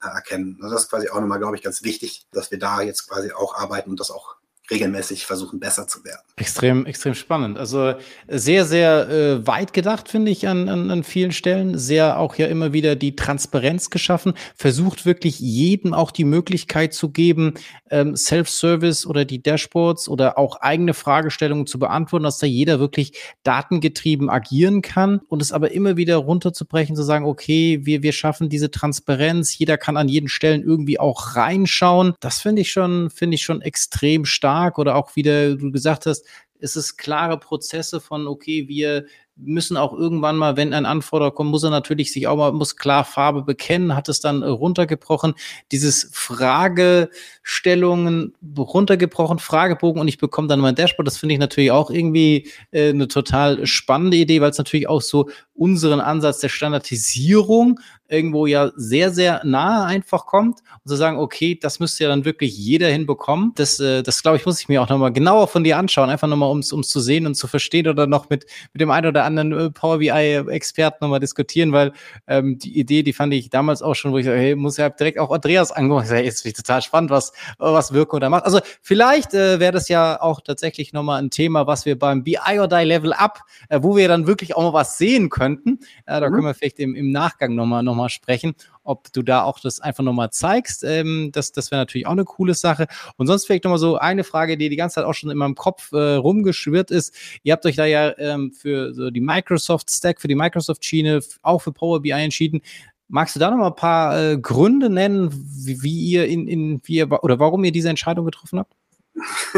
äh, 0.00 0.06
erkennen. 0.06 0.58
Also 0.62 0.74
das 0.74 0.84
ist 0.84 0.90
quasi 0.90 1.08
auch 1.08 1.20
nochmal, 1.20 1.40
glaube 1.40 1.56
ich, 1.56 1.62
ganz 1.62 1.82
wichtig, 1.82 2.26
dass 2.30 2.52
wir 2.52 2.58
da 2.60 2.82
jetzt 2.82 3.08
quasi 3.08 3.32
auch 3.32 3.56
arbeiten 3.56 3.90
und 3.90 3.98
das 3.98 4.12
auch 4.12 4.36
regelmäßig 4.70 5.26
versuchen, 5.26 5.60
besser 5.60 5.86
zu 5.86 6.04
werden. 6.04 6.20
Extrem, 6.36 6.86
extrem 6.86 7.14
spannend. 7.14 7.58
Also 7.58 7.94
sehr, 8.26 8.64
sehr 8.64 9.08
äh, 9.08 9.46
weit 9.46 9.72
gedacht, 9.72 10.08
finde 10.08 10.30
ich, 10.32 10.48
an, 10.48 10.68
an, 10.68 10.90
an 10.90 11.04
vielen 11.04 11.32
Stellen. 11.32 11.78
Sehr 11.78 12.18
auch 12.18 12.34
ja 12.36 12.46
immer 12.46 12.72
wieder 12.72 12.96
die 12.96 13.14
Transparenz 13.14 13.90
geschaffen. 13.90 14.34
Versucht 14.56 15.06
wirklich 15.06 15.38
jedem 15.38 15.94
auch 15.94 16.10
die 16.10 16.24
Möglichkeit 16.24 16.94
zu 16.94 17.10
geben, 17.10 17.54
ähm, 17.90 18.16
Self-Service 18.16 19.06
oder 19.06 19.24
die 19.24 19.42
Dashboards 19.42 20.08
oder 20.08 20.36
auch 20.36 20.60
eigene 20.60 20.94
Fragestellungen 20.94 21.66
zu 21.66 21.78
beantworten, 21.78 22.24
dass 22.24 22.38
da 22.38 22.46
jeder 22.46 22.80
wirklich 22.80 23.12
datengetrieben 23.44 24.28
agieren 24.28 24.82
kann 24.82 25.20
und 25.28 25.42
es 25.42 25.52
aber 25.52 25.70
immer 25.70 25.96
wieder 25.96 26.16
runterzubrechen, 26.16 26.96
zu 26.96 27.02
sagen, 27.02 27.24
okay, 27.24 27.80
wir, 27.84 28.02
wir 28.02 28.12
schaffen 28.12 28.48
diese 28.48 28.70
Transparenz, 28.70 29.56
jeder 29.56 29.78
kann 29.78 29.96
an 29.96 30.08
jeden 30.08 30.28
Stellen 30.28 30.62
irgendwie 30.62 30.98
auch 30.98 31.36
reinschauen. 31.36 32.14
Das 32.20 32.40
finde 32.40 32.62
ich 32.62 32.72
schon, 32.72 33.10
finde 33.10 33.36
ich 33.36 33.44
schon 33.44 33.62
extrem 33.62 34.24
stark 34.24 34.55
stark 34.56 34.78
oder 34.78 34.96
auch 34.96 35.16
wieder 35.16 35.56
du 35.56 35.70
gesagt 35.70 36.06
hast, 36.06 36.26
ist 36.58 36.76
es 36.76 36.96
klare 36.96 37.38
Prozesse 37.38 38.00
von, 38.00 38.26
okay, 38.26 38.66
wir 38.68 39.04
müssen 39.38 39.76
auch 39.76 39.92
irgendwann 39.92 40.38
mal, 40.38 40.56
wenn 40.56 40.72
ein 40.72 40.86
Anforderer 40.86 41.30
kommt, 41.30 41.50
muss 41.50 41.62
er 41.62 41.68
natürlich 41.68 42.10
sich 42.10 42.26
auch 42.26 42.38
mal, 42.38 42.52
muss 42.52 42.76
klar 42.76 43.04
Farbe 43.04 43.42
bekennen, 43.42 43.94
hat 43.94 44.08
es 44.08 44.20
dann 44.20 44.42
runtergebrochen. 44.42 45.34
Dieses 45.72 46.10
Fragestellungen 46.14 48.32
runtergebrochen, 48.56 49.38
Fragebogen 49.38 50.00
und 50.00 50.08
ich 50.08 50.16
bekomme 50.16 50.48
dann 50.48 50.60
mein 50.60 50.74
Dashboard. 50.74 51.06
Das 51.06 51.18
finde 51.18 51.34
ich 51.34 51.38
natürlich 51.38 51.70
auch 51.70 51.90
irgendwie 51.90 52.48
äh, 52.70 52.88
eine 52.88 53.08
total 53.08 53.66
spannende 53.66 54.16
Idee, 54.16 54.40
weil 54.40 54.50
es 54.50 54.58
natürlich 54.58 54.88
auch 54.88 55.02
so 55.02 55.28
unseren 55.52 56.00
Ansatz 56.00 56.38
der 56.38 56.48
Standardisierung 56.48 57.78
irgendwo 58.08 58.46
ja 58.46 58.70
sehr, 58.76 59.10
sehr 59.10 59.40
nahe 59.44 59.84
einfach 59.84 60.26
kommt 60.26 60.60
und 60.84 60.88
zu 60.88 60.96
sagen, 60.96 61.18
okay, 61.18 61.58
das 61.60 61.80
müsste 61.80 62.04
ja 62.04 62.10
dann 62.10 62.24
wirklich 62.24 62.56
jeder 62.56 62.88
hinbekommen. 62.88 63.52
Das, 63.56 63.80
äh, 63.80 64.02
das 64.02 64.22
glaube 64.22 64.36
ich, 64.36 64.46
muss 64.46 64.60
ich 64.60 64.68
mir 64.68 64.82
auch 64.82 64.88
nochmal 64.88 65.12
genauer 65.12 65.48
von 65.48 65.64
dir 65.64 65.78
anschauen, 65.78 66.10
einfach 66.10 66.28
nochmal, 66.28 66.50
um 66.50 66.60
es 66.60 66.68
zu 66.68 67.00
sehen 67.00 67.26
und 67.26 67.34
zu 67.34 67.46
verstehen 67.48 67.88
oder 67.88 68.06
noch 68.06 68.30
mit, 68.30 68.46
mit 68.72 68.80
dem 68.80 68.90
einen 68.90 69.08
oder 69.08 69.24
anderen 69.24 69.52
äh, 69.52 69.70
Power 69.70 69.98
BI-Experten 69.98 70.98
nochmal 71.00 71.20
diskutieren, 71.20 71.72
weil 71.72 71.92
ähm, 72.26 72.58
die 72.58 72.78
Idee, 72.78 73.02
die 73.02 73.12
fand 73.12 73.34
ich 73.34 73.50
damals 73.50 73.82
auch 73.82 73.94
schon, 73.94 74.12
wo 74.12 74.18
ich 74.18 74.26
sage, 74.26 74.38
hey, 74.38 74.54
muss 74.54 74.76
ja 74.76 74.88
direkt 74.88 75.18
auch 75.18 75.30
Andreas 75.30 75.72
angucken. 75.72 76.02
Ich 76.02 76.08
sage, 76.08 76.20
hey, 76.20 76.28
ist 76.28 76.56
total 76.56 76.82
spannend, 76.82 77.10
was, 77.10 77.32
was 77.58 77.92
Wirkung 77.92 78.20
da 78.20 78.30
macht. 78.30 78.44
Also 78.44 78.60
vielleicht 78.82 79.34
äh, 79.34 79.58
wäre 79.58 79.72
das 79.72 79.88
ja 79.88 80.20
auch 80.20 80.40
tatsächlich 80.40 80.92
nochmal 80.92 81.20
ein 81.22 81.30
Thema, 81.30 81.66
was 81.66 81.86
wir 81.86 81.98
beim 81.98 82.22
BI 82.22 82.58
or 82.58 82.68
Die 82.68 82.84
Level 82.84 83.12
Up, 83.12 83.40
äh, 83.68 83.80
wo 83.82 83.96
wir 83.96 84.08
dann 84.08 84.26
wirklich 84.26 84.54
auch 84.54 84.62
mal 84.62 84.72
was 84.72 84.98
sehen 84.98 85.28
könnten. 85.28 85.80
Äh, 86.06 86.20
da 86.20 86.28
mhm. 86.28 86.34
können 86.34 86.46
wir 86.46 86.54
vielleicht 86.54 86.78
im, 86.78 86.94
im 86.94 87.10
Nachgang 87.10 87.54
nochmal 87.54 87.82
noch 87.82 87.95
mal 87.96 88.08
sprechen 88.08 88.54
ob 88.86 89.12
du 89.12 89.22
da 89.22 89.42
auch 89.42 89.60
das 89.60 89.80
einfach 89.80 90.04
nochmal 90.04 90.30
zeigst. 90.30 90.84
Ähm, 90.84 91.30
das 91.32 91.52
das 91.52 91.70
wäre 91.70 91.82
natürlich 91.82 92.06
auch 92.06 92.12
eine 92.12 92.24
coole 92.24 92.54
Sache. 92.54 92.86
Und 93.16 93.26
sonst 93.26 93.46
vielleicht 93.46 93.64
nochmal 93.64 93.78
so 93.78 93.98
eine 93.98 94.24
Frage, 94.24 94.56
die 94.56 94.68
die 94.68 94.76
ganze 94.76 94.94
Zeit 94.94 95.04
auch 95.04 95.14
schon 95.14 95.30
in 95.30 95.36
meinem 95.36 95.54
Kopf 95.54 95.92
äh, 95.92 96.14
rumgeschwirrt 96.14 96.90
ist. 96.90 97.14
Ihr 97.42 97.52
habt 97.52 97.66
euch 97.66 97.76
da 97.76 97.84
ja 97.84 98.16
ähm, 98.18 98.52
für 98.52 98.94
so 98.94 99.10
die 99.10 99.20
Microsoft 99.20 99.90
Stack, 99.90 100.20
für 100.20 100.28
die 100.28 100.34
Microsoft-Schiene, 100.34 101.20
auch 101.42 101.60
für 101.60 101.72
Power 101.72 102.00
BI 102.00 102.10
entschieden. 102.10 102.62
Magst 103.08 103.36
du 103.36 103.40
da 103.40 103.50
noch 103.50 103.58
mal 103.58 103.68
ein 103.68 103.76
paar 103.76 104.20
äh, 104.20 104.38
Gründe 104.38 104.90
nennen, 104.90 105.30
wie, 105.32 105.82
wie 105.82 106.00
ihr 106.10 106.26
in, 106.26 106.48
in 106.48 106.80
wie 106.84 106.96
ihr, 106.96 107.24
oder 107.24 107.38
warum 107.38 107.62
ihr 107.64 107.72
diese 107.72 107.88
Entscheidung 107.88 108.24
getroffen 108.24 108.58
habt? 108.58 108.72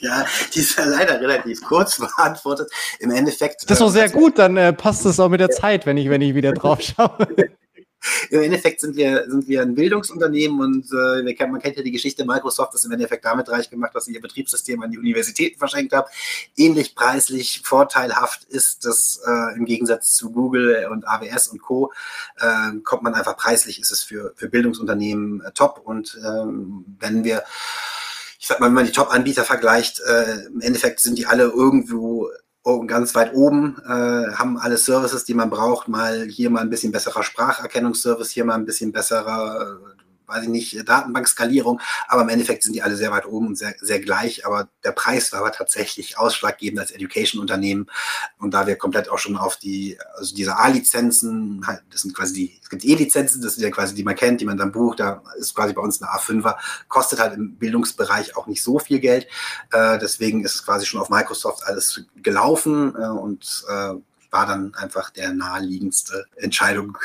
ja, 0.00 0.24
die 0.54 0.60
ist 0.60 0.78
ja 0.78 0.84
leider 0.84 1.20
relativ 1.20 1.62
kurz 1.62 1.98
beantwortet. 1.98 2.70
Im 3.00 3.10
Endeffekt. 3.10 3.62
Das 3.64 3.72
ist 3.72 3.80
doch 3.80 3.88
sehr 3.88 4.04
also, 4.04 4.18
gut, 4.18 4.38
dann 4.38 4.56
äh, 4.56 4.72
passt 4.72 5.04
es 5.04 5.18
auch 5.18 5.28
mit 5.28 5.40
der 5.40 5.50
Zeit, 5.50 5.84
wenn 5.84 5.96
ich, 5.96 6.08
wenn 6.10 6.20
ich 6.20 6.34
wieder 6.34 6.52
drauf 6.52 6.80
schaue. 6.96 7.26
Im 8.30 8.42
Endeffekt 8.42 8.80
sind 8.80 8.96
wir, 8.96 9.24
sind 9.28 9.48
wir 9.48 9.62
ein 9.62 9.74
Bildungsunternehmen 9.74 10.60
und 10.60 10.86
äh, 10.92 11.34
kennen, 11.34 11.52
man 11.52 11.60
kennt 11.60 11.76
ja 11.76 11.82
die 11.82 11.90
Geschichte, 11.90 12.24
Microsoft 12.24 12.74
ist 12.74 12.84
im 12.84 12.92
Endeffekt 12.92 13.24
damit 13.24 13.48
reich 13.48 13.68
gemacht, 13.70 13.94
dass 13.94 14.06
sie 14.06 14.14
ihr 14.14 14.20
Betriebssystem 14.20 14.82
an 14.82 14.90
die 14.90 14.98
Universitäten 14.98 15.58
verschenkt 15.58 15.92
haben. 15.92 16.08
Ähnlich 16.56 16.94
preislich 16.94 17.62
vorteilhaft 17.64 18.44
ist 18.44 18.84
das 18.84 19.20
äh, 19.26 19.56
im 19.56 19.64
Gegensatz 19.64 20.14
zu 20.14 20.30
Google 20.30 20.88
und 20.90 21.06
AWS 21.06 21.48
und 21.48 21.60
Co. 21.60 21.92
Äh, 22.38 22.78
kommt 22.84 23.02
man 23.02 23.14
einfach 23.14 23.36
preislich, 23.36 23.80
ist 23.80 23.90
es 23.90 24.02
für, 24.02 24.32
für 24.36 24.48
Bildungsunternehmen 24.48 25.42
äh, 25.42 25.52
top. 25.52 25.82
Und 25.84 26.18
ähm, 26.24 26.84
wenn 26.98 27.24
wir 27.24 27.44
ich 28.38 28.46
sag 28.46 28.58
mal, 28.58 28.68
wenn 28.68 28.74
man 28.74 28.86
die 28.86 28.92
Top-Anbieter 28.92 29.44
vergleicht, 29.44 30.00
äh, 30.00 30.46
im 30.46 30.62
Endeffekt 30.62 31.00
sind 31.00 31.18
die 31.18 31.26
alle 31.26 31.44
irgendwo 31.44 32.30
ganz 32.86 33.14
weit 33.14 33.34
oben, 33.34 33.76
äh, 33.86 34.32
haben 34.34 34.58
alle 34.58 34.76
Services, 34.76 35.24
die 35.24 35.34
man 35.34 35.50
braucht, 35.50 35.88
mal 35.88 36.26
hier 36.28 36.50
mal 36.50 36.60
ein 36.60 36.70
bisschen 36.70 36.92
besserer 36.92 37.22
Spracherkennungsservice, 37.22 38.30
hier 38.30 38.44
mal 38.44 38.54
ein 38.54 38.66
bisschen 38.66 38.92
besserer 38.92 39.78
weiß 40.30 40.44
ich 40.44 40.48
nicht, 40.48 40.88
Datenbankskalierung, 40.88 41.80
aber 42.08 42.22
im 42.22 42.28
Endeffekt 42.28 42.62
sind 42.62 42.74
die 42.74 42.82
alle 42.82 42.96
sehr 42.96 43.10
weit 43.10 43.26
oben 43.26 43.48
und 43.48 43.58
sehr, 43.58 43.74
sehr 43.80 44.00
gleich, 44.00 44.46
aber 44.46 44.68
der 44.84 44.92
Preis 44.92 45.32
war 45.32 45.40
aber 45.40 45.52
tatsächlich 45.52 46.18
ausschlaggebend 46.18 46.80
als 46.80 46.92
Education-Unternehmen. 46.92 47.88
Und 48.38 48.54
da 48.54 48.66
wir 48.66 48.76
komplett 48.76 49.10
auch 49.10 49.18
schon 49.18 49.36
auf 49.36 49.56
die, 49.56 49.98
also 50.16 50.34
diese 50.34 50.56
A-Lizenzen, 50.56 51.66
halt, 51.66 51.82
das 51.90 52.02
sind 52.02 52.14
quasi 52.14 52.34
die, 52.34 52.60
es 52.62 52.70
gibt 52.70 52.84
E-Lizenzen, 52.84 53.42
das 53.42 53.54
sind 53.54 53.64
ja 53.64 53.70
quasi 53.70 53.94
die 53.94 54.04
man 54.04 54.14
kennt, 54.14 54.40
die 54.40 54.46
man 54.46 54.56
dann 54.56 54.72
bucht, 54.72 55.00
da 55.00 55.22
ist 55.38 55.54
quasi 55.54 55.72
bei 55.72 55.82
uns 55.82 56.00
eine 56.00 56.10
A5er, 56.12 56.56
kostet 56.88 57.18
halt 57.18 57.34
im 57.34 57.56
Bildungsbereich 57.56 58.36
auch 58.36 58.46
nicht 58.46 58.62
so 58.62 58.78
viel 58.78 59.00
Geld, 59.00 59.26
äh, 59.72 59.98
deswegen 59.98 60.44
ist 60.44 60.54
es 60.54 60.64
quasi 60.64 60.86
schon 60.86 61.00
auf 61.00 61.10
Microsoft 61.10 61.64
alles 61.64 62.02
gelaufen 62.16 62.94
äh, 62.96 63.06
und 63.06 63.64
äh, 63.68 63.94
war 64.30 64.46
dann 64.46 64.74
einfach 64.74 65.10
der 65.10 65.32
naheliegendste 65.32 66.26
Entscheidung 66.36 66.96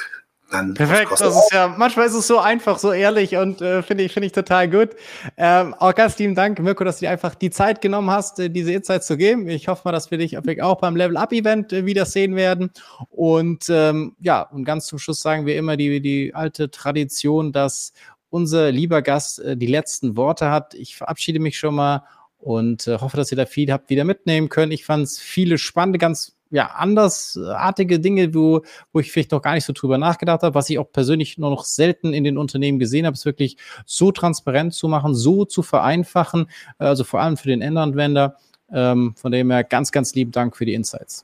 dann 0.52 0.76
Perfekt, 0.76 1.12
das 1.12 1.36
ist 1.36 1.52
ja, 1.52 1.74
manchmal 1.76 2.06
ist 2.06 2.14
es 2.14 2.28
so 2.28 2.38
einfach, 2.38 2.78
so 2.78 2.92
ehrlich 2.92 3.36
und 3.36 3.62
äh, 3.62 3.82
finde 3.82 4.04
ich, 4.04 4.14
finde 4.14 4.28
ich 4.28 4.32
total 4.32 4.70
gut. 4.70 4.90
Ähm, 5.38 5.74
auch 5.74 5.96
ganz 5.96 6.20
lieben 6.20 6.36
Dank, 6.36 6.60
Mirko, 6.60 6.84
dass 6.84 6.98
du 6.98 7.06
dir 7.06 7.12
einfach 7.12 7.34
die 7.34 7.50
Zeit 7.50 7.82
genommen 7.82 8.12
hast, 8.12 8.40
äh, 8.40 8.50
diese 8.50 8.72
Insights 8.72 9.08
zu 9.08 9.18
geben. 9.18 9.50
Ich 9.50 9.68
hoffe 9.68 9.82
mal, 9.86 9.92
dass 9.92 10.12
wir 10.12 10.20
dich 10.20 10.38
auch 10.62 10.80
beim 10.80 10.96
Level 10.96 11.18
Up 11.18 11.34
Event 11.34 11.74
äh, 11.74 11.86
wiedersehen 11.86 12.36
werden. 12.36 12.72
Und 13.10 13.66
ähm, 13.70 14.16
ja, 14.20 14.44
und 14.44 14.66
ganz 14.66 14.86
zum 14.86 15.00
Schluss 15.00 15.20
sagen 15.20 15.48
wir 15.48 15.58
immer 15.58 15.78
die, 15.78 16.00
die 16.00 16.36
alte 16.36 16.70
Tradition, 16.70 17.52
dass 17.52 17.94
unser 18.30 18.72
lieber 18.72 19.02
Gast 19.02 19.40
äh, 19.40 19.58
die 19.58 19.68
letzten 19.68 20.16
Worte 20.16 20.52
hat. 20.52 20.76
Ich 20.76 20.96
verabschiede 20.96 21.40
mich 21.40 21.58
schon 21.58 21.74
mal 21.74 22.04
und 22.38 22.86
äh, 22.86 23.00
hoffe, 23.00 23.18
dass 23.18 23.32
ihr 23.32 23.38
da 23.38 23.48
viel 23.48 23.72
habt 23.72 23.90
wieder 23.90 24.04
mitnehmen 24.04 24.50
können. 24.50 24.72
Ich 24.72 24.86
fand 24.86 25.06
es 25.06 25.18
viele 25.18 25.58
spannende, 25.58 25.98
ganz 25.98 26.35
ja, 26.56 26.68
andersartige 26.68 28.00
Dinge, 28.00 28.34
wo, 28.34 28.62
wo 28.94 29.02
ich 29.02 29.12
vielleicht 29.12 29.32
noch 29.32 29.42
gar 29.42 29.56
nicht 29.56 29.66
so 29.66 29.74
drüber 29.74 29.98
nachgedacht 29.98 30.42
habe, 30.42 30.56
was 30.56 30.70
ich 30.70 30.80
auch 30.80 30.90
persönlich 30.90 31.38
nur 31.38 31.50
noch 31.50 31.66
selten 31.66 32.14
in 32.14 32.24
den 32.24 32.38
Unternehmen 32.38 32.80
gesehen 32.80 33.06
habe, 33.06 33.14
ist 33.14 33.26
wirklich 33.26 33.58
so 33.86 34.14
transparent 34.14 34.74
zu 34.74 34.88
machen, 34.88 35.14
so 35.14 35.44
zu 35.44 35.64
vereinfachen, 35.64 36.50
also 36.78 37.04
vor 37.04 37.20
allem 37.20 37.36
für 37.36 37.50
den 37.50 37.62
Endanwender. 37.62 38.38
Ähm, 38.72 39.14
von 39.16 39.32
dem 39.32 39.52
her 39.52 39.64
ganz, 39.64 39.92
ganz 39.92 40.16
lieben 40.16 40.32
Dank 40.32 40.58
für 40.58 40.66
die 40.66 40.74
Insights. 40.74 41.24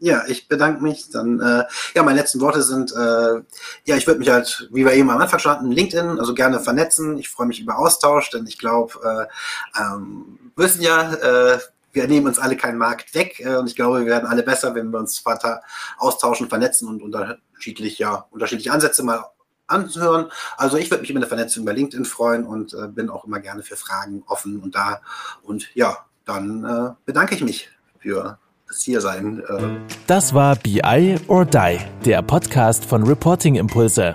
Ja, 0.00 0.24
ich 0.26 0.48
bedanke 0.48 0.82
mich. 0.82 1.08
Dann, 1.10 1.38
äh, 1.40 1.64
ja, 1.94 2.02
meine 2.02 2.18
letzten 2.18 2.40
Worte 2.40 2.62
sind, 2.62 2.90
äh, 2.92 3.42
ja, 3.84 3.96
ich 3.96 4.06
würde 4.08 4.18
mich 4.18 4.28
halt, 4.28 4.68
wie 4.72 4.84
wir 4.84 4.92
eben 4.92 5.10
am 5.10 5.20
Anfang 5.20 5.38
standen, 5.38 5.70
LinkedIn, 5.70 6.18
also 6.18 6.34
gerne 6.34 6.58
vernetzen. 6.58 7.16
Ich 7.18 7.28
freue 7.28 7.46
mich 7.46 7.60
über 7.60 7.78
Austausch, 7.78 8.30
denn 8.30 8.46
ich 8.46 8.58
glaube, 8.58 8.94
äh, 9.04 9.80
ähm, 9.80 10.50
wissen 10.56 10.82
ja, 10.82 11.12
äh, 11.12 11.58
wir 11.98 12.08
nehmen 12.08 12.28
uns 12.28 12.38
alle 12.38 12.56
keinen 12.56 12.78
Markt 12.78 13.14
weg 13.14 13.40
äh, 13.40 13.56
und 13.56 13.66
ich 13.66 13.76
glaube, 13.76 14.00
wir 14.00 14.06
werden 14.06 14.26
alle 14.26 14.42
besser, 14.42 14.74
wenn 14.74 14.90
wir 14.90 14.98
uns 14.98 15.22
austauschen, 15.98 16.48
vernetzen 16.48 16.88
und 16.88 17.02
unterschiedlich, 17.02 17.98
ja, 17.98 18.26
unterschiedliche 18.30 18.72
Ansätze 18.72 19.02
mal 19.02 19.24
anhören. 19.66 20.30
Also 20.56 20.76
ich 20.76 20.90
würde 20.90 21.02
mich 21.02 21.10
über 21.10 21.18
eine 21.18 21.26
Vernetzung 21.26 21.64
bei 21.64 21.72
LinkedIn 21.72 22.04
freuen 22.04 22.44
und 22.44 22.72
äh, 22.72 22.88
bin 22.88 23.10
auch 23.10 23.24
immer 23.24 23.40
gerne 23.40 23.62
für 23.62 23.76
Fragen 23.76 24.22
offen 24.26 24.60
und 24.60 24.74
da. 24.74 25.00
Und 25.42 25.68
ja, 25.74 25.98
dann 26.24 26.64
äh, 26.64 26.94
bedanke 27.04 27.34
ich 27.34 27.42
mich 27.42 27.68
für 27.98 28.38
das 28.68 28.82
Hiersein. 28.82 29.42
Äh. 29.48 29.96
Das 30.06 30.32
war 30.32 30.56
BI 30.56 31.16
or 31.26 31.44
Die, 31.44 31.78
der 32.04 32.22
Podcast 32.22 32.84
von 32.84 33.02
Reporting 33.02 33.56
Impulse. 33.56 34.14